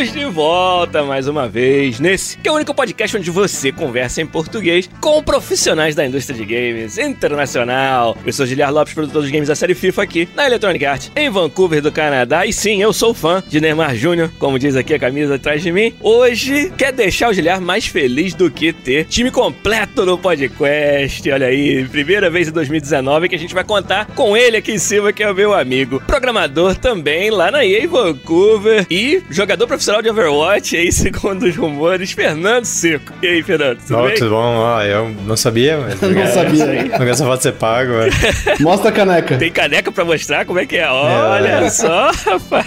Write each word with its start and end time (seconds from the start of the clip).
Estamos 0.00 0.12
de 0.12 0.34
volta 0.34 1.02
mais 1.02 1.28
uma 1.28 1.46
vez 1.46 2.00
nesse 2.00 2.38
que 2.38 2.48
é 2.48 2.52
o 2.52 2.54
único 2.54 2.72
podcast 2.72 3.18
onde 3.18 3.30
você 3.30 3.70
conversa 3.70 4.22
em 4.22 4.26
português 4.26 4.88
com 4.98 5.22
profissionais 5.22 5.94
da 5.94 6.06
indústria 6.06 6.38
de 6.38 6.44
games 6.46 6.96
internacional. 6.96 8.16
Eu 8.24 8.32
sou 8.32 8.46
Giliar 8.46 8.72
Lopes, 8.72 8.94
produtor 8.94 9.20
dos 9.20 9.30
games 9.30 9.48
da 9.48 9.54
série 9.54 9.74
FIFA 9.74 10.02
aqui 10.02 10.26
na 10.34 10.46
Electronic 10.46 10.86
Arts, 10.86 11.12
em 11.14 11.28
Vancouver, 11.28 11.82
do 11.82 11.92
Canadá. 11.92 12.46
E 12.46 12.52
sim, 12.52 12.80
eu 12.80 12.94
sou 12.94 13.12
fã 13.12 13.42
de 13.46 13.60
Neymar 13.60 13.94
Jr., 13.94 14.30
como 14.38 14.58
diz 14.58 14.74
aqui 14.74 14.94
a 14.94 14.98
camisa 14.98 15.34
atrás 15.34 15.62
de 15.62 15.70
mim. 15.70 15.92
Hoje 16.00 16.72
quer 16.78 16.92
deixar 16.92 17.28
o 17.28 17.34
Giliar 17.34 17.60
mais 17.60 17.86
feliz 17.86 18.32
do 18.32 18.50
que 18.50 18.72
ter 18.72 19.04
time 19.04 19.30
completo 19.30 20.06
no 20.06 20.16
podcast. 20.16 21.30
Olha 21.30 21.48
aí, 21.48 21.86
primeira 21.88 22.30
vez 22.30 22.48
em 22.48 22.52
2019 22.52 23.28
que 23.28 23.34
a 23.34 23.38
gente 23.38 23.52
vai 23.52 23.64
contar 23.64 24.06
com 24.06 24.34
ele 24.34 24.56
aqui 24.56 24.72
em 24.72 24.78
cima, 24.78 25.12
que 25.12 25.22
é 25.22 25.30
o 25.30 25.34
meu 25.34 25.52
amigo, 25.52 26.00
programador 26.06 26.74
também 26.74 27.30
lá 27.30 27.50
na 27.50 27.66
EA 27.66 27.86
Vancouver 27.86 28.86
e 28.90 29.22
jogador 29.28 29.66
profissional 29.66 29.89
de 30.00 30.08
Overwatch, 30.10 30.76
aí, 30.76 30.92
segundo 30.92 31.42
os 31.44 31.56
rumores, 31.56 32.12
Fernando 32.12 32.64
Seco. 32.64 33.12
E 33.20 33.26
aí, 33.26 33.42
Fernando, 33.42 33.78
tudo 33.78 33.98
oh, 33.98 34.06
bem? 34.06 34.14
Tudo 34.14 34.30
bom? 34.30 34.64
Ah, 34.64 34.86
eu 34.86 35.10
não 35.26 35.36
sabia, 35.36 35.78
mas... 35.78 35.98
não 36.00 36.26
sabia. 36.26 36.66
Não 36.66 36.98
quero 36.98 37.10
essa 37.10 37.24
foto 37.24 37.42
ser 37.42 37.52
pago, 37.52 37.92
velho. 37.92 38.12
Mostra 38.60 38.90
a 38.90 38.92
caneca. 38.92 39.36
Tem 39.36 39.50
caneca 39.50 39.90
pra 39.90 40.04
mostrar 40.04 40.44
como 40.44 40.60
é 40.60 40.66
que 40.66 40.76
é? 40.76 40.88
Olha 40.88 41.48
é. 41.48 41.70
só, 41.70 42.10
rapaz. 42.10 42.66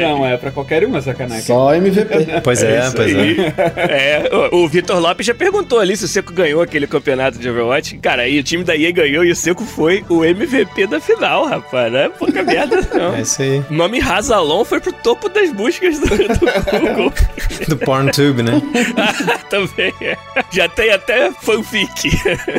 Não, 0.00 0.24
é 0.24 0.36
pra 0.36 0.52
qualquer 0.52 0.84
uma 0.84 0.98
essa 0.98 1.12
caneca. 1.12 1.42
Só 1.42 1.74
MVP. 1.74 2.40
Pois 2.44 2.62
é, 2.62 2.76
é 2.76 2.90
pois 2.90 3.16
aí. 3.16 3.36
é. 3.76 4.28
é. 4.28 4.30
O, 4.52 4.64
o 4.64 4.68
Vitor 4.68 5.00
Lopes 5.00 5.26
já 5.26 5.34
perguntou 5.34 5.80
ali 5.80 5.96
se 5.96 6.04
o 6.04 6.08
Seco 6.08 6.32
ganhou 6.32 6.62
aquele 6.62 6.86
campeonato 6.86 7.38
de 7.38 7.48
Overwatch. 7.50 7.98
Cara, 7.98 8.22
aí 8.22 8.38
o 8.38 8.42
time 8.42 8.62
da 8.62 8.76
EA 8.76 8.92
ganhou 8.92 9.24
e 9.24 9.32
o 9.32 9.36
Seco 9.36 9.64
foi 9.64 10.04
o 10.08 10.24
MVP 10.24 10.86
da 10.86 11.00
final, 11.00 11.46
rapaz. 11.46 11.92
Não 11.92 11.98
é 11.98 12.08
pouca 12.08 12.42
merda, 12.42 12.80
não. 12.94 13.16
É 13.16 13.22
isso 13.22 13.42
aí. 13.42 13.62
O 13.70 13.74
nome 13.74 13.98
Razalon 13.98 14.64
foi 14.64 14.80
pro 14.80 14.92
topo 14.92 15.28
das 15.28 15.50
buscas 15.52 15.98
do, 15.98 16.06
do 16.06 16.41
Google. 16.70 17.12
Do 17.68 17.76
PornTube, 17.76 18.42
né? 18.42 18.60
Também 19.48 19.92
é. 20.00 20.16
Já 20.50 20.68
tem 20.68 20.90
até 20.90 21.30
fanfic. 21.32 22.10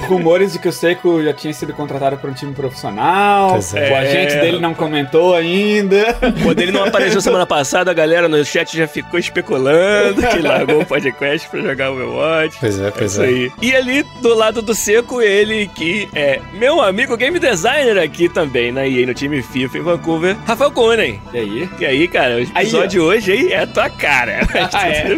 Rumores 0.08 0.54
de 0.54 0.60
que 0.60 0.68
o 0.68 0.72
Seiko 0.72 1.24
já 1.24 1.34
tinha 1.34 1.54
sido 1.54 1.74
contratado 1.74 2.18
por 2.18 2.30
um 2.30 2.34
time 2.34 2.54
profissional. 2.54 3.60
É. 3.76 3.92
O 3.92 3.96
agente 3.96 4.36
dele 4.36 4.60
não 4.60 4.74
comentou 4.74 5.36
ainda. 5.36 6.16
Quando 6.42 6.60
ele 6.60 6.72
não 6.72 6.86
apareceu 6.86 7.20
semana 7.22 7.46
passada, 7.46 7.92
a 7.92 7.94
galera 7.94 8.28
no 8.28 8.44
chat 8.46 8.76
já 8.78 8.88
ficou 8.88 9.20
especulando 9.20 10.22
que 10.22 10.40
largou 10.40 10.82
o 10.82 10.86
podcast 10.86 11.48
pra 11.50 11.62
jogar 11.62 11.92
o 11.92 11.94
Overwatch. 11.94 12.58
Pois 12.60 12.80
é, 12.80 12.92
pois 12.92 13.12
Isso 13.12 13.22
é. 13.22 13.26
aí. 13.26 13.52
E 13.62 13.76
ali 13.76 14.04
do 14.22 14.34
lado 14.34 14.62
do 14.62 14.74
seco, 14.74 15.22
ele 15.22 15.68
que 15.68 16.08
é 16.14 16.40
meu 16.54 16.82
amigo 16.82 17.18
game 17.18 17.40
designer 17.40 17.98
aqui 17.98 18.30
também, 18.30 18.72
na 18.72 18.88
EA, 18.88 19.06
no 19.06 19.14
time 19.14 19.42
FIFA 19.42 19.78
em 19.78 19.82
Vancouver, 19.82 20.38
Rafael 20.46 20.72
Conen. 20.72 21.22
E 21.34 21.38
aí? 21.38 21.70
E 21.80 21.86
aí, 21.86 22.08
cara, 22.08 22.36
o 22.36 22.40
episódio 22.40 22.90
de 22.90 23.00
hoje 23.00 23.32
aí 23.32 23.54
é 23.54 23.66
tua 23.74 23.90
cara. 23.90 24.42
Ah, 24.74 24.88
é? 24.88 25.18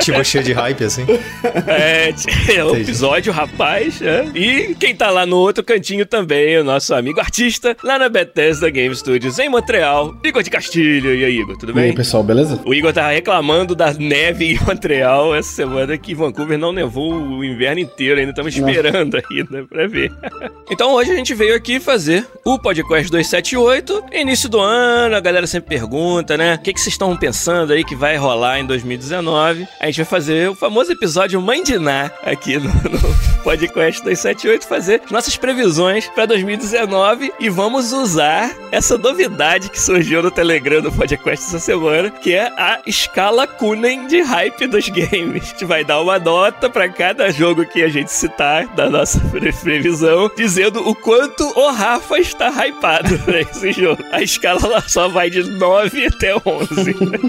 Tipo, 0.00 0.24
cheio 0.24 0.42
de 0.44 0.52
hype, 0.52 0.84
assim. 0.84 1.04
É, 1.66 2.12
é 2.54 2.64
o 2.64 2.76
episódio, 2.76 3.32
rapaz. 3.32 4.00
É. 4.02 4.24
E 4.34 4.74
quem 4.74 4.94
tá 4.94 5.10
lá 5.10 5.24
no 5.24 5.36
outro 5.36 5.62
cantinho 5.62 6.04
também, 6.04 6.58
o 6.58 6.64
nosso 6.64 6.94
amigo 6.94 7.20
artista, 7.20 7.76
lá 7.82 7.98
na 7.98 8.08
Bethesda 8.08 8.68
Game 8.70 8.94
Studios, 8.94 9.38
em 9.38 9.48
Montreal, 9.48 10.14
Igor 10.24 10.42
de 10.42 10.50
Castilho. 10.50 11.14
E 11.14 11.24
aí, 11.24 11.38
Igor, 11.40 11.56
tudo 11.56 11.72
E 11.72 11.74
bem? 11.74 11.84
aí, 11.84 11.94
pessoal, 11.94 12.22
beleza? 12.22 12.60
O 12.64 12.74
Igor 12.74 12.92
tava 12.92 13.12
reclamando 13.12 13.74
da 13.74 13.92
neve 13.92 14.52
em 14.52 14.58
Montreal 14.64 15.34
essa 15.34 15.50
semana 15.50 15.96
que 15.96 16.14
Vancouver 16.14 16.58
não 16.58 16.72
nevou 16.72 17.12
o 17.14 17.44
inverno 17.44 17.80
inteiro, 17.80 18.18
ainda 18.20 18.30
estamos 18.30 18.54
esperando 18.54 19.18
ainda 19.30 19.64
pra 19.66 19.86
ver. 19.86 20.12
então 20.70 20.92
hoje 20.94 21.10
a 21.12 21.14
gente 21.14 21.34
veio 21.34 21.54
aqui 21.54 21.78
fazer 21.80 22.26
o 22.44 22.58
podcast 22.58 23.10
278. 23.10 24.04
Início 24.12 24.48
do 24.48 24.58
ano, 24.60 25.14
a 25.16 25.20
galera 25.20 25.46
sempre 25.46 25.70
pergunta, 25.70 26.36
né? 26.36 26.54
O 26.54 26.58
que, 26.58 26.72
que 26.72 26.80
vocês 26.80 26.94
estão 26.94 27.16
pensando 27.16 27.72
aí 27.72 27.84
que 27.90 27.96
vai 27.96 28.16
rolar 28.16 28.60
em 28.60 28.64
2019? 28.66 29.66
A 29.80 29.86
gente 29.86 29.96
vai 29.96 30.04
fazer 30.04 30.48
o 30.48 30.54
famoso 30.54 30.92
episódio 30.92 31.40
Ná 31.80 32.08
aqui 32.22 32.56
no, 32.56 32.68
no 32.68 33.42
podcast 33.42 34.00
278, 34.04 34.64
fazer 34.68 35.02
nossas 35.10 35.36
previsões 35.36 36.06
pra 36.10 36.24
2019 36.24 37.32
e 37.40 37.48
vamos 37.50 37.92
usar 37.92 38.54
essa 38.70 38.96
novidade 38.96 39.70
que 39.70 39.80
surgiu 39.80 40.22
no 40.22 40.30
Telegram 40.30 40.80
do 40.80 40.92
podcast 40.92 41.44
essa 41.46 41.58
semana, 41.58 42.10
que 42.10 42.32
é 42.32 42.44
a 42.56 42.80
escala 42.86 43.44
Kunen 43.48 44.06
de 44.06 44.22
hype 44.22 44.68
dos 44.68 44.88
games. 44.88 45.42
A 45.42 45.46
gente 45.46 45.64
vai 45.64 45.84
dar 45.84 46.00
uma 46.00 46.16
nota 46.20 46.70
pra 46.70 46.88
cada 46.88 47.32
jogo 47.32 47.66
que 47.66 47.82
a 47.82 47.88
gente 47.88 48.12
citar 48.12 48.68
da 48.68 48.88
nossa 48.88 49.18
pre- 49.30 49.52
previsão, 49.52 50.30
dizendo 50.36 50.88
o 50.88 50.94
quanto 50.94 51.42
o 51.58 51.72
Rafa 51.72 52.20
está 52.20 52.50
hypado 52.64 53.18
pra 53.20 53.40
esse 53.40 53.72
jogo. 53.72 54.00
A 54.12 54.22
escala 54.22 54.80
só 54.86 55.08
vai 55.08 55.28
de 55.28 55.42
9 55.42 56.06
até 56.06 56.36
11. 56.36 56.40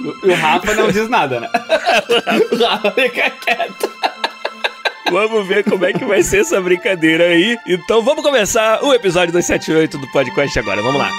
O 0.24 0.34
Rafa 0.36 0.51
não 0.76 0.92
diz 0.92 1.10
nada, 1.10 1.40
né? 1.40 1.50
O 2.52 2.56
Rafa 2.64 2.92
fica 2.92 3.30
quieto. 3.30 3.92
Vamos 5.12 5.46
ver 5.48 5.64
como 5.64 5.86
é 5.86 5.92
que 5.92 6.06
vai 6.06 6.24
ser 6.24 6.40
essa 6.42 6.60
brincadeira 6.62 7.26
aí. 7.26 7.58
Então 7.68 8.02
vamos 8.02 8.24
começar 8.24 8.82
o 8.84 8.94
episódio 8.94 9.34
278 9.34 9.98
do 9.98 10.10
podcast 10.12 10.58
agora. 10.58 10.82
Vamos 10.82 11.02
lá. 11.02 11.10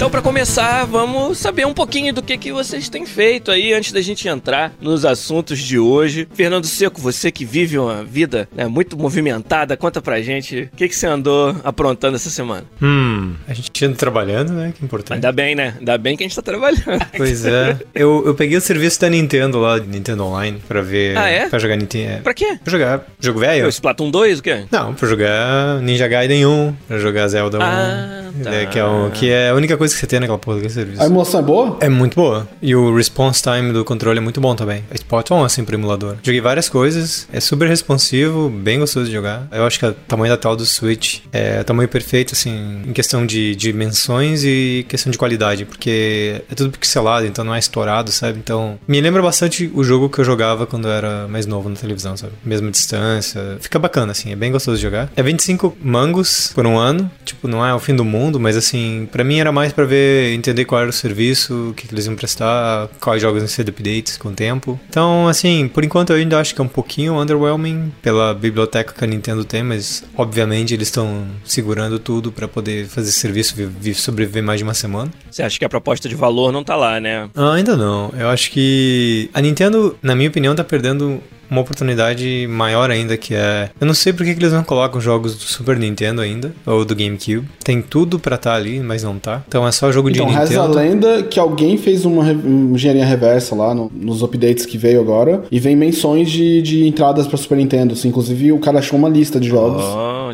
Então, 0.00 0.08
para 0.10 0.22
começar, 0.22 0.86
vamos 0.86 1.36
saber 1.36 1.66
um 1.66 1.74
pouquinho 1.74 2.10
do 2.14 2.22
que, 2.22 2.38
que 2.38 2.50
vocês 2.50 2.88
têm 2.88 3.04
feito 3.04 3.50
aí 3.50 3.74
antes 3.74 3.92
da 3.92 4.00
gente 4.00 4.26
entrar 4.26 4.72
nos 4.80 5.04
assuntos 5.04 5.58
de 5.58 5.78
hoje. 5.78 6.26
Fernando 6.32 6.64
Seco, 6.64 6.98
você 6.98 7.30
que 7.30 7.44
vive 7.44 7.78
uma 7.78 8.02
vida 8.02 8.48
né, 8.56 8.66
muito 8.66 8.96
movimentada, 8.96 9.76
conta 9.76 10.00
pra 10.00 10.22
gente 10.22 10.70
o 10.72 10.76
que, 10.76 10.88
que 10.88 10.96
você 10.96 11.06
andou 11.06 11.54
aprontando 11.62 12.16
essa 12.16 12.30
semana. 12.30 12.64
Hum, 12.80 13.34
a 13.46 13.52
gente 13.52 13.84
anda 13.84 13.94
trabalhando, 13.94 14.54
né? 14.54 14.72
Que 14.74 14.82
importante. 14.82 15.16
Ainda 15.16 15.30
bem, 15.32 15.54
né? 15.54 15.74
Ainda 15.78 15.98
bem 15.98 16.16
que 16.16 16.24
a 16.24 16.26
gente 16.26 16.34
tá 16.34 16.40
trabalhando. 16.40 16.80
Pois 17.14 17.44
é. 17.44 17.76
Eu, 17.94 18.22
eu 18.24 18.34
peguei 18.34 18.56
o 18.56 18.60
serviço 18.62 18.98
da 19.02 19.10
Nintendo 19.10 19.58
lá, 19.58 19.78
de 19.78 19.86
Nintendo 19.86 20.24
Online, 20.24 20.62
pra 20.66 20.80
ver. 20.80 21.14
Ah, 21.18 21.28
é? 21.28 21.46
Pra 21.46 21.58
jogar 21.58 21.76
Nintendo. 21.76 22.22
Pra 22.22 22.32
quê? 22.32 22.58
Pra 22.64 22.70
jogar 22.70 23.06
jogo 23.20 23.38
velho? 23.40 23.66
O 23.66 23.68
Splatoon 23.68 24.10
2, 24.10 24.38
o 24.38 24.42
quê? 24.42 24.62
Não, 24.70 24.94
pra 24.94 25.06
jogar 25.06 25.78
Ninja 25.82 26.08
Gaiden 26.08 26.46
1, 26.46 26.74
pra 26.88 26.98
jogar 26.98 27.28
Zelda 27.28 27.58
1. 27.58 27.62
Ah, 27.62 28.30
tá. 28.42 28.54
É, 28.54 28.64
que, 28.66 28.78
é 28.78 28.84
o- 28.84 29.10
que 29.10 29.28
é 29.30 29.50
a 29.50 29.54
única 29.54 29.76
coisa 29.76 29.89
que 29.94 30.00
você 30.00 30.06
tem 30.06 30.20
naquela 30.20 30.38
porra 30.38 30.56
daquele 30.56 30.74
serviço. 30.74 31.02
A 31.02 31.06
emulação 31.06 31.40
é 31.40 31.42
boa? 31.42 31.76
É 31.80 31.88
muito 31.88 32.14
boa. 32.14 32.48
E 32.60 32.74
o 32.74 32.94
response 32.94 33.42
time 33.42 33.72
do 33.72 33.84
controle 33.84 34.18
é 34.18 34.20
muito 34.20 34.40
bom 34.40 34.54
também. 34.54 34.84
É 34.90 34.94
spot 34.94 35.30
on, 35.30 35.44
assim, 35.44 35.64
pro 35.64 35.74
emulador. 35.74 36.16
Joguei 36.22 36.40
várias 36.40 36.68
coisas. 36.68 37.28
É 37.32 37.40
super 37.40 37.68
responsivo, 37.68 38.48
bem 38.48 38.78
gostoso 38.78 39.06
de 39.06 39.12
jogar. 39.12 39.46
Eu 39.50 39.64
acho 39.64 39.78
que 39.78 39.86
o 39.86 39.92
tamanho 39.92 40.32
da 40.32 40.36
tela 40.36 40.56
do 40.56 40.64
Switch 40.64 41.20
é 41.32 41.62
tamanho 41.62 41.88
perfeito, 41.88 42.34
assim, 42.34 42.82
em 42.86 42.92
questão 42.92 43.24
de 43.24 43.54
dimensões 43.54 44.42
e 44.44 44.84
questão 44.88 45.10
de 45.10 45.18
qualidade. 45.18 45.64
Porque 45.64 46.42
é 46.50 46.54
tudo 46.54 46.76
pixelado, 46.76 47.26
então 47.26 47.44
não 47.44 47.54
é 47.54 47.58
estourado, 47.58 48.10
sabe? 48.10 48.38
Então, 48.38 48.78
me 48.86 49.00
lembra 49.00 49.22
bastante 49.22 49.70
o 49.74 49.84
jogo 49.84 50.08
que 50.08 50.18
eu 50.18 50.24
jogava 50.24 50.66
quando 50.66 50.88
eu 50.88 50.92
era 50.92 51.28
mais 51.28 51.46
novo 51.46 51.68
na 51.68 51.76
televisão, 51.76 52.16
sabe? 52.16 52.32
Mesma 52.44 52.70
distância. 52.70 53.56
Fica 53.60 53.78
bacana, 53.78 54.12
assim, 54.12 54.32
é 54.32 54.36
bem 54.36 54.50
gostoso 54.50 54.76
de 54.76 54.82
jogar. 54.82 55.10
É 55.16 55.22
25 55.22 55.76
mangos 55.82 56.52
por 56.54 56.66
um 56.66 56.78
ano. 56.78 57.10
Tipo, 57.24 57.46
não 57.46 57.64
é 57.64 57.74
o 57.74 57.78
fim 57.78 57.94
do 57.94 58.04
mundo, 58.04 58.40
mas 58.40 58.56
assim, 58.56 59.08
pra 59.10 59.22
mim 59.22 59.38
era 59.38 59.52
mais 59.52 59.69
pra 59.72 59.84
ver, 59.84 60.32
entender 60.34 60.64
qual 60.64 60.80
era 60.80 60.90
o 60.90 60.92
serviço, 60.92 61.70
o 61.70 61.74
que, 61.74 61.86
que 61.88 61.94
eles 61.94 62.06
iam 62.06 62.14
prestar, 62.16 62.88
quais 63.00 63.20
jogos 63.22 63.40
iam 63.42 63.48
ser 63.48 63.68
updates 63.68 64.16
com 64.16 64.28
o 64.30 64.32
tempo. 64.32 64.78
Então, 64.88 65.28
assim, 65.28 65.68
por 65.68 65.84
enquanto 65.84 66.10
eu 66.10 66.16
ainda 66.16 66.38
acho 66.40 66.54
que 66.54 66.60
é 66.60 66.64
um 66.64 66.68
pouquinho 66.68 67.18
underwhelming 67.20 67.92
pela 68.02 68.34
biblioteca 68.34 68.92
que 68.92 69.04
a 69.04 69.06
Nintendo 69.06 69.44
tem, 69.44 69.62
mas 69.62 70.04
obviamente 70.16 70.74
eles 70.74 70.88
estão 70.88 71.26
segurando 71.44 71.98
tudo 71.98 72.30
pra 72.32 72.46
poder 72.48 72.86
fazer 72.86 73.10
serviço 73.12 73.54
vi- 73.54 73.66
vi- 73.66 73.94
sobreviver 73.94 74.42
mais 74.42 74.58
de 74.58 74.64
uma 74.64 74.74
semana. 74.74 75.10
Você 75.30 75.42
acha 75.42 75.58
que 75.58 75.64
a 75.64 75.68
proposta 75.68 76.08
de 76.08 76.14
valor 76.14 76.52
não 76.52 76.62
tá 76.64 76.76
lá, 76.76 77.00
né? 77.00 77.28
Ah, 77.34 77.54
ainda 77.54 77.76
não. 77.76 78.12
Eu 78.18 78.28
acho 78.28 78.50
que 78.50 79.30
a 79.34 79.40
Nintendo, 79.40 79.96
na 80.02 80.14
minha 80.14 80.28
opinião, 80.28 80.54
tá 80.54 80.64
perdendo 80.64 81.20
uma 81.50 81.60
oportunidade 81.60 82.46
maior 82.48 82.90
ainda 82.90 83.16
que 83.16 83.34
é. 83.34 83.70
Eu 83.80 83.86
não 83.86 83.94
sei 83.94 84.12
por 84.12 84.24
que 84.24 84.34
que 84.34 84.40
eles 84.40 84.52
não 84.52 84.62
colocam 84.62 85.00
jogos 85.00 85.34
do 85.34 85.42
Super 85.42 85.76
Nintendo 85.78 86.20
ainda, 86.20 86.52
ou 86.66 86.84
do 86.84 86.94
GameCube. 86.94 87.46
Tem 87.64 87.82
tudo 87.82 88.18
pra 88.18 88.36
estar 88.36 88.54
ali, 88.54 88.80
mas 88.80 89.02
não 89.02 89.18
tá. 89.18 89.42
Então 89.48 89.66
é 89.66 89.72
só 89.72 89.90
jogo 89.90 90.10
Então, 90.10 90.26
de 90.26 90.32
reza 90.32 90.60
a 90.62 90.68
Nintendo. 90.68 90.78
lenda 90.78 91.22
que 91.24 91.38
alguém 91.40 91.76
fez 91.76 92.04
uma, 92.04 92.24
re- 92.24 92.32
uma 92.32 92.74
engenharia 92.76 93.04
reversa 93.04 93.54
lá 93.54 93.74
no- 93.74 93.90
nos 93.94 94.22
updates 94.22 94.64
que 94.66 94.78
veio 94.78 95.00
agora 95.00 95.42
e 95.50 95.58
vem 95.58 95.74
menções 95.76 96.30
de, 96.30 96.62
de 96.62 96.86
entradas 96.86 97.26
pra 97.26 97.36
Super 97.36 97.56
Nintendo. 97.58 97.94
assim. 97.94 98.08
inclusive, 98.08 98.52
o 98.52 98.58
cara 98.58 98.78
achou 98.78 98.98
uma 98.98 99.08
lista 99.08 99.38
de 99.40 99.48
jogos 99.48 99.82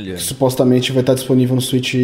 Olha. 0.09 0.17
que 0.17 0.23
supostamente 0.23 0.93
vai 0.93 1.03
estar 1.03 1.15
disponível 1.15 1.55
no 1.55 1.61
Switch 1.63 1.95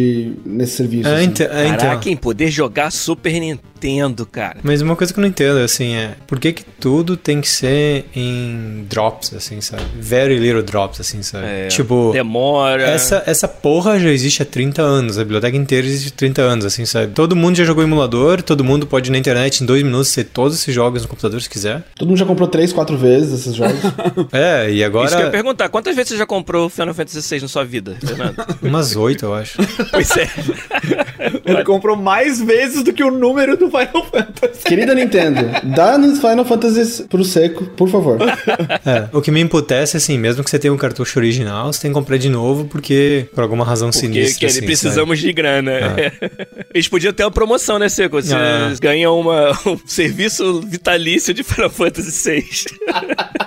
nesse 0.45 0.77
serviço. 0.77 1.07
É, 1.09 1.15
assim. 1.15 1.23
ente- 1.25 1.43
é, 1.43 1.67
então. 1.67 1.77
Caraca, 1.77 2.15
poder 2.17 2.49
jogar 2.49 2.91
Super 2.91 3.33
Nintendo, 3.39 4.25
cara. 4.25 4.59
Mas 4.63 4.81
uma 4.81 4.95
coisa 4.95 5.13
que 5.13 5.19
eu 5.19 5.21
não 5.21 5.27
entendo, 5.27 5.57
assim, 5.59 5.93
é 5.95 6.15
por 6.25 6.39
que 6.39 6.53
que 6.53 6.63
tudo 6.63 7.17
tem 7.17 7.41
que 7.41 7.49
ser 7.49 8.05
em 8.15 8.85
drops, 8.89 9.33
assim, 9.33 9.59
sabe? 9.61 9.83
Very 9.99 10.37
little 10.39 10.63
drops, 10.63 11.01
assim, 11.01 11.21
sabe? 11.21 11.45
É, 11.45 11.67
tipo, 11.67 12.11
Demora. 12.13 12.83
essa, 12.83 13.23
essa 13.25 13.47
porra 13.47 13.99
já 13.99 14.09
existe 14.09 14.41
há 14.41 14.45
30 14.45 14.81
anos, 14.81 15.17
a 15.17 15.23
biblioteca 15.23 15.57
inteira 15.57 15.85
existe 15.85 16.09
há 16.13 16.15
30 16.15 16.41
anos, 16.41 16.65
assim, 16.65 16.85
sabe? 16.85 17.13
Todo 17.13 17.35
mundo 17.35 17.57
já 17.57 17.63
jogou 17.65 17.83
emulador, 17.83 18.41
todo 18.41 18.63
mundo 18.63 18.87
pode 18.87 19.09
ir 19.09 19.11
na 19.11 19.17
internet 19.17 19.61
em 19.61 19.65
dois 19.65 19.83
minutos 19.83 20.13
ter 20.13 20.23
todos 20.25 20.57
esses 20.57 20.73
jogos 20.73 21.01
no 21.01 21.07
computador 21.07 21.41
se 21.41 21.49
quiser. 21.49 21.83
Todo 21.95 22.07
mundo 22.07 22.17
já 22.17 22.25
comprou 22.25 22.47
três, 22.47 22.71
quatro 22.71 22.97
vezes 22.97 23.41
esses 23.41 23.55
jogos. 23.55 23.73
É, 24.31 24.69
e 24.69 24.73
Isso 24.73 24.73
que 24.73 24.73
eu 24.73 24.77
ia 24.77 24.85
agora 24.87 25.29
perguntar. 25.31 25.69
Quantas 25.69 25.95
vezes 25.95 26.09
você 26.11 26.17
já 26.17 26.25
comprou 26.25 26.69
Final 26.69 26.93
Fantasy 26.93 27.35
VI 27.35 27.41
na 27.41 27.47
sua 27.47 27.63
vida, 27.63 27.92
Fernando? 27.99 28.35
umas 28.61 28.95
oito, 28.95 29.25
eu 29.25 29.33
acho. 29.33 29.57
pois 29.91 30.09
é. 30.17 30.29
Ele 31.45 31.63
comprou 31.63 31.95
mais 31.95 32.41
vezes 32.41 32.83
do 32.83 32.93
que 32.93 33.03
o 33.03 33.11
número 33.11 33.57
do 33.57 33.65
Final 33.69 34.05
Fantasy. 34.11 34.63
Querida 34.65 34.93
Nintendo, 34.93 35.41
dá 35.75 35.97
nos 35.97 36.19
Final 36.19 36.45
Fantasy 36.45 37.03
pro 37.03 37.23
seco, 37.23 37.65
por 37.65 37.89
favor. 37.89 38.17
É, 38.85 39.07
o 39.11 39.21
que 39.21 39.31
me 39.31 39.39
emputece, 39.41 39.97
assim, 39.97 40.17
mesmo 40.17 40.43
que 40.43 40.49
você 40.49 40.59
tenha 40.59 40.73
um 40.73 40.77
cartucho 40.77 41.19
original, 41.19 41.71
você 41.71 41.81
tem 41.81 41.91
que 41.91 41.95
comprar 41.95 42.17
de 42.17 42.29
novo 42.29 42.65
porque, 42.65 43.27
por 43.33 43.41
alguma 43.43 43.63
razão 43.65 43.89
Porque 43.89 44.07
sinistra, 44.07 44.39
que, 44.39 44.45
assim, 44.45 44.65
precisamos 44.65 45.19
de 45.19 45.31
grana. 45.33 45.71
Eles 46.73 46.87
podiam 46.87 47.13
ter 47.13 47.23
uma 47.23 47.31
promoção, 47.31 47.77
né, 47.79 47.89
Seco? 47.89 48.21
Você 48.21 48.33
Ah. 48.33 48.71
ganha 48.81 49.11
uma, 49.11 49.51
um 49.65 49.77
serviço 49.85 50.61
vitalício 50.61 51.33
de 51.33 51.43
Final 51.43 51.69
Fantasy 51.69 52.31
VI. 52.31 52.43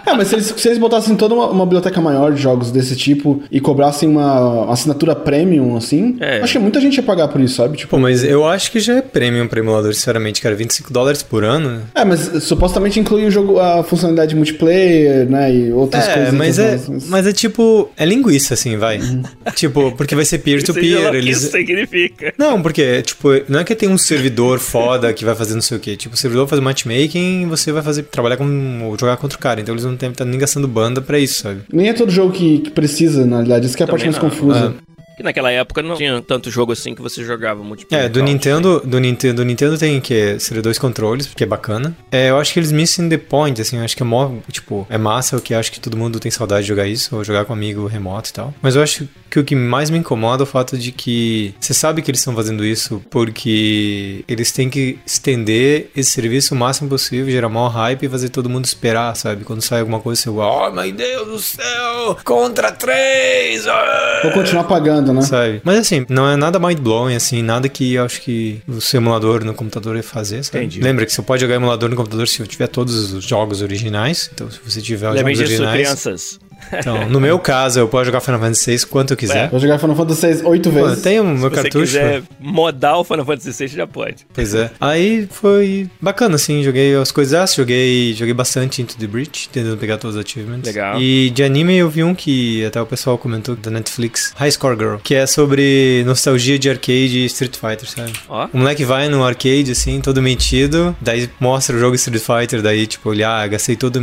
É, 0.06 0.14
mas 0.14 0.28
se 0.28 0.34
eles, 0.36 0.54
se 0.56 0.68
eles 0.68 0.78
botassem 0.78 1.16
toda 1.16 1.34
uma, 1.34 1.46
uma 1.50 1.64
biblioteca 1.64 2.00
maior 2.00 2.32
de 2.32 2.40
jogos 2.40 2.70
desse 2.70 2.96
tipo 2.96 3.42
e 3.50 3.60
cobrassem 3.60 4.08
uma, 4.08 4.35
uma 4.40 4.72
assinatura 4.72 5.14
premium, 5.14 5.76
assim, 5.76 6.16
É. 6.20 6.40
acho 6.40 6.52
que 6.54 6.58
muita 6.58 6.80
gente 6.80 6.96
ia 6.96 7.02
pagar 7.02 7.28
por 7.28 7.40
isso, 7.40 7.54
sabe? 7.56 7.76
Tipo, 7.76 7.90
Pô, 7.90 7.98
mas 7.98 8.22
eu 8.24 8.46
acho 8.46 8.70
que 8.72 8.80
já 8.80 8.96
é 8.96 9.02
premium 9.02 9.46
pra 9.46 9.60
emulador, 9.60 9.94
sinceramente, 9.94 10.40
cara. 10.40 10.54
25 10.54 10.92
dólares 10.92 11.22
por 11.22 11.44
ano. 11.44 11.70
né? 11.70 11.80
é, 11.94 12.04
mas 12.04 12.20
supostamente 12.44 12.98
inclui 13.00 13.26
o 13.26 13.30
jogo, 13.30 13.58
a 13.58 13.82
funcionalidade 13.82 14.34
multiplayer, 14.34 15.28
né, 15.28 15.52
e 15.54 15.72
outras 15.72 16.06
É, 16.08 16.14
coisas. 16.14 16.34
mas 16.34 16.58
é, 16.58 16.80
mas- 16.88 17.08
mas 17.08 17.26
é 17.26 17.32
tipo. 17.32 17.90
É 17.96 18.04
linguiça, 18.04 18.54
assim, 18.54 18.76
vai. 18.76 18.98
tipo, 19.54 19.92
porque 19.96 20.14
vai 20.14 20.24
ser 20.24 20.38
peer-to-peer. 20.38 21.08
o 21.08 21.10
que 21.10 21.16
Eles... 21.16 21.38
isso 21.42 21.50
significa. 21.50 22.32
Não, 22.38 22.60
porque, 22.62 23.02
tipo, 23.02 23.28
não 23.48 23.60
é 23.60 23.64
que 23.64 23.74
tem 23.74 23.88
um 23.88 23.98
servidor 23.98 24.58
foda 24.58 25.12
que 25.12 25.24
vai 25.24 25.34
fazer 25.34 25.54
não 25.54 25.62
sei 25.62 25.76
o 25.76 25.80
quê. 25.80 25.96
Tipo, 25.96 26.14
o 26.14 26.18
servidor 26.18 26.46
faz 26.48 26.60
matchmaking 26.60 27.42
e 27.42 27.46
você 27.46 27.72
vai 27.72 27.82
fazer 27.82 28.04
trabalhar 28.04 28.36
com. 28.36 28.94
jogar 28.98 29.16
contra 29.16 29.36
o 29.36 29.40
cara. 29.40 29.60
Então 29.60 29.74
eles 29.74 29.84
não 29.84 29.94
estão 29.94 30.26
nem 30.26 30.38
gastando 30.38 30.66
banda 30.68 31.00
pra 31.00 31.18
isso, 31.18 31.42
sabe? 31.42 31.60
Nem 31.72 31.88
é 31.88 31.92
todo 31.92 32.10
jogo 32.10 32.32
que, 32.32 32.58
que 32.58 32.70
precisa, 32.70 33.24
na 33.24 33.36
realidade. 33.36 33.66
Isso 33.66 33.76
que 33.76 33.82
é 33.82 33.86
a 33.86 33.88
parte 33.88 34.04
mais 34.04 34.16
não. 34.16 34.20
Confusa. 34.30 34.74
Que 35.16 35.22
naquela 35.22 35.50
época 35.50 35.82
não 35.82 35.96
tinha 35.96 36.20
tanto 36.20 36.50
jogo 36.50 36.72
assim 36.72 36.94
que 36.94 37.00
você 37.00 37.24
jogava 37.24 37.64
multiplayer. 37.64 38.04
É, 38.04 38.08
do 38.08 38.22
Nintendo, 38.22 38.82
do 38.84 38.98
Nintendo, 39.00 39.36
do 39.36 39.44
Nintendo 39.46 39.78
tem 39.78 39.98
que 39.98 40.38
seria 40.38 40.62
dois 40.62 40.78
controles, 40.78 41.26
que 41.34 41.42
é 41.42 41.46
bacana. 41.46 41.96
É, 42.12 42.28
eu 42.28 42.38
acho 42.38 42.52
que 42.52 42.58
eles 42.60 42.70
missing 42.70 43.08
the 43.08 43.16
point, 43.16 43.58
assim, 43.58 43.78
eu 43.78 43.82
acho 43.82 43.96
que 43.96 44.02
é 44.02 44.06
mó, 44.06 44.30
tipo, 44.52 44.86
é 44.90 44.98
massa, 44.98 45.38
o 45.38 45.40
que 45.40 45.54
eu 45.54 45.58
acho 45.58 45.72
que 45.72 45.80
todo 45.80 45.96
mundo 45.96 46.20
tem 46.20 46.30
saudade 46.30 46.62
de 46.62 46.68
jogar 46.68 46.86
isso, 46.86 47.16
ou 47.16 47.24
jogar 47.24 47.46
com 47.46 47.54
amigo 47.54 47.86
remoto 47.86 48.28
e 48.28 48.32
tal. 48.34 48.52
Mas 48.60 48.76
eu 48.76 48.82
acho 48.82 49.08
que 49.36 49.40
o 49.40 49.44
que 49.44 49.54
mais 49.54 49.90
me 49.90 49.98
incomoda 49.98 50.42
é 50.42 50.44
o 50.44 50.46
fato 50.46 50.78
de 50.78 50.92
que 50.92 51.54
você 51.60 51.74
sabe 51.74 52.00
que 52.00 52.10
eles 52.10 52.20
estão 52.20 52.34
fazendo 52.34 52.64
isso 52.64 53.02
porque 53.10 54.24
eles 54.26 54.50
têm 54.52 54.70
que 54.70 54.98
estender 55.04 55.90
esse 55.94 56.10
serviço 56.10 56.54
o 56.54 56.56
máximo 56.56 56.88
possível, 56.88 57.30
gerar 57.30 57.48
maior 57.48 57.68
hype 57.68 58.04
e 58.04 58.08
fazer 58.08 58.28
todo 58.30 58.48
mundo 58.48 58.64
esperar, 58.64 59.14
sabe? 59.14 59.44
Quando 59.44 59.60
sai 59.62 59.80
alguma 59.80 60.00
coisa, 60.00 60.22
você, 60.22 60.30
oh 60.30 60.70
meu 60.70 60.92
Deus 60.92 61.26
do 61.28 61.38
céu, 61.38 62.16
contra 62.24 62.72
três! 62.72 63.66
ah!" 63.66 64.20
Vou 64.22 64.32
continuar 64.32 64.64
pagando, 64.64 65.12
né? 65.12 65.22
Sabe? 65.22 65.60
Mas 65.64 65.78
assim, 65.78 66.06
não 66.08 66.28
é 66.28 66.36
nada 66.36 66.58
mind-blowing, 66.58 67.14
assim, 67.14 67.42
nada 67.42 67.68
que 67.68 67.94
eu 67.94 68.04
acho 68.04 68.22
que 68.22 68.60
o 68.66 68.80
seu 68.80 68.98
emulador 68.98 69.44
no 69.44 69.54
computador 69.54 69.96
ia 69.96 70.02
fazer, 70.02 70.42
sabe? 70.44 70.58
Entendi. 70.58 70.80
Lembra 70.80 71.04
que 71.04 71.12
você 71.12 71.20
pode 71.22 71.42
jogar 71.42 71.56
emulador 71.56 71.90
no 71.90 71.96
computador 71.96 72.26
se 72.28 72.46
tiver 72.46 72.68
todos 72.68 73.12
os 73.12 73.24
jogos 73.24 73.60
originais. 73.62 74.30
Então, 74.32 74.50
se 74.50 74.58
você 74.64 74.80
tiver 74.80 75.08
os 75.10 75.16
Lembrem 75.16 75.34
jogos 75.34 75.50
disso, 75.50 75.62
originais. 75.62 75.88
crianças. 75.88 76.38
Então, 76.72 77.08
no 77.08 77.20
meu 77.20 77.38
caso, 77.38 77.80
eu 77.80 77.88
posso 77.88 78.06
jogar 78.06 78.20
Final 78.20 78.40
Fantasy 78.40 78.76
VI 78.76 78.86
quanto 78.86 79.12
eu 79.12 79.16
quiser. 79.16 79.48
Vou 79.50 79.60
jogar 79.60 79.78
Final 79.78 79.96
Fantasy 79.96 80.34
VI 80.34 80.42
oito 80.46 80.70
Pô, 80.70 80.78
eu 80.78 80.86
vezes. 80.88 81.02
tenho 81.02 81.22
o 81.22 81.26
meu 81.26 81.36
Se 81.36 81.40
você 81.42 81.54
cartucho. 81.62 81.84
quiser 81.84 82.22
modar 82.40 82.98
o 82.98 83.04
Final 83.04 83.24
Fantasy 83.24 83.52
VI, 83.52 83.68
já 83.76 83.86
pode. 83.86 84.26
Pois 84.32 84.54
é. 84.54 84.70
Aí 84.80 85.26
foi 85.30 85.88
bacana, 86.00 86.36
assim, 86.36 86.62
joguei 86.62 86.94
as 86.96 87.10
coisas, 87.12 87.54
joguei, 87.54 88.14
joguei 88.14 88.34
bastante 88.34 88.82
Into 88.82 88.96
the 88.98 89.06
Breach, 89.06 89.48
tentando 89.50 89.76
pegar 89.76 89.98
todos 89.98 90.16
os 90.16 90.24
achievements. 90.24 90.66
Legal. 90.66 91.00
E 91.00 91.30
de 91.30 91.42
anime 91.42 91.76
eu 91.76 91.88
vi 91.88 92.02
um 92.02 92.14
que 92.14 92.64
até 92.64 92.80
o 92.80 92.86
pessoal 92.86 93.16
comentou 93.18 93.54
da 93.56 93.70
Netflix, 93.70 94.32
High 94.36 94.50
Score 94.52 94.76
Girl, 94.76 94.96
que 95.02 95.14
é 95.14 95.26
sobre 95.26 96.02
nostalgia 96.06 96.58
de 96.58 96.68
arcade 96.70 97.18
e 97.18 97.26
Street 97.26 97.54
Fighter, 97.56 97.88
sabe? 97.88 98.12
Ó. 98.28 98.48
O 98.52 98.58
moleque 98.58 98.84
vai 98.84 99.08
no 99.08 99.24
arcade, 99.24 99.70
assim, 99.72 100.00
todo 100.00 100.20
metido, 100.22 100.94
daí 101.00 101.28
mostra 101.40 101.76
o 101.76 101.78
jogo 101.80 101.94
Street 101.96 102.22
Fighter, 102.22 102.62
daí, 102.62 102.86
tipo, 102.86 103.08
olhar, 103.08 103.42
ah, 103.42 103.46
gastei 103.46 103.76
todo 103.76 104.00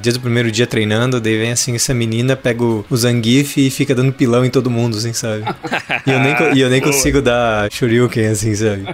dia 0.00 0.12
do 0.12 0.20
primeiro 0.20 0.50
dia 0.50 0.66
treinando, 0.66 1.20
daí 1.20 1.36
vem 1.38 1.52
assim, 1.52 1.74
essa 1.74 1.94
menina, 1.98 2.36
pega 2.36 2.62
o, 2.62 2.84
Zangief 2.96 3.58
e 3.58 3.70
fica 3.70 3.94
dando 3.94 4.12
pilão 4.12 4.44
em 4.44 4.50
todo 4.50 4.70
mundo, 4.70 4.96
assim, 4.96 5.12
sabe? 5.12 5.44
E 6.06 6.10
eu 6.10 6.20
nem, 6.20 6.34
e 6.54 6.60
eu 6.60 6.70
nem 6.70 6.80
consigo 6.82 7.20
dar 7.20 7.70
Shoryuken, 7.70 8.26
assim, 8.26 8.54
sabe? 8.54 8.84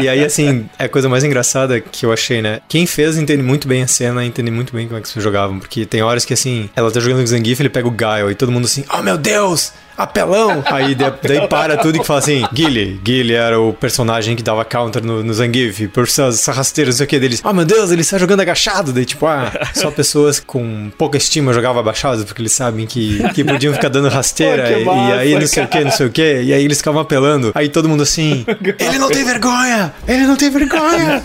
E 0.00 0.08
aí, 0.08 0.24
assim, 0.24 0.68
é 0.78 0.84
a 0.84 0.88
coisa 0.88 1.08
mais 1.08 1.24
engraçada 1.24 1.80
que 1.80 2.06
eu 2.06 2.12
achei, 2.12 2.40
né? 2.40 2.60
Quem 2.68 2.86
fez 2.86 3.16
entende 3.16 3.42
muito 3.42 3.66
bem 3.66 3.82
a 3.82 3.88
cena, 3.88 4.24
entende 4.24 4.50
muito 4.50 4.72
bem 4.72 4.86
como 4.86 4.98
é 4.98 5.02
que 5.02 5.08
se 5.08 5.20
jogavam, 5.20 5.58
porque 5.58 5.84
tem 5.84 6.02
horas 6.02 6.24
que, 6.24 6.34
assim, 6.34 6.70
ela 6.76 6.90
tá 6.90 7.00
jogando 7.00 7.18
com 7.18 7.24
o 7.24 7.26
Zangief, 7.26 7.60
ele 7.60 7.68
pega 7.68 7.88
o 7.88 7.90
Guile, 7.90 8.32
e 8.32 8.34
todo 8.34 8.52
mundo 8.52 8.66
assim, 8.66 8.84
oh 8.92 9.02
meu 9.02 9.18
Deus! 9.18 9.72
Apelão! 9.98 10.62
Aí 10.66 10.94
de- 10.94 11.12
daí 11.22 11.48
para 11.48 11.76
tudo 11.76 12.00
e 12.00 12.04
fala 12.04 12.20
assim: 12.20 12.44
Guile. 12.52 13.00
Guile 13.02 13.34
era 13.34 13.60
o 13.60 13.72
personagem 13.72 14.36
que 14.36 14.42
dava 14.42 14.64
counter 14.64 15.04
no, 15.04 15.24
no 15.24 15.34
Zangief, 15.34 15.88
por 15.88 16.04
essas 16.04 16.46
rasteiras, 16.46 16.94
não 16.94 16.98
sei 16.98 17.06
o 17.06 17.08
que 17.08 17.18
deles. 17.18 17.40
Ah, 17.42 17.52
meu 17.52 17.64
Deus, 17.64 17.90
ele 17.90 18.02
está 18.02 18.16
jogando 18.16 18.40
agachado. 18.40 18.92
Daí, 18.92 19.04
tipo, 19.04 19.26
ah, 19.26 19.50
só 19.74 19.90
pessoas 19.90 20.38
com 20.38 20.90
pouca 20.96 21.16
estima 21.18 21.52
jogavam 21.52 21.80
abaixados, 21.80 22.22
porque 22.24 22.40
eles 22.40 22.52
sabem 22.52 22.86
que, 22.86 23.18
que 23.34 23.42
podiam 23.42 23.74
ficar 23.74 23.88
dando 23.88 24.08
rasteira. 24.08 24.62
Pô, 24.72 24.78
e, 24.78 24.84
massa, 24.84 25.08
e 25.08 25.18
aí, 25.18 25.34
não 25.34 25.46
sei 25.46 25.64
o 25.64 25.68
que, 25.68 25.84
não 25.84 25.90
sei 25.90 26.06
o 26.06 26.10
que. 26.10 26.42
E 26.42 26.52
aí 26.52 26.64
eles 26.64 26.78
ficavam 26.78 27.00
apelando. 27.00 27.50
Aí 27.54 27.68
todo 27.68 27.88
mundo 27.88 28.02
assim: 28.04 28.46
Ele 28.78 28.98
não 28.98 29.08
tem 29.08 29.24
vergonha! 29.24 29.92
Ele 30.06 30.26
não 30.26 30.36
tem 30.36 30.50
vergonha! 30.50 31.22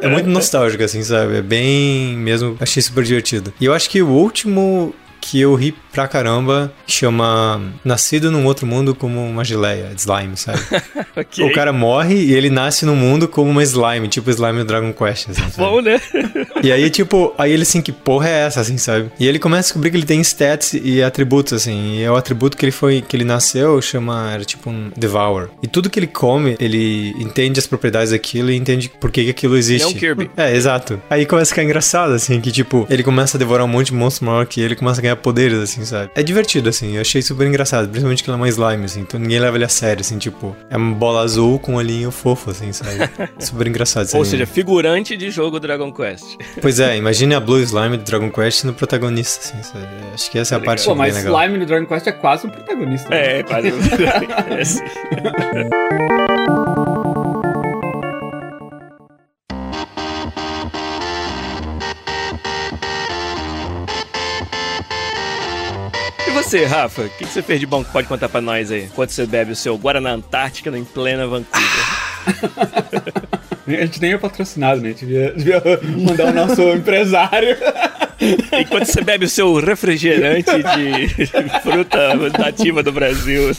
é 0.00 0.08
muito 0.08 0.28
nostálgico, 0.28 0.82
assim, 0.82 1.02
sabe? 1.02 1.36
É 1.36 1.42
bem 1.42 2.16
mesmo. 2.16 2.56
Achei 2.60 2.82
super 2.82 3.04
divertido. 3.04 3.52
E 3.60 3.64
eu 3.66 3.74
acho 3.74 3.90
que 3.90 4.00
o 4.02 4.08
último 4.08 4.94
que 5.20 5.40
eu 5.40 5.54
ri 5.54 5.74
pra 5.92 6.08
caramba 6.08 6.72
chama 6.86 7.60
Nascido 7.84 8.30
num 8.30 8.44
Outro 8.46 8.66
Mundo 8.66 8.94
como 8.94 9.24
uma 9.24 9.44
Geleia, 9.44 9.90
slime, 9.96 10.36
sabe? 10.36 10.60
Ok. 11.16 11.44
O 11.44 11.52
cara 11.52 11.72
morre 11.72 12.14
e 12.14 12.32
ele 12.32 12.48
nasce 12.48 12.86
num 12.86 12.94
mundo 12.94 13.26
como 13.26 13.50
uma 13.50 13.62
slime, 13.64 14.06
tipo 14.06 14.30
slime 14.30 14.58
do 14.58 14.64
Dragon 14.64 14.92
Quest, 14.92 15.30
assim? 15.30 15.42
Bom, 15.56 15.80
né? 15.80 16.00
E 16.62 16.72
aí, 16.72 16.90
tipo, 16.90 17.32
aí 17.38 17.52
ele 17.52 17.62
assim, 17.62 17.80
que 17.80 17.92
porra 17.92 18.28
é 18.28 18.46
essa, 18.46 18.60
assim, 18.60 18.76
sabe? 18.78 19.10
E 19.18 19.26
ele 19.28 19.38
começa 19.38 19.60
a 19.60 19.66
descobrir 19.68 19.90
que 19.90 19.96
ele 19.96 20.06
tem 20.06 20.20
stats 20.20 20.74
e 20.74 21.02
atributos, 21.02 21.52
assim. 21.52 21.98
E 21.98 22.02
é 22.02 22.10
o 22.10 22.16
atributo 22.16 22.56
que 22.56 22.64
ele 22.64 22.72
foi, 22.72 23.00
que 23.00 23.16
ele 23.16 23.24
nasceu, 23.24 23.80
chama, 23.80 24.32
era 24.32 24.44
tipo 24.44 24.68
um 24.68 24.90
Devour. 24.96 25.50
E 25.62 25.68
tudo 25.68 25.88
que 25.88 25.98
ele 25.98 26.06
come, 26.06 26.56
ele 26.58 27.10
entende 27.18 27.60
as 27.60 27.66
propriedades 27.66 28.10
daquilo 28.10 28.50
e 28.50 28.56
entende 28.56 28.90
por 29.00 29.10
que, 29.10 29.24
que 29.24 29.30
aquilo 29.30 29.56
existe. 29.56 29.84
É 29.84 29.86
um 29.86 29.94
Kirby. 29.94 30.30
É, 30.36 30.54
exato. 30.54 31.00
Aí 31.08 31.24
começa 31.26 31.50
a 31.50 31.54
ficar 31.54 31.64
engraçado, 31.64 32.12
assim, 32.12 32.40
que 32.40 32.50
tipo, 32.50 32.86
ele 32.90 33.02
começa 33.02 33.36
a 33.36 33.38
devorar 33.38 33.64
um 33.64 33.68
monte 33.68 33.86
de 33.86 33.94
monstro 33.94 34.26
maior 34.26 34.46
que 34.46 34.60
ele, 34.60 34.74
começa 34.74 35.00
a 35.00 35.02
ganhar 35.02 35.16
poderes, 35.16 35.58
assim, 35.58 35.84
sabe? 35.88 36.10
É 36.14 36.22
divertido, 36.22 36.68
assim, 36.68 36.94
eu 36.94 37.00
achei 37.00 37.20
super 37.22 37.46
engraçado, 37.46 37.88
principalmente 37.88 38.22
que 38.22 38.30
ele 38.30 38.34
é 38.34 38.40
uma 38.40 38.48
slime, 38.48 38.84
assim, 38.84 39.00
então 39.00 39.18
ninguém 39.18 39.38
leva 39.38 39.56
ele 39.56 39.64
a 39.64 39.68
sério, 39.68 40.00
assim, 40.00 40.18
tipo, 40.18 40.56
é 40.70 40.76
uma 40.76 40.94
bola 40.94 41.22
azul 41.22 41.58
com 41.58 41.72
um 41.72 41.76
olhinho 41.76 42.10
fofo, 42.10 42.50
assim, 42.50 42.72
sabe? 42.72 42.90
super 43.38 43.66
engraçado. 43.66 44.06
Ou 44.08 44.20
anime. 44.20 44.26
seja, 44.30 44.46
figurante 44.46 45.16
de 45.16 45.30
jogo 45.30 45.58
Dragon 45.58 45.92
Quest. 45.92 46.36
Pois 46.60 46.80
é, 46.80 46.96
imagine 46.98 47.34
a 47.34 47.40
Blue 47.40 47.60
Slime 47.60 47.96
do 47.96 48.04
Dragon 48.04 48.30
Quest 48.30 48.64
no 48.64 48.72
protagonista, 48.74 49.40
assim, 49.40 49.62
sabe? 49.62 49.86
Acho 50.14 50.30
que 50.30 50.38
essa 50.38 50.54
é 50.54 50.58
a 50.58 50.60
parte 50.60 50.84
Pô, 50.84 50.90
bem 50.90 50.98
mas 50.98 51.16
legal. 51.16 51.40
Slime 51.40 51.58
no 51.58 51.66
Dragon 51.66 51.86
Quest 51.86 52.06
é 52.06 52.12
quase 52.12 52.46
um 52.46 52.50
protagonista. 52.50 53.08
né? 53.08 53.38
É, 53.38 53.42
quase. 53.42 53.68
É, 53.68 54.64
sim. 54.64 54.82
você, 66.42 66.64
Rafa? 66.64 67.02
O 67.02 67.08
que 67.10 67.24
que 67.24 67.32
você 67.32 67.42
fez 67.42 67.58
de 67.60 67.66
bom 67.66 67.82
que 67.82 67.90
pode 67.90 68.06
contar 68.06 68.28
pra 68.28 68.40
nós 68.40 68.70
aí? 68.70 68.84
Enquanto 68.84 69.10
você 69.10 69.26
bebe 69.26 69.52
o 69.52 69.56
seu 69.56 69.76
Guaraná 69.76 70.12
Antártica 70.12 70.70
em 70.76 70.84
plena 70.84 71.26
Vancouver. 71.26 71.68
A 73.66 73.84
gente 73.84 74.00
nem 74.00 74.12
é 74.12 74.18
patrocinado, 74.18 74.80
né? 74.80 74.88
A 74.88 74.92
gente 74.92 75.04
devia, 75.04 75.32
devia 75.32 75.62
mandar 75.98 76.26
o 76.26 76.32
nosso 76.32 76.62
empresário. 76.72 77.56
Enquanto 78.52 78.86
você 78.86 79.02
bebe 79.02 79.26
o 79.26 79.28
seu 79.28 79.54
refrigerante 79.60 80.50
de 80.50 81.26
fruta 81.62 82.14
nativa 82.38 82.82
do 82.82 82.92
Brasil. 82.92 83.50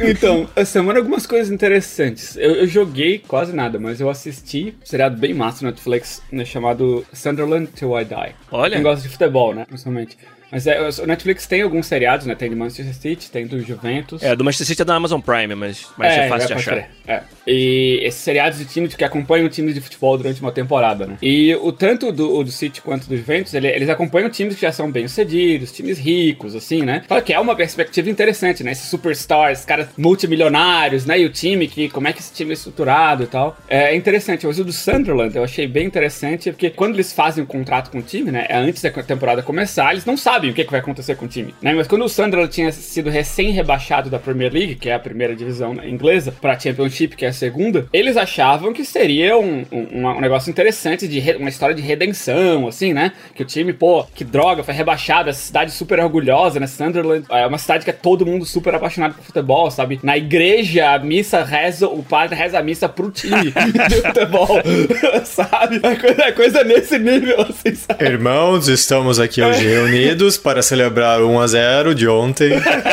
Então, 0.00 0.48
essa 0.56 0.72
semana 0.72 0.98
algumas 0.98 1.26
coisas 1.26 1.52
interessantes. 1.52 2.36
Eu, 2.36 2.56
eu 2.56 2.66
joguei 2.66 3.18
quase 3.18 3.54
nada, 3.54 3.78
mas 3.78 4.00
eu 4.00 4.10
assisti 4.10 4.74
um 4.82 4.86
seriado 4.86 5.16
bem 5.16 5.32
massa 5.32 5.64
no 5.64 5.70
Netflix, 5.70 6.22
né, 6.30 6.44
chamado 6.44 7.06
Sunderland 7.12 7.68
Till 7.68 7.98
I 7.98 8.04
Die. 8.04 8.34
Olha. 8.50 8.74
Quem 8.74 8.82
gosta 8.82 9.02
de 9.02 9.08
futebol, 9.08 9.54
né, 9.54 9.64
principalmente. 9.66 10.16
Mas 10.52 10.66
é, 10.66 10.78
o 11.02 11.06
Netflix 11.06 11.46
tem 11.46 11.62
alguns 11.62 11.86
seriados, 11.86 12.26
né? 12.26 12.34
Tem 12.34 12.50
do 12.50 12.56
Manchester 12.56 12.94
City, 12.94 13.30
tem 13.30 13.46
do 13.46 13.58
Juventus. 13.62 14.22
É, 14.22 14.36
do 14.36 14.44
Manchester 14.44 14.66
City 14.66 14.82
é 14.82 14.84
da 14.84 14.94
Amazon 14.94 15.18
Prime, 15.18 15.54
mas, 15.54 15.86
mas 15.96 16.12
é, 16.12 16.28
fácil 16.28 16.48
de 16.48 16.52
achar. 16.52 16.88
É. 17.08 17.22
E 17.46 18.00
esses 18.02 18.20
seriados 18.20 18.58
de 18.58 18.66
times 18.66 18.94
que 18.94 19.02
acompanham 19.02 19.48
times 19.48 19.74
de 19.74 19.80
futebol 19.80 20.16
durante 20.18 20.42
uma 20.42 20.52
temporada, 20.52 21.06
né? 21.06 21.16
E 21.22 21.54
o 21.56 21.72
tanto 21.72 22.12
do, 22.12 22.44
do 22.44 22.50
City 22.52 22.82
quanto 22.82 23.08
do 23.08 23.16
Juventus, 23.16 23.54
ele- 23.54 23.68
eles 23.68 23.88
acompanham 23.88 24.28
times 24.28 24.54
que 24.54 24.60
já 24.60 24.70
são 24.70 24.90
bem 24.90 25.08
sucedidos, 25.08 25.72
times 25.72 25.98
ricos, 25.98 26.54
assim, 26.54 26.82
né? 26.82 27.02
Claro 27.08 27.22
que 27.24 27.32
é 27.32 27.40
uma 27.40 27.56
perspectiva 27.56 28.10
interessante, 28.10 28.62
né? 28.62 28.72
Esses 28.72 28.90
superstars, 28.90 29.64
caras 29.64 29.88
multimilionários, 29.96 31.04
né? 31.06 31.18
E 31.18 31.24
o 31.24 31.30
time, 31.30 31.66
que 31.66 31.88
como 31.88 32.08
é 32.08 32.12
que 32.12 32.20
esse 32.20 32.32
time 32.32 32.50
é 32.50 32.54
estruturado 32.54 33.22
e 33.22 33.26
tal. 33.26 33.56
É 33.68 33.94
interessante. 33.96 34.46
Mas 34.46 34.58
o 34.58 34.64
do 34.64 34.72
Sunderland 34.72 35.34
eu 35.34 35.44
achei 35.44 35.66
bem 35.66 35.86
interessante, 35.86 36.50
porque 36.52 36.68
quando 36.70 36.94
eles 36.94 37.12
fazem 37.12 37.42
um 37.42 37.46
contrato 37.46 37.90
com 37.90 37.98
o 37.98 38.02
time, 38.02 38.30
né? 38.30 38.46
É 38.48 38.56
antes 38.56 38.82
da 38.82 38.90
temporada 38.90 39.42
começar, 39.42 39.92
eles 39.92 40.04
não 40.04 40.16
sabem 40.16 40.41
o 40.50 40.54
que, 40.54 40.64
que 40.64 40.70
vai 40.70 40.80
acontecer 40.80 41.14
com 41.16 41.24
o 41.24 41.28
time, 41.28 41.54
né? 41.62 41.72
Mas 41.74 41.86
quando 41.86 42.04
o 42.04 42.08
Sunderland 42.08 42.52
tinha 42.52 42.70
sido 42.72 43.10
recém-rebaixado 43.10 44.10
da 44.10 44.18
Premier 44.18 44.52
League, 44.52 44.74
que 44.76 44.88
é 44.88 44.94
a 44.94 44.98
primeira 44.98 45.34
divisão 45.34 45.74
inglesa, 45.84 46.32
pra 46.32 46.58
Championship, 46.58 47.16
que 47.16 47.24
é 47.24 47.28
a 47.28 47.32
segunda, 47.32 47.86
eles 47.92 48.16
achavam 48.16 48.72
que 48.72 48.84
seria 48.84 49.36
um, 49.38 49.64
um, 49.72 50.06
um 50.06 50.20
negócio 50.20 50.50
interessante, 50.50 51.06
de 51.08 51.18
re- 51.18 51.36
uma 51.36 51.48
história 51.48 51.74
de 51.74 51.82
redenção, 51.82 52.66
assim, 52.68 52.92
né? 52.92 53.12
Que 53.34 53.42
o 53.42 53.46
time, 53.46 53.72
pô, 53.72 54.04
que 54.14 54.24
droga, 54.24 54.62
foi 54.62 54.74
rebaixado, 54.74 55.30
essa 55.30 55.40
cidade 55.40 55.70
super 55.72 55.98
orgulhosa, 56.00 56.58
né? 56.60 56.66
Sunderland 56.66 57.24
é 57.30 57.46
uma 57.46 57.58
cidade 57.58 57.84
que 57.84 57.90
é 57.90 57.94
todo 57.94 58.26
mundo 58.26 58.44
super 58.44 58.74
apaixonado 58.74 59.14
por 59.14 59.24
futebol, 59.24 59.70
sabe? 59.70 60.00
Na 60.02 60.16
igreja, 60.16 60.90
a 60.94 60.98
missa 60.98 61.42
reza, 61.42 61.86
o 61.88 62.02
padre 62.02 62.36
reza 62.36 62.58
a 62.58 62.62
missa 62.62 62.88
pro 62.88 63.10
time 63.10 63.52
de 63.88 63.96
futebol, 64.02 64.60
sabe? 65.24 65.80
É 65.82 65.94
coisa, 65.96 66.22
é 66.22 66.32
coisa 66.32 66.64
nesse 66.64 66.98
nível, 66.98 67.40
assim, 67.42 67.74
sabe? 67.74 68.04
Irmãos, 68.04 68.68
estamos 68.68 69.18
aqui 69.18 69.42
hoje 69.42 69.66
reunidos 69.66 70.31
para 70.36 70.62
celebrar 70.62 71.20
1 71.22 71.40
a 71.40 71.46
0 71.46 71.94
de 71.94 72.08
ontem. 72.08 72.50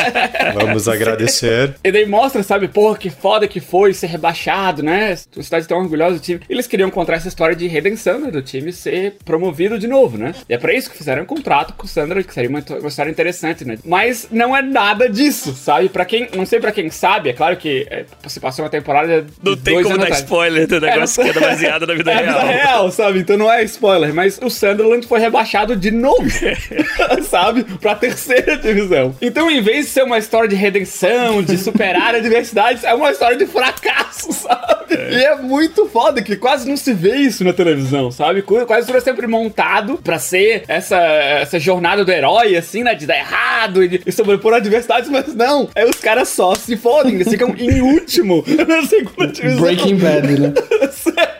Vamos 0.54 0.88
agradecer. 0.88 1.74
E 1.84 1.92
daí 1.92 2.06
mostra, 2.06 2.42
sabe, 2.42 2.68
porra, 2.68 2.96
que 2.98 3.10
foda 3.10 3.46
que 3.46 3.60
foi 3.60 3.92
ser 3.94 4.06
rebaixado, 4.08 4.82
né? 4.82 5.12
A 5.36 5.42
cidade 5.42 5.66
tão 5.66 5.78
orgulhosa 5.78 6.14
do 6.16 6.20
time. 6.20 6.40
Eles 6.48 6.66
queriam 6.66 6.90
contar 6.90 7.14
essa 7.14 7.28
história 7.28 7.54
de 7.54 7.66
redenção, 7.66 8.18
né? 8.20 8.30
Do 8.30 8.42
time 8.42 8.72
ser 8.72 9.16
promovido 9.24 9.78
de 9.78 9.86
novo, 9.86 10.16
né? 10.18 10.34
E 10.48 10.54
é 10.54 10.58
pra 10.58 10.72
isso 10.72 10.90
que 10.90 10.96
fizeram 10.98 11.22
um 11.22 11.26
contrato 11.26 11.74
com 11.74 11.84
o 11.84 11.88
Sandra, 11.88 12.22
que 12.22 12.32
seria 12.34 12.50
uma, 12.50 12.62
uma 12.78 12.88
história 12.88 13.10
interessante, 13.10 13.64
né? 13.64 13.78
Mas 13.84 14.28
não 14.30 14.56
é 14.56 14.62
nada 14.62 15.08
disso, 15.08 15.52
sabe? 15.54 15.88
Pra 15.88 16.04
quem, 16.04 16.28
não 16.34 16.46
sei 16.46 16.60
pra 16.60 16.72
quem 16.72 16.90
sabe, 16.90 17.30
é 17.30 17.32
claro 17.32 17.56
que 17.56 17.86
é, 17.90 18.04
se 18.26 18.40
passou 18.40 18.64
uma 18.64 18.70
temporada. 18.70 19.24
Não 19.42 19.56
tem 19.56 19.74
como 19.82 19.88
anos 19.94 19.98
dar 19.98 20.04
atrás. 20.04 20.18
spoiler 20.22 20.66
do 20.66 20.80
negócio 20.80 21.24
não- 21.24 21.32
que 21.32 21.38
é 21.38 21.40
baseado 21.48 21.86
na 21.86 21.94
vida 21.94 22.10
É 22.12 22.16
real. 22.22 22.40
vida 22.40 22.52
real, 22.52 22.90
sabe? 22.90 23.18
Então 23.20 23.36
não 23.36 23.50
é 23.52 23.62
spoiler, 23.64 24.12
mas 24.14 24.38
o 24.42 24.50
Sunderland 24.50 25.06
foi 25.06 25.20
rebaixado 25.20 25.76
de 25.76 25.90
novo, 25.90 26.28
sabe? 27.30 27.64
Pra 27.80 27.94
terceira 27.94 28.56
divisão. 28.56 29.14
Então, 29.22 29.50
em 29.50 29.62
vez 29.62 29.86
de 29.86 29.92
ser 29.92 30.02
uma 30.02 30.18
história 30.18 30.48
de 30.48 30.56
redenção, 30.56 31.42
de 31.42 31.56
superar 31.56 32.14
adversidades, 32.14 32.84
é 32.84 32.92
uma 32.92 33.10
história 33.10 33.36
de 33.36 33.46
fracasso, 33.46 34.32
sabe? 34.34 34.94
E 35.12 35.22
é 35.24 35.36
muito 35.36 35.86
foda 35.86 36.20
que 36.20 36.36
quase 36.36 36.68
não 36.68 36.76
se 36.76 36.92
vê 36.92 37.16
isso 37.16 37.44
na 37.44 37.52
televisão, 37.52 38.10
sabe? 38.10 38.42
Qu- 38.42 38.66
Quase 38.66 38.86
tudo 38.86 38.98
é 38.98 39.00
sempre 39.00 39.26
montado 39.26 39.98
pra 40.02 40.18
ser 40.18 40.64
essa, 40.68 40.96
essa 40.98 41.58
jornada 41.58 42.04
do 42.04 42.10
herói, 42.10 42.56
assim, 42.56 42.82
né? 42.82 42.94
De 42.94 43.06
dar 43.06 43.16
errado 43.16 43.82
e, 43.84 43.88
de, 43.88 44.02
e 44.04 44.12
sobrepor 44.12 44.52
adversidades, 44.54 45.08
mas 45.08 45.34
não. 45.34 45.68
É 45.74 45.84
os 45.86 45.96
caras 45.96 46.28
só 46.28 46.54
se 46.54 46.76
fodem, 46.76 47.14
eles 47.14 47.28
ficam 47.28 47.54
em 47.56 47.80
último 47.80 48.44
na 48.66 48.82
segunda 48.86 49.28
divisão. 49.28 49.60
Breaking 49.62 49.96
Bad, 49.96 50.40
né? 50.40 50.52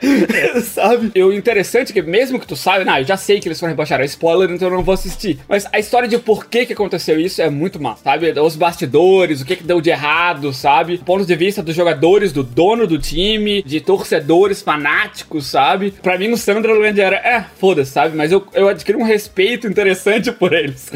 Sabe? 0.80 1.12
E 1.14 1.22
o 1.22 1.32
interessante 1.32 1.90
é 1.90 1.92
que 1.92 2.02
mesmo 2.02 2.38
que 2.38 2.46
tu 2.46 2.56
saiba, 2.56 2.84
não, 2.84 2.98
eu 2.98 3.04
já 3.04 3.16
sei 3.16 3.38
que 3.40 3.48
eles 3.48 3.60
foram 3.60 3.72
rebaixados, 3.72 4.02
é 4.02 4.06
spoiler, 4.06 4.50
então 4.50 4.68
eu 4.68 4.74
não 4.74 4.82
vou 4.82 4.94
assistir. 4.94 5.38
Mas 5.48 5.66
a 5.72 5.78
história 5.78 6.08
de 6.08 6.18
por 6.18 6.46
que 6.46 6.66
que 6.66 6.72
aconteceu 6.72 7.20
isso 7.20 7.42
é 7.42 7.50
muito 7.50 7.80
massa, 7.80 8.02
sabe? 8.04 8.30
Os 8.40 8.56
bastidores, 8.56 9.40
o 9.40 9.44
que 9.44 9.56
que 9.56 9.64
deu 9.64 9.80
de 9.80 9.90
errado, 9.90 10.52
sabe? 10.52 10.98
Pontos 10.98 11.26
de 11.26 11.36
vista 11.36 11.62
dos 11.62 11.74
jogadores, 11.74 12.32
do 12.32 12.42
dono 12.42 12.86
do 12.86 12.98
time, 12.98 13.62
de 13.62 13.80
torcedores 13.80 14.62
fanáticos, 14.62 15.46
sabe? 15.46 15.90
Pra 16.02 16.18
mim 16.18 16.30
o 16.30 16.36
Sunderland 16.36 17.00
era, 17.00 17.16
é, 17.16 17.44
foda-se, 17.58 17.92
sabe? 17.92 18.16
Mas 18.16 18.32
eu, 18.32 18.46
eu 18.54 18.68
adquiri 18.68 18.96
um 18.96 19.02
respeito 19.02 19.66
interessante 19.66 20.32
por 20.32 20.52
eles, 20.52 20.90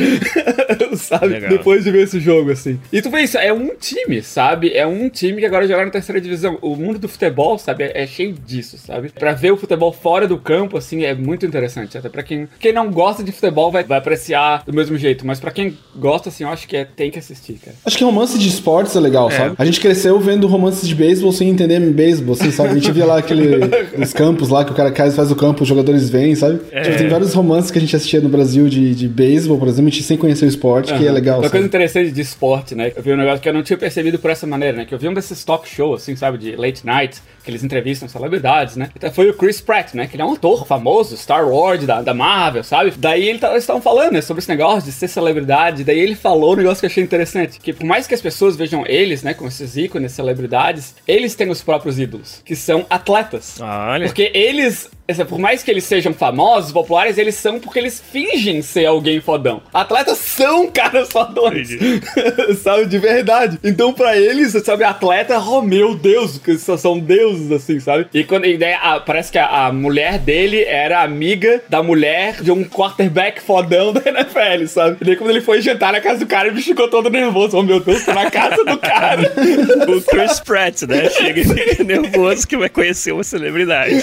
sabe? 0.97 1.29
Legal. 1.29 1.51
Depois 1.51 1.85
de 1.85 1.91
ver 1.91 2.05
esse 2.05 2.21
jogo, 2.21 2.51
assim. 2.51 2.81
E 2.93 3.03
tu 3.03 3.11
vê 3.11 3.23
isso, 3.23 3.37
é 3.39 3.53
um 3.53 3.75
time, 3.75 4.23
sabe? 4.23 4.73
É 4.73 4.87
um 4.87 5.09
time 5.09 5.41
que 5.41 5.47
agora 5.47 5.67
joga 5.69 5.85
na 5.85 5.91
terceira 5.91 6.21
divisão. 6.21 6.59
O 6.63 6.75
mundo 6.77 6.99
do 6.99 7.09
futebol, 7.09 7.59
sabe, 7.59 7.85
é, 7.85 8.03
é 8.03 8.07
cheio 8.07 8.33
disso, 8.33 8.79
sabe? 8.79 9.11
Pra 9.11 9.33
ver 9.33 9.53
o 9.53 9.57
futebol 9.57 9.74
fora 9.93 10.27
do 10.27 10.39
campo, 10.39 10.77
assim, 10.77 11.05
é 11.05 11.15
muito 11.15 11.45
interessante. 11.47 11.97
Até 11.97 12.09
pra 12.09 12.23
quem, 12.23 12.49
quem 12.59 12.73
não 12.73 12.91
gosta 12.91 13.23
de 13.23 13.33
futebol 13.33 13.71
vai, 13.71 13.85
vai 13.85 13.99
apreciar 13.99 14.63
do 14.67 14.73
mesmo 14.73 14.97
jeito. 14.97 15.27
Mas 15.27 15.41
pra 15.41 15.51
quem 15.51 15.77
gosta, 15.97 16.29
assim, 16.29 16.45
eu 16.45 16.51
acho 16.51 16.67
que 16.67 16.77
é, 16.77 16.85
tem 16.85 17.11
que 17.11 17.19
assistir, 17.19 17.55
cara. 17.65 17.77
Acho 17.85 17.97
que 17.97 18.05
romance 18.05 18.39
de 18.39 18.49
esportes 18.49 18.95
é 18.97 19.01
legal, 19.01 19.31
sabe? 19.31 19.55
A 19.59 19.65
gente 19.65 19.81
cresceu 19.81 20.19
vendo 20.19 20.47
romances 20.47 20.87
de 20.89 20.95
beisebol 20.95 21.33
sem 21.33 21.49
entender 21.49 21.81
beisebol, 21.81 22.35
assim, 22.35 22.51
sabe? 22.51 22.71
A 22.71 22.75
gente 22.75 22.91
via 22.93 23.05
lá 23.05 23.19
aquele, 23.19 23.61
os 23.99 24.13
campos 24.13 24.49
lá 24.49 24.65
que 24.65 24.73
o 24.73 24.75
cara 24.75 24.91
cai, 24.91 25.11
faz 25.11 25.31
o 25.31 25.37
campo, 25.37 25.63
os 25.63 25.69
jogadores 25.69 26.09
vêm, 26.09 26.35
sabe? 26.35 26.59
Tipo, 26.59 26.97
tem 26.97 27.09
vários 27.09 27.35
romances 27.35 27.71
que 27.71 27.79
a 27.79 27.81
gente 27.81 27.95
assistia 27.95 28.21
no 28.21 28.29
Brasil 28.29 28.69
de, 28.69 28.95
de 28.95 29.09
beisebol, 29.09 29.59
por 29.59 29.69
exemplo, 29.69 29.89
a 29.89 29.91
gente 29.91 30.03
sem 30.03 30.17
conhecer 30.17 30.45
o 30.47 30.49
esporte, 30.49 30.95
que 30.95 31.07
é 31.07 31.13
legal, 31.13 31.37
Uma 31.37 31.43
coisa 31.43 31.57
sabe? 31.57 31.67
interessante 31.67 32.11
de 32.11 32.21
esporte, 32.21 32.75
né? 32.75 32.93
Eu 32.95 33.03
vi 33.03 33.13
um 33.13 33.17
negócio 33.17 33.41
que 33.41 33.49
eu 33.49 33.53
não 33.53 33.63
tinha 33.63 33.79
percebido 33.79 34.19
por 34.19 34.31
essa 34.31 34.47
maneira, 34.47 34.79
né? 34.79 34.85
Que 34.85 34.95
eu 34.95 34.99
vi 34.99 35.09
um 35.09 35.15
desses 35.15 35.45
talk 35.45 35.69
shows, 35.69 36.03
assim, 36.03 36.17
sabe? 36.17 36.39
De 36.39 36.57
late 36.57 36.85
night, 36.85 37.21
que 37.45 37.51
eles 37.51 37.63
entrevistam 37.63 38.09
celebridades, 38.09 38.77
né? 38.77 38.91
Então 38.97 39.13
foi 39.13 39.29
o 39.29 39.35
Chris 39.35 39.61
Pratt, 39.61 39.95
né? 39.95 40.07
Que 40.07 40.17
ele 40.17 40.23
é 40.23 40.25
um 40.25 40.33
ator 40.33 40.67
famoso, 40.67 41.17
Star 41.17 41.47
Wars 41.47 41.85
da, 41.85 42.01
da 42.01 42.15
Marvel, 42.15 42.65
sabe? 42.65 42.93
Daí 42.97 43.29
ele 43.29 43.39
eles 43.45 43.63
estavam 43.63 43.83
falando, 43.83 44.13
né? 44.13 44.23
Sobre 44.23 44.41
esse 44.41 44.49
negócio 44.49 44.85
de 44.85 44.93
ser 44.93 45.09
celebridade. 45.09 45.85
Daí 45.85 45.99
ele 45.99 46.15
falou 46.15 46.55
um 46.55 46.57
negócio 46.57 46.81
que 46.81 46.87
eu 46.87 46.91
achei 46.91 47.05
interessante. 47.05 47.61
Que 47.61 47.73
por 47.73 47.85
mais 47.85 48.07
que 48.07 48.15
as 48.15 48.23
pessoas 48.23 48.57
vejam 48.57 48.85
eles, 48.87 49.23
né? 49.23 49.35
Como 49.35 49.49
esses 49.49 49.77
ícones, 49.77 50.13
celebridades, 50.13 50.95
eles 51.07 51.35
têm 51.35 51.51
os 51.51 51.63
próprios 51.63 51.99
ídolos, 51.99 52.41
que 52.45 52.57
são 52.57 52.87
atletas. 52.89 53.61
Olha. 53.61 54.07
Porque 54.07 54.31
eles, 54.35 54.91
por 55.29 55.39
mais 55.39 55.63
que 55.63 55.71
eles 55.71 55.85
sejam 55.85 56.15
famosos, 56.15 56.73
populares, 56.73 57.19
eles 57.19 57.35
são 57.35 57.61
porque 57.61 57.79
eles 57.79 58.01
fingem 58.11 58.63
ser 58.63 58.87
alguém 58.87 59.21
fodão. 59.21 59.61
Atletas 59.73 60.17
são 60.17 60.67
caras 60.73 61.11
fodões. 61.13 61.69
sabe, 62.63 62.87
de 62.87 62.99
verdade. 62.99 63.59
Então, 63.63 63.93
pra 63.93 64.17
eles, 64.17 64.53
sabe, 64.65 64.83
atleta, 64.83 65.39
oh 65.39 65.61
meu 65.61 65.95
Deus, 65.95 66.39
que 66.39 66.57
são 66.57 66.99
deuses, 66.99 67.53
assim, 67.53 67.79
sabe? 67.81 68.07
E 68.15 68.25
quando 68.25 68.47
e 68.47 68.57
daí, 68.57 68.73
a- 68.73 68.99
parece 68.99 69.31
que 69.31 69.37
a, 69.39 69.67
a 69.67 69.73
mulher 69.73 70.19
dele 70.19 70.65
era 70.65 71.03
amiga 71.03 71.63
da 71.69 71.83
mulher 71.83 72.41
de 72.43 72.51
um 72.51 72.65
quarterback 72.65 73.43
fodão 73.43 73.93
da 73.93 74.01
NFL, 74.09 74.67
sabe? 74.69 74.97
E 75.01 75.05
daí, 75.05 75.17
quando 75.17 75.31
ele 75.31 75.43
foi 75.43 75.61
jantar 75.61 75.93
na 75.93 76.01
casa 76.01 76.21
do 76.21 76.27
cara, 76.27 76.49
ele 76.49 76.63
ficou 76.63 76.89
todo 76.89 77.11
nervoso. 77.11 77.59
Oh 77.59 77.63
meu 77.63 77.79
Deus, 77.79 78.05
tô 78.05 78.15
na 78.15 78.31
casa 78.31 78.65
do 78.65 78.79
cara. 78.79 79.31
O 79.87 80.01
Chris 80.01 80.41
Pratt, 80.41 80.83
né? 80.83 81.11
Chega 81.11 81.41
e 81.41 81.45
fica 81.45 81.85
nervoso 81.85 82.47
que 82.49 82.57
vai 82.57 82.69
conhecer 82.71 83.13
uma 83.13 83.23
celebridade. 83.23 84.01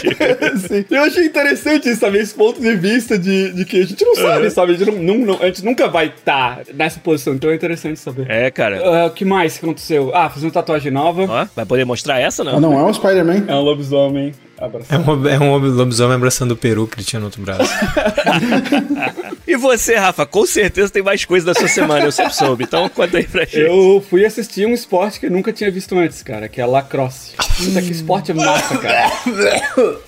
Sim. 0.68 0.86
Eu 0.92 1.04
achei 1.04 1.26
interessante 1.26 1.90
isso, 1.90 2.02
sabe? 2.02 2.18
Esse 2.20 2.34
ponto 2.36 2.60
de 2.62 2.76
vista 2.76 3.18
de, 3.18 3.54
de 3.54 3.66
que 3.66 3.82
a 3.82 3.86
gente 3.86 4.04
não 4.04 4.16
sabe, 4.16 4.50
sabe? 4.50 4.74
A 4.74 4.78
gente, 4.78 4.92
não, 4.92 5.18
não- 5.18 5.40
a 5.42 5.46
gente 5.46 5.64
nunca 5.64 5.88
vai 5.88 6.08
estar 6.08 6.62
nessa 6.74 7.00
posição, 7.00 7.34
então 7.34 7.50
é 7.50 7.56
interessante 7.56 8.00
saber. 8.00 8.30
É, 8.30 8.52
cara. 8.52 8.82
Ah, 8.84 9.06
O 9.08 9.12
que 9.12 9.24
mais 9.26 9.58
que 9.58 9.66
aconteceu? 9.66 10.12
Ah, 10.14 10.30
fiz 10.30 10.44
uma 10.44 10.52
tatuagem 10.52 10.92
nova. 10.92 11.24
Ó, 11.28 11.48
vai 11.56 11.66
poder 11.66 11.86
mostrar 11.86 12.20
essa, 12.20 12.44
não? 12.44 12.58
Ah, 12.58 12.60
não, 12.60 12.78
é 12.80 12.84
um 12.84 12.94
Spider-Man. 12.94 13.46
É 13.48 13.56
um 13.56 13.62
lobisomem. 13.62 14.34
É 14.60 14.66
Abraçado. 14.66 15.12
um, 15.12 15.28
é 15.28 15.40
um 15.40 15.56
lobisomem 15.56 16.16
abraçando 16.16 16.52
o 16.52 16.56
peru 16.56 16.86
que 16.86 16.98
ele 17.00 17.04
tinha 17.06 17.20
no 17.20 17.26
outro 17.26 17.42
braço. 17.42 17.64
E 19.52 19.56
você, 19.58 19.96
Rafa, 19.96 20.26
com 20.26 20.46
certeza 20.46 20.94
tem 20.94 21.04
mais 21.04 21.26
coisa 21.26 21.46
da 21.46 21.54
sua 21.54 21.68
semana, 21.68 22.06
eu 22.06 22.12
sempre 22.14 22.34
soube. 22.34 22.64
Então 22.64 22.88
conta 22.88 23.18
aí 23.18 23.28
pra 23.28 23.44
gente. 23.44 23.60
Eu 23.60 24.02
fui 24.10 24.24
assistir 24.26 24.66
um 24.66 24.74
esporte 24.74 25.20
que 25.20 25.26
eu 25.26 25.30
nunca 25.30 25.52
tinha 25.52 25.70
visto 25.70 25.94
antes, 25.98 26.24
cara, 26.24 26.48
que 26.48 26.62
é 26.62 26.66
lacrosse. 26.66 27.36
Puta, 27.36 27.82
que 27.82 27.92
esporte 27.92 28.34
massa, 28.34 28.78
cara. 28.78 29.12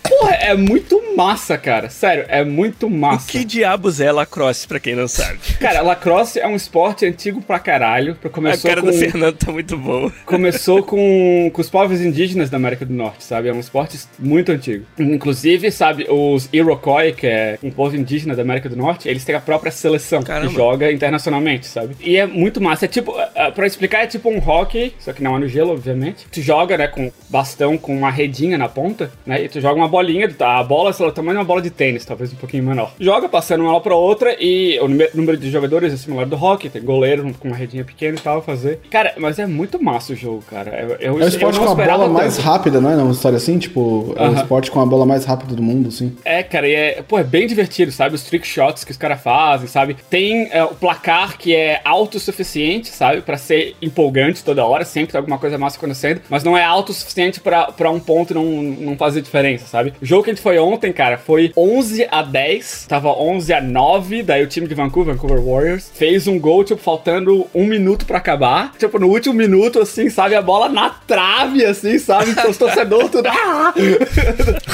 Porra, 0.02 0.36
é 0.36 0.56
muito 0.56 1.04
massa, 1.18 1.58
cara. 1.58 1.90
Sério, 1.90 2.24
é 2.30 2.42
muito 2.46 2.90
massa. 2.90 3.28
Que 3.30 3.44
diabos 3.44 4.00
é 4.00 4.14
lacrosse, 4.14 4.66
pra 4.66 4.80
quem 4.80 4.96
não 4.96 5.10
sabe? 5.10 5.40
Cara, 5.60 5.82
lacrosse 5.82 6.40
é 6.40 6.48
um 6.48 6.56
esporte 6.56 7.06
antigo 7.06 7.42
pra 7.42 7.60
caralho. 7.60 8.18
A 8.24 8.30
Começou 8.30 8.70
cara 8.70 8.80
com... 8.80 8.88
do 8.88 8.94
Fernando 8.94 9.36
tá 9.36 9.52
muito 9.52 9.78
boa. 9.78 10.10
começou 10.26 10.84
com, 10.84 11.52
com 11.54 11.62
os 11.62 11.70
povos 11.70 12.00
indígenas 12.00 12.50
da 12.50 12.56
América 12.56 12.86
do 12.86 12.94
Norte, 12.94 13.26
sabe? 13.26 13.50
É 13.50 13.54
um 13.54 13.60
esporte 13.60 14.00
muito 14.18 14.54
antigo. 14.54 14.86
Inclusive, 14.98 15.70
sabe, 15.70 16.08
os 16.10 16.48
Iroquois, 16.54 17.14
que 17.14 17.28
é 17.28 17.60
um 17.62 17.70
povo 17.72 17.98
indígena 17.98 18.36
da 18.38 18.42
América 18.42 18.70
do 18.70 18.78
Norte, 18.78 19.10
eles 19.10 19.26
têm 19.26 19.33
a 19.36 19.42
própria 19.42 19.72
seleção 19.72 20.22
Caramba. 20.22 20.50
que 20.50 20.56
joga 20.56 20.92
internacionalmente, 20.92 21.66
sabe? 21.66 21.96
E 22.00 22.18
é 22.18 22.26
muito 22.26 22.62
massa. 22.62 22.86
É 22.86 22.88
tipo, 22.88 23.12
uh, 23.12 23.52
pra 23.54 23.68
explicar, 23.68 24.04
é 24.04 24.08
tipo 24.08 24.30
um 24.30 24.38
hockey, 24.38 24.94
só 25.00 25.14
que 25.14 25.24
não 25.24 25.36
é 25.36 25.40
no 25.40 25.48
gelo, 25.48 25.72
obviamente. 25.72 26.26
Tu 26.32 26.42
joga, 26.42 26.78
né, 26.78 26.88
com 26.88 27.12
bastão 27.30 27.78
com 27.78 27.96
uma 27.96 28.10
redinha 28.10 28.58
na 28.58 28.68
ponta, 28.70 29.12
né? 29.26 29.44
E 29.44 29.50
tu 29.50 29.60
joga 29.60 29.76
uma 29.76 29.88
bolinha, 29.88 30.34
a 30.40 30.64
bola, 30.64 30.94
sei 30.94 31.06
lá, 31.06 31.12
o 31.12 31.16
tamanho 31.16 31.34
de 31.34 31.40
uma 31.40 31.46
bola 31.46 31.62
de 31.62 31.70
tênis, 31.70 32.06
talvez 32.06 32.32
um 32.32 32.36
pouquinho 32.36 32.64
menor. 32.64 32.94
Joga 33.00 33.28
passando 33.28 33.64
uma 33.64 33.82
pra 33.82 33.96
outra 33.96 34.36
e 34.40 34.80
o 34.80 34.88
número 34.88 35.38
de 35.38 35.50
jogadores 35.50 35.94
é 35.94 35.98
similar 35.98 36.26
do 36.26 36.36
hockey, 36.36 36.70
tem 36.70 36.82
goleiro 36.82 37.34
com 37.40 37.48
uma 37.48 37.58
redinha 37.58 37.84
pequena 37.84 38.18
e 38.18 38.22
tal, 38.22 38.42
fazer. 38.42 38.80
Cara, 38.90 39.14
mas 39.18 39.40
é 39.40 39.46
muito 39.46 39.82
massa 39.82 40.14
o 40.14 40.16
jogo, 40.16 40.44
cara. 40.50 40.72
Eu, 40.72 41.16
eu, 41.16 41.22
é 41.22 41.26
o 41.26 41.28
esporte 41.28 41.60
com 41.60 41.70
a 41.70 41.76
bola 41.76 42.06
tanto. 42.06 42.14
mais 42.14 42.38
rápida, 42.38 42.82
não 42.82 42.90
é? 42.90 42.96
Uma 42.96 43.12
história 43.12 43.38
assim, 43.38 43.58
tipo, 43.58 43.80
uh 43.80 44.14
-huh. 44.14 44.26
é 44.26 44.30
o 44.30 44.34
esporte 44.36 44.72
com 44.72 44.80
a 44.80 44.86
bola 44.86 45.06
mais 45.06 45.26
rápida 45.26 45.56
do 45.56 45.62
mundo, 45.62 45.90
assim. 45.90 46.16
É, 46.24 46.44
cara, 46.44 46.68
e 46.68 46.74
é, 46.74 47.02
pô, 47.02 47.20
é 47.20 47.24
bem 47.24 47.48
divertido, 47.48 47.92
sabe? 47.92 48.16
Os 48.16 48.24
trick 48.24 48.48
shots 48.48 48.84
que 48.84 48.92
os 48.92 48.98
caras 48.98 49.22
fazem, 49.24 49.68
sabe? 49.68 49.96
Tem 50.10 50.50
é, 50.52 50.64
o 50.64 50.76
placar 50.76 51.38
que 51.38 51.56
é 51.56 51.82
autossuficiente, 51.86 52.90
sabe? 52.90 53.22
Para 53.22 53.38
ser 53.38 53.76
empolgante 53.82 54.44
toda 54.44 54.66
hora, 54.66 54.84
sempre 54.84 55.14
tem 55.14 55.20
alguma 55.20 55.38
coisa 55.38 55.58
massa 55.58 55.78
acontecendo, 55.78 56.22
mas 56.30 56.44
não 56.44 56.58
é 56.58 56.64
autossuficiente 56.64 57.40
para 57.40 57.90
um 57.90 58.00
ponto 58.00 58.34
não, 58.34 58.44
não 58.44 58.98
fazer 58.98 59.22
diferença, 59.22 59.66
sabe? 59.66 59.94
O 60.02 60.06
jogo 60.06 60.24
que 60.24 60.32
a 60.32 60.34
gente 60.34 60.44
foi 60.44 60.60
ontem, 60.60 60.92
cara, 60.92 61.18
foi 61.18 61.52
11 61.56 62.08
a 62.12 62.22
10, 62.22 62.86
tava 62.88 63.10
11 63.10 63.54
a 63.54 63.62
9, 63.62 64.24
daí 64.24 64.44
o 64.44 64.48
time 64.48 64.68
de 64.68 64.76
Vancouver, 64.76 65.16
Vancouver 65.16 65.42
Warriors, 65.42 65.92
fez 65.94 66.28
um 66.28 66.40
gol, 66.40 66.64
tipo, 66.64 66.82
faltando 66.82 67.48
um 67.54 67.66
minuto 67.66 68.06
para 68.06 68.18
acabar. 68.18 68.74
Tipo, 68.78 69.00
no 69.00 69.08
último 69.08 69.34
minuto, 69.34 69.80
assim, 69.80 70.10
sabe? 70.10 70.36
A 70.36 70.42
bola 70.42 70.68
na 70.68 70.90
trave, 70.90 71.66
assim, 71.66 71.98
sabe? 71.98 72.32
Os 72.48 72.58
torcedores 72.58 73.10
tudo. 73.10 73.28
Ah! 73.28 73.74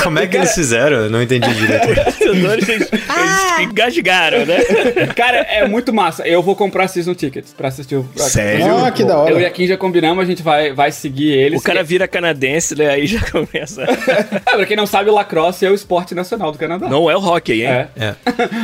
Como 0.04 0.20
é 0.20 0.28
que 0.28 0.38
eles 0.38 0.54
fizeram? 0.54 0.98
Eu 0.98 1.10
não 1.10 1.22
entendi 1.22 1.54
direito. 1.54 1.90
Os 1.90 2.16
torcedores 2.18 2.70
eles, 2.70 2.90
ah! 3.10 3.62
engasgaram, 3.62 4.29
né? 4.38 4.58
Cara, 5.16 5.38
é 5.38 5.68
muito 5.68 5.94
massa. 5.94 6.28
Eu 6.28 6.42
vou 6.42 6.56
comprar 6.56 6.88
season 6.88 7.14
tickets 7.14 7.54
pra 7.54 7.68
assistir 7.68 7.96
o. 7.96 8.08
Sério? 8.16 8.78
Ah, 8.78 8.92
que 8.92 9.04
da 9.04 9.18
hora. 9.18 9.32
Eu 9.32 9.40
e 9.40 9.46
a 9.46 9.50
Kim 9.50 9.68
já 9.68 9.78
combinamos, 9.78 10.24
a 10.24 10.28
gente 10.28 10.44
vai, 10.44 10.74
vai 10.74 10.92
seguir 10.92 11.32
eles. 11.32 11.60
O 11.60 11.64
cara 11.64 11.84
vira 11.84 12.08
canadense, 12.08 12.76
né? 12.76 12.90
Aí 12.90 13.08
já 13.08 13.20
começa. 13.32 13.84
é, 13.84 14.40
pra 14.40 14.66
quem 14.66 14.78
não 14.78 14.86
sabe, 14.86 15.10
o 15.10 15.14
lacrosse 15.14 15.66
é 15.66 15.70
o 15.70 15.74
esporte 15.74 16.14
nacional 16.14 16.52
do 16.52 16.58
Canadá. 16.58 16.88
Não 16.88 17.10
é 17.10 17.16
o 17.16 17.20
hockey, 17.20 17.64
hein? 17.64 17.88
É. 17.98 18.16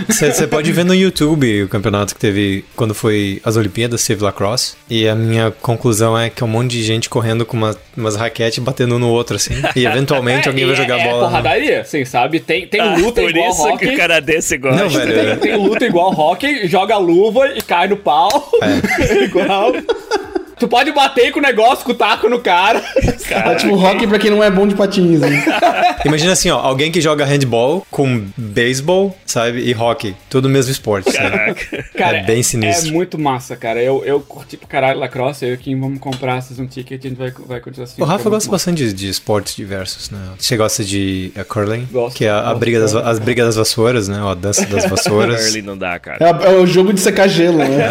Você 0.08 0.44
é. 0.44 0.48
pode 0.48 0.72
ver 0.72 0.86
no 0.86 0.94
YouTube 0.94 1.64
o 1.64 1.68
campeonato 1.68 2.14
que 2.14 2.20
teve 2.20 2.66
quando 2.76 2.94
foi 2.94 3.42
as 3.44 3.58
Olimpíadas, 3.58 4.06
teve 4.06 4.24
lacrosse. 4.24 4.76
E 4.90 5.08
a 5.08 5.16
minha 5.16 5.52
conclusão 5.52 6.18
é 6.18 6.30
que 6.30 6.44
é 6.44 6.46
um 6.46 6.50
monte 6.50 6.72
de 6.72 6.84
gente 6.84 7.10
correndo 7.10 7.46
com 7.46 7.58
uma, 7.58 7.76
umas 7.96 8.16
raquetes 8.16 8.60
batendo 8.60 9.00
no 9.00 9.10
outro, 9.10 9.36
assim. 9.36 9.54
E 9.76 9.86
eventualmente 9.86 10.48
é, 10.48 10.52
alguém 10.52 10.66
vai 10.66 10.76
jogar 10.76 11.00
é, 11.00 11.04
bola. 11.04 11.18
É 11.18 11.30
porradaria, 11.30 11.84
sim, 11.86 12.06
sabe? 12.06 12.40
Tem, 12.40 12.68
tem 12.68 12.82
ah, 12.82 12.96
luta 12.96 13.22
igual 13.22 13.50
isso 13.50 13.64
hockey. 13.64 13.88
que 13.88 13.94
o 13.94 13.98
canadense 13.98 14.58
gosta. 14.58 14.84
Não, 14.84 14.90
velho. 14.90 15.14
Tem, 15.14 15.38
tem 15.38 15.55
luta 15.56 15.86
igual 15.86 16.14
hockey, 16.14 16.68
joga 16.68 16.98
luva 16.98 17.48
e 17.48 17.62
cai 17.62 17.88
no 17.88 17.98
pau. 17.98 18.50
É. 18.62 19.24
igual. 19.26 19.74
Tu 20.58 20.68
pode 20.68 20.92
bater 20.92 21.32
com 21.32 21.40
o 21.40 21.42
negócio, 21.42 21.86
com 21.86 21.92
o 21.92 21.96
taco 21.96 22.30
no 22.30 22.40
cara. 22.40 22.84
É 23.28 23.56
tipo 23.56 23.76
rock 23.76 24.06
pra 24.06 24.20
quem 24.20 24.30
não 24.30 24.44
é 24.44 24.52
bom 24.52 24.68
de 24.68 24.76
patins, 24.76 25.20
né? 25.20 25.44
Imagina 26.06 26.34
assim, 26.34 26.50
ó, 26.52 26.60
alguém 26.60 26.92
que 26.92 27.02
joga 27.02 27.26
handball 27.26 27.86
com 27.90 28.24
beisebol, 28.38 29.18
sabe? 29.26 29.68
E 29.68 29.74
hockey. 29.74 30.16
Tudo 30.30 30.46
o 30.46 30.50
mesmo 30.50 30.72
esporte, 30.72 31.12
sabe? 31.12 31.56
Cara, 31.98 32.20
é 32.20 32.24
bem 32.24 32.44
sinistro. 32.44 32.90
É 32.90 32.92
muito 32.92 33.18
massa, 33.18 33.56
cara. 33.56 33.82
Eu, 33.82 34.04
eu 34.06 34.20
curti 34.20 34.58
pro 34.58 34.68
caralho 34.68 35.00
lacrosse, 35.00 35.44
eu 35.44 35.56
e 35.56 35.58
quem 35.58 35.80
vamos 35.80 36.00
comprar 36.00 36.40
um 36.60 36.68
ticket 36.68 37.04
e 37.04 37.08
a 37.08 37.10
gente 37.10 37.18
vai, 37.18 37.32
vai 37.32 37.60
continuar 37.60 37.86
assim. 37.86 38.02
O 38.02 38.06
Rafa 38.06 38.30
gosta 38.30 38.50
bastante 38.50 38.86
de, 38.86 38.94
de, 38.94 39.10
esportes 39.10 39.56
diversos, 39.56 40.12
né? 40.12 40.20
Você 40.38 40.56
gosta 40.56 40.84
de 40.84 41.32
uh, 41.36 41.46
curling? 41.46 41.88
Gosto. 41.92 42.18
Que 42.18 42.26
é 42.26 42.30
a, 42.30 42.50
a 42.52 42.56
briga 42.56 42.80
das, 42.80 42.94
as 42.94 43.18
brigas 43.18 43.48
das 43.48 43.56
vassouras, 43.56 44.08
né? 44.08 44.22
Ó, 44.22 44.30
a 44.30 44.36
dança 44.36 44.66
das 44.68 44.86
vassouras. 44.90 45.46
curling 45.46 45.62
não 45.64 45.78
dá, 45.78 45.98
cara. 45.98 46.18
É, 46.24 46.46
é 46.46 46.50
o 46.58 46.66
jogo 46.68 46.94
de 46.94 47.00
secar 47.00 47.28
gelo, 47.28 47.58
né? 47.58 47.90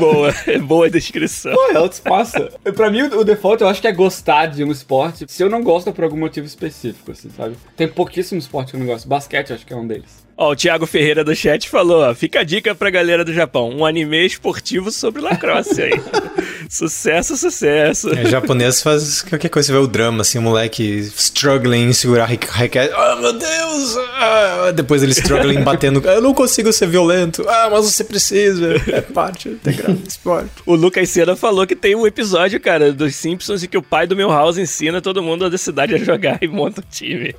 Boa, 0.00 0.34
boa 0.66 0.90
descrição. 0.90 1.52
Pô, 1.52 1.70
é 1.70 1.78
outro 1.78 1.96
espaço. 1.96 2.36
pra 2.74 2.90
mim, 2.90 3.02
o 3.02 3.22
default 3.22 3.62
eu 3.62 3.68
acho 3.68 3.80
que 3.80 3.86
é 3.88 3.92
gostar 3.92 4.46
de 4.46 4.64
um 4.64 4.72
esporte. 4.72 5.26
Se 5.28 5.42
eu 5.42 5.48
não 5.50 5.62
gosto 5.62 5.92
por 5.92 6.04
algum 6.04 6.16
motivo 6.16 6.46
específico, 6.46 7.12
assim, 7.12 7.30
sabe? 7.30 7.56
Tem 7.76 7.86
pouquíssimo 7.86 8.38
esporte 8.38 8.70
que 8.70 8.76
eu 8.76 8.80
não 8.80 8.86
gosto. 8.86 9.06
Basquete, 9.06 9.52
acho 9.52 9.66
que 9.66 9.72
é 9.72 9.76
um 9.76 9.86
deles. 9.86 10.28
Ó, 10.36 10.52
o 10.52 10.56
Thiago 10.56 10.86
Ferreira 10.86 11.22
do 11.22 11.36
chat 11.36 11.68
falou, 11.68 12.02
ó, 12.02 12.14
fica 12.14 12.40
a 12.40 12.42
dica 12.42 12.74
pra 12.74 12.88
galera 12.88 13.22
do 13.22 13.34
Japão, 13.34 13.68
um 13.68 13.84
anime 13.84 14.24
esportivo 14.24 14.90
sobre 14.90 15.20
lacrosse 15.20 15.82
aí. 15.82 15.92
sucesso, 16.70 17.36
sucesso. 17.36 18.14
É, 18.14 18.26
japonês 18.26 18.80
faz 18.80 19.22
qualquer 19.22 19.48
coisa, 19.48 19.66
você 19.66 19.72
vê 19.72 19.78
o 19.78 19.88
drama, 19.88 20.22
assim, 20.22 20.38
o 20.38 20.42
moleque 20.42 20.82
struggling 21.16 21.88
em 21.88 21.92
segurar 21.92 22.26
raquete, 22.26 22.94
ah, 22.94 23.16
oh, 23.16 23.20
meu 23.20 23.32
Deus! 23.32 23.96
Ah, 23.96 24.72
depois 24.72 25.02
ele 25.02 25.12
struggling 25.12 25.62
batendo, 25.62 26.00
eu 26.06 26.22
não 26.22 26.32
consigo 26.32 26.72
ser 26.72 26.86
violento, 26.86 27.44
ah, 27.48 27.68
mas 27.70 27.84
você 27.84 28.04
precisa, 28.04 28.76
é 28.86 29.00
parte 29.00 29.48
integral 29.48 29.94
do 29.96 30.08
esporte. 30.08 30.50
O 30.64 30.76
Lucas 30.76 31.08
Sena 31.10 31.34
falou 31.34 31.66
que 31.66 31.74
tem 31.74 31.96
um 31.96 32.06
episódio, 32.06 32.60
cara, 32.60 32.92
dos 32.92 33.16
Simpsons 33.16 33.64
em 33.64 33.66
que 33.66 33.76
o 33.76 33.82
pai 33.82 34.06
do 34.06 34.14
meu 34.14 34.28
house 34.28 34.56
ensina 34.56 35.00
todo 35.00 35.22
mundo 35.22 35.50
da 35.50 35.58
cidade 35.58 35.96
a 35.96 35.98
jogar 35.98 36.38
e 36.40 36.46
monta 36.46 36.80
um 36.80 36.84
time. 36.88 37.34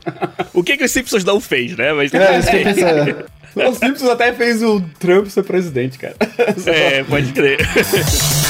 o 0.53 0.61
que 0.61 0.75
que 0.75 0.83
os 0.83 0.91
Simpsons 0.91 1.23
não 1.23 1.39
fez, 1.39 1.77
né? 1.77 1.93
Mas 1.93 2.13
é, 2.13 2.39
isso 2.39 2.49
que 2.49 2.57
eu 2.57 2.63
pensei. 2.63 3.15
Os 3.55 3.77
Simpsons 3.77 4.09
até 4.09 4.31
fez 4.33 4.63
o 4.63 4.81
Trump 4.99 5.27
ser 5.27 5.43
presidente, 5.43 5.97
cara. 5.97 6.15
É, 6.65 7.03
pode 7.03 7.31
crer. 7.33 7.59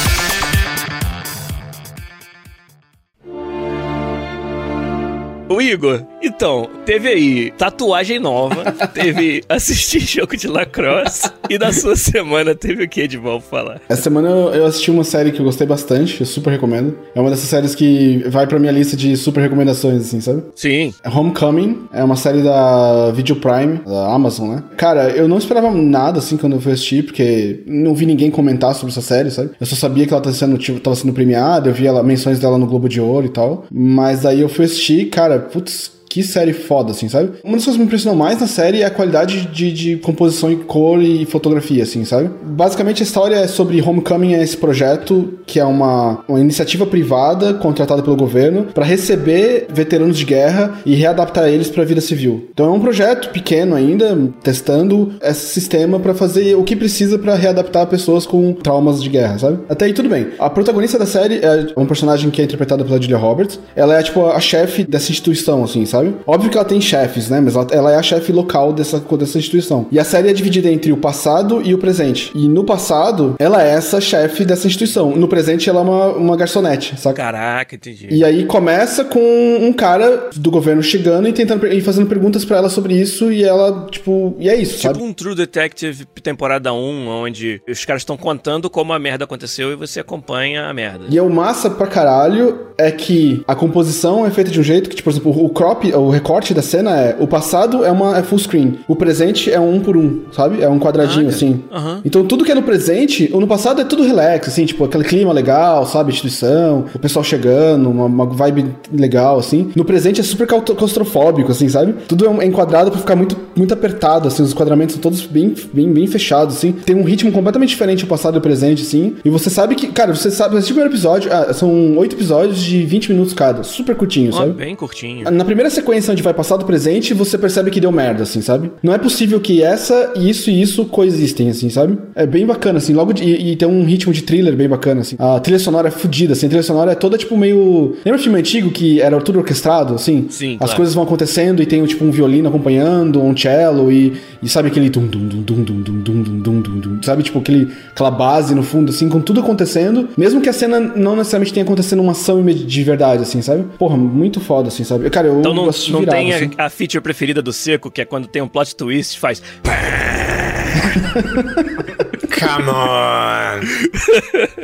O 5.52 5.62
Igor, 5.62 6.02
então, 6.24 6.70
teve 6.86 7.10
aí 7.10 7.52
tatuagem 7.58 8.20
nova, 8.20 8.72
teve 8.94 9.44
assistir 9.50 10.00
jogo 10.00 10.38
de 10.38 10.48
lacrosse 10.48 11.30
e 11.50 11.58
na 11.58 11.74
sua 11.74 11.98
semana 11.98 12.56
teve 12.56 12.86
o 12.86 12.88
que 12.88 13.06
de 13.06 13.18
bom 13.18 13.42
falar? 13.42 13.82
Essa 13.90 14.04
semana 14.04 14.30
eu 14.30 14.66
assisti 14.66 14.90
uma 14.90 15.04
série 15.04 15.34
que 15.34 15.42
eu 15.42 15.46
gostei 15.46 15.68
bastante, 15.68 16.22
eu 16.22 16.26
super 16.26 16.52
recomendo. 16.52 16.98
É 17.14 17.20
uma 17.20 17.30
dessas 17.30 17.50
séries 17.50 17.76
que 17.76 18.24
vai 18.30 18.48
pra 18.48 18.60
minha 18.60 18.72
lista 18.72 18.96
de 18.96 19.18
super 19.18 19.42
recomendações, 19.42 20.04
assim, 20.04 20.22
sabe? 20.22 20.44
Sim. 20.56 20.94
É 21.04 21.10
Homecoming 21.10 21.88
é 21.92 22.02
uma 22.02 22.16
série 22.16 22.42
da 22.42 23.12
Video 23.12 23.36
Prime, 23.36 23.80
da 23.86 24.14
Amazon, 24.14 24.52
né? 24.52 24.64
Cara, 24.78 25.10
eu 25.10 25.28
não 25.28 25.38
esperava 25.38 25.70
nada, 25.72 26.20
assim, 26.20 26.38
quando 26.38 26.54
eu 26.54 26.62
fui 26.62 26.72
assistir, 26.72 27.04
porque 27.04 27.62
não 27.68 27.94
vi 27.94 28.06
ninguém 28.06 28.32
comentar 28.32 28.74
sobre 28.74 28.92
essa 28.92 29.02
série, 29.02 29.30
sabe? 29.32 29.50
Eu 29.60 29.66
só 29.66 29.76
sabia 29.76 30.08
que 30.08 30.14
ela 30.14 30.22
tava 30.22 30.34
sendo, 30.36 30.58
tipo, 30.58 30.80
tava 30.80 30.96
sendo 30.96 31.12
premiada, 31.12 31.70
eu 31.70 31.74
vi 31.74 31.88
ela, 31.88 32.02
menções 32.04 32.40
dela 32.40 32.58
no 32.58 32.68
Globo 32.68 32.88
de 32.88 33.02
Ouro 33.02 33.26
e 33.26 33.30
tal. 33.30 33.66
Mas 33.70 34.26
aí 34.26 34.40
eu 34.40 34.48
fui 34.48 34.64
assistir, 34.64 35.10
cara, 35.10 35.41
putz, 35.42 36.01
que 36.12 36.22
série 36.24 36.52
foda, 36.52 36.92
assim, 36.92 37.08
sabe? 37.08 37.32
Uma 37.42 37.56
das 37.56 37.64
coisas 37.64 37.76
que 37.76 37.80
me 37.80 37.86
impressionou 37.86 38.18
mais 38.18 38.38
na 38.38 38.46
série 38.46 38.82
é 38.82 38.86
a 38.86 38.90
qualidade 38.90 39.48
de, 39.48 39.72
de 39.72 39.96
composição 39.96 40.52
em 40.52 40.58
cor 40.58 41.02
e 41.02 41.26
fotografia, 41.26 41.84
assim, 41.84 42.04
sabe? 42.04 42.30
Basicamente 42.44 43.02
a 43.02 43.06
história 43.06 43.36
é 43.36 43.48
sobre 43.48 43.82
Homecoming, 43.82 44.34
é 44.34 44.44
esse 44.44 44.58
projeto 44.58 45.40
que 45.48 45.58
é 45.58 45.64
uma, 45.64 46.22
uma 46.28 46.40
iniciativa 46.42 46.86
privada 46.86 47.54
contratada 47.54 48.04
pelo 48.04 48.18
governo 48.18 48.66
para 48.74 48.84
receber 48.84 49.68
veteranos 49.70 50.18
de 50.18 50.26
guerra 50.26 50.82
e 50.86 50.96
readaptar 50.96 51.48
eles 51.48 51.70
para 51.70 51.84
a 51.84 51.86
vida 51.86 52.02
civil. 52.02 52.50
Então 52.54 52.66
é 52.66 52.72
um 52.72 52.82
projeto 52.82 53.30
pequeno 53.30 53.74
ainda, 53.74 54.18
testando 54.44 55.14
esse 55.22 55.48
sistema 55.54 55.98
para 55.98 56.14
fazer 56.14 56.56
o 56.56 56.64
que 56.64 56.76
precisa 56.76 57.18
para 57.18 57.36
readaptar 57.36 57.88
pessoas 57.88 58.26
com 58.26 58.52
traumas 58.52 59.02
de 59.02 59.08
guerra, 59.08 59.40
sabe? 59.40 59.60
Até 59.70 59.86
aí 59.86 59.94
tudo 59.94 60.10
bem. 60.10 60.28
A 60.38 60.50
protagonista 60.50 61.00
da 61.00 61.06
série 61.06 61.36
é 61.36 61.68
uma 61.74 61.86
personagem 61.86 62.30
que 62.30 62.42
é 62.42 62.44
interpretada 62.44 62.84
pela 62.84 63.02
Julia 63.02 63.18
Roberts. 63.18 63.58
Ela 63.78 63.98
é 63.98 64.04
tipo 64.04 64.26
a 64.26 64.40
chefe 64.42 64.84
dessa 64.84 65.10
instituição, 65.10 65.64
assim, 65.64 65.86
sabe? 65.86 66.01
Sabe? 66.02 66.16
Óbvio 66.26 66.50
que 66.50 66.58
ela 66.58 66.66
tem 66.66 66.82
chefes, 66.82 67.30
né? 67.30 67.40
Mas 67.40 67.56
ela, 67.56 67.68
ela, 67.72 67.92
é 67.92 67.96
a 67.96 68.04
chefe 68.04 68.32
local 68.32 68.74
dessa, 68.74 69.00
dessa 69.00 69.38
instituição. 69.38 69.88
E 69.92 70.00
a 70.00 70.04
série 70.04 70.30
é 70.30 70.34
dividida 70.34 70.70
entre 70.70 70.92
o 70.92 70.98
passado 70.98 71.62
e 71.64 71.74
o 71.74 71.78
presente. 71.78 72.32
E 72.36 72.48
no 72.48 72.64
passado, 72.64 73.36
ela 73.40 73.64
é 73.64 73.72
essa 73.72 74.02
chefe 74.02 74.44
dessa 74.44 74.68
instituição. 74.68 75.16
No 75.16 75.28
presente, 75.28 75.70
ela 75.70 75.80
é 75.80 75.84
uma, 75.84 76.08
uma 76.08 76.38
garçonete, 76.38 77.00
saca? 77.00 77.22
Caraca, 77.22 77.76
entendi. 77.76 78.08
E 78.10 78.24
aí 78.24 78.46
começa 78.46 79.06
com 79.06 79.20
um 79.62 79.74
cara 79.74 80.30
do 80.36 80.52
governo 80.52 80.82
chegando 80.82 81.28
e 81.28 81.34
tentando 81.34 81.66
e 81.68 81.82
fazendo 81.82 82.08
perguntas 82.08 82.44
para 82.44 82.58
ela 82.58 82.70
sobre 82.70 82.96
isso. 82.96 83.32
E 83.32 83.44
ela, 83.44 83.88
tipo, 83.92 84.36
e 84.40 84.50
é 84.50 84.56
isso, 84.56 84.78
tipo 84.78 84.94
sabe? 84.94 85.04
um 85.04 85.14
True 85.14 85.36
Detective 85.36 86.06
temporada 86.22 86.72
1, 86.72 87.08
onde 87.08 87.62
os 87.68 87.84
caras 87.84 88.02
estão 88.02 88.16
contando 88.16 88.70
como 88.70 88.94
a 88.94 89.00
merda 89.00 89.26
aconteceu 89.26 89.72
e 89.72 89.76
você 89.76 90.00
acompanha 90.00 90.68
a 90.68 90.74
merda. 90.74 91.06
E 91.10 91.18
é 91.18 91.22
o 91.22 91.30
massa 91.30 91.70
pra 91.70 91.88
caralho 91.88 92.68
é 92.78 92.92
que 92.92 93.44
a 93.48 93.56
composição 93.56 94.26
é 94.26 94.32
feita 94.32 94.50
de 94.50 94.60
um 94.60 94.64
jeito 94.64 94.90
que, 94.90 94.96
tipo, 94.96 95.12
por 95.12 95.12
exemplo, 95.12 95.46
o 95.46 95.50
crop 95.50 95.91
o 95.96 96.10
recorte 96.10 96.54
da 96.54 96.62
cena 96.62 96.92
é 96.92 97.16
o 97.20 97.28
passado 97.28 97.86
é 97.86 97.92
uma 97.92 98.18
é 98.18 98.24
full 98.24 98.40
screen, 98.40 98.80
o 98.88 98.96
presente 98.96 99.52
é 99.52 99.60
um, 99.60 99.80
por 99.80 99.96
um, 99.98 100.22
sabe? 100.32 100.62
É 100.62 100.70
um 100.70 100.80
quadradinho 100.80 101.28
ah, 101.28 101.30
assim. 101.30 101.64
Uhum. 101.72 102.02
Então 102.04 102.26
tudo 102.26 102.44
que 102.44 102.52
é 102.52 102.56
no 102.56 102.64
presente, 102.64 103.30
ou 103.34 103.40
no 103.40 103.48
passado 103.48 103.82
é 103.82 103.84
tudo 103.84 104.04
relax, 104.04 104.48
assim, 104.48 104.66
tipo 104.66 104.84
aquele 104.84 105.04
clima 105.04 105.34
legal, 105.34 105.86
sabe? 105.86 106.12
Instituição, 106.12 106.86
o 106.94 107.00
pessoal 107.00 107.24
chegando, 107.24 107.90
uma, 107.90 108.06
uma 108.06 108.26
vibe 108.26 108.76
legal, 108.92 109.40
assim. 109.40 109.72
No 109.76 109.86
presente 109.86 110.22
é 110.22 110.24
super 110.24 110.48
claustrofóbico, 110.48 111.52
assim, 111.52 111.68
sabe? 111.70 111.94
Tudo 112.08 112.26
é 112.26 112.46
enquadrado 112.46 112.92
para 112.92 113.00
ficar 113.00 113.16
muito, 113.16 113.38
muito 113.56 113.74
apertado, 113.74 114.28
assim, 114.28 114.44
os 114.44 114.52
enquadramentos 114.52 114.96
são 114.96 115.02
todos 115.02 115.26
bem, 115.26 115.54
bem, 115.74 115.92
bem 115.92 116.08
fechados, 116.08 116.58
assim. 116.58 116.72
Tem 116.72 116.96
um 116.96 117.04
ritmo 117.04 117.32
completamente 117.32 117.70
diferente 117.70 118.04
o 118.04 118.08
passado 118.08 118.36
e 118.36 118.38
o 118.38 118.42
presente, 118.42 118.84
assim. 118.84 119.16
E 119.24 119.30
você 119.30 119.50
sabe 119.50 119.76
que, 119.76 119.88
cara, 119.88 120.14
você 120.14 120.32
sabe, 120.32 120.58
esse 120.58 120.68
primeiro 120.68 120.90
episódio, 120.90 121.32
ah, 121.32 121.54
são 121.54 121.98
oito 121.98 122.16
episódios 122.16 122.60
de 122.60 122.84
20 122.84 123.12
minutos 123.12 123.34
cada, 123.34 123.64
super 123.64 123.96
curtinho, 123.96 124.32
oh, 124.34 124.38
sabe? 124.38 124.52
Bem 124.54 124.76
curtinho. 124.76 125.30
Na 125.30 125.46
primeira 125.46 125.70
sequência 125.82 126.12
onde 126.12 126.24
vai 126.24 126.34
passado, 126.34 126.66
presente, 126.66 127.14
você 127.14 127.38
percebe 127.38 127.72
que 127.72 127.82
deu 127.82 127.92
merda, 127.92 128.24
assim, 128.24 128.42
sabe? 128.42 128.72
Não 128.82 128.94
é 128.94 128.98
possível 128.98 129.40
que 129.40 129.64
essa, 129.64 130.14
isso 130.16 130.50
e 130.50 130.62
isso 130.62 130.86
coexistem, 130.86 131.50
assim, 131.50 131.70
sabe? 131.70 131.98
É 132.16 132.26
bem 132.26 132.46
bacana, 132.46 132.78
assim, 132.78 132.94
logo 132.94 133.14
de, 133.14 133.24
e, 133.24 133.52
e, 133.52 133.56
tem 133.56 133.68
um 133.68 133.84
ritmo 133.84 134.14
de 134.14 134.22
thriller 134.22 134.56
bem 134.56 134.70
bacana, 134.70 135.02
assim. 135.02 135.16
A 135.20 135.40
trilha 135.40 135.60
sonora 135.60 135.88
é 135.88 135.92
fodida, 135.92 136.34
assim, 136.34 136.46
a 136.46 136.50
trilha 136.50 136.64
sonora 136.64 136.92
é 136.92 136.96
toda, 136.96 137.18
tipo, 137.18 137.36
meio... 137.36 137.96
Lembra 138.06 138.20
o 138.20 138.24
filme 138.24 138.40
antigo 138.40 138.72
que 138.72 139.02
era 139.02 139.20
tudo 139.20 139.40
orquestrado, 139.40 139.96
assim? 139.96 140.28
Sim, 140.30 140.54
As 140.54 140.58
claro. 140.60 140.76
coisas 140.76 140.94
vão 140.96 141.04
acontecendo 141.04 141.62
e 141.62 141.66
tem, 141.66 141.84
tipo, 141.86 142.06
um 142.06 142.12
violino 142.12 142.48
acompanhando, 142.48 143.22
um 143.22 143.36
cello 143.36 143.92
e, 143.92 144.14
e 144.42 144.48
sabe 144.48 144.68
aquele 144.68 144.90
dum 144.90 145.08
dum 145.08 145.28
dum 145.28 145.42
dum 145.42 145.64
dum 145.64 145.82
dum 145.82 146.02
dum 146.02 146.22
dum 146.24 146.42
dum 146.42 146.62
dum 146.62 146.80
dum, 146.80 147.04
sabe? 147.04 147.24
Tipo, 147.24 147.40
aquele, 147.40 147.68
aquela 147.92 148.12
base 148.12 148.54
no 148.54 148.64
fundo, 148.64 148.92
assim, 148.92 149.10
com 149.10 149.20
tudo 149.20 149.40
acontecendo, 149.40 150.10
mesmo 150.18 150.42
que 150.42 150.50
a 150.50 150.54
cena 150.54 150.80
não 150.80 151.16
necessariamente 151.16 151.54
tenha 151.54 151.64
acontecendo 151.64 152.02
uma 152.02 152.12
ação 152.12 152.44
de 152.46 152.84
verdade, 152.84 153.24
assim, 153.24 153.42
sabe? 153.42 153.66
Porra, 153.78 153.98
muito 153.98 154.40
foda, 154.40 154.68
assim, 154.68 154.84
sabe? 154.84 155.10
Cara, 155.10 155.28
eu 155.28 155.40
Então 155.40 155.54
não, 155.54 155.68
não 155.90 156.06
tem 156.06 156.34
a, 156.34 156.36
assim. 156.36 156.52
a 156.58 156.70
feature 156.70 157.02
preferida 157.02 157.42
do 157.42 157.54
Seco, 157.54 157.90
que 157.90 158.02
é 158.02 158.06
quando 158.06 158.28
tem 158.28 158.42
um 158.42 158.48
plot 158.48 158.76
twist, 158.76 159.20
faz. 159.20 159.42
Come 162.42 162.70
on! 162.70 163.62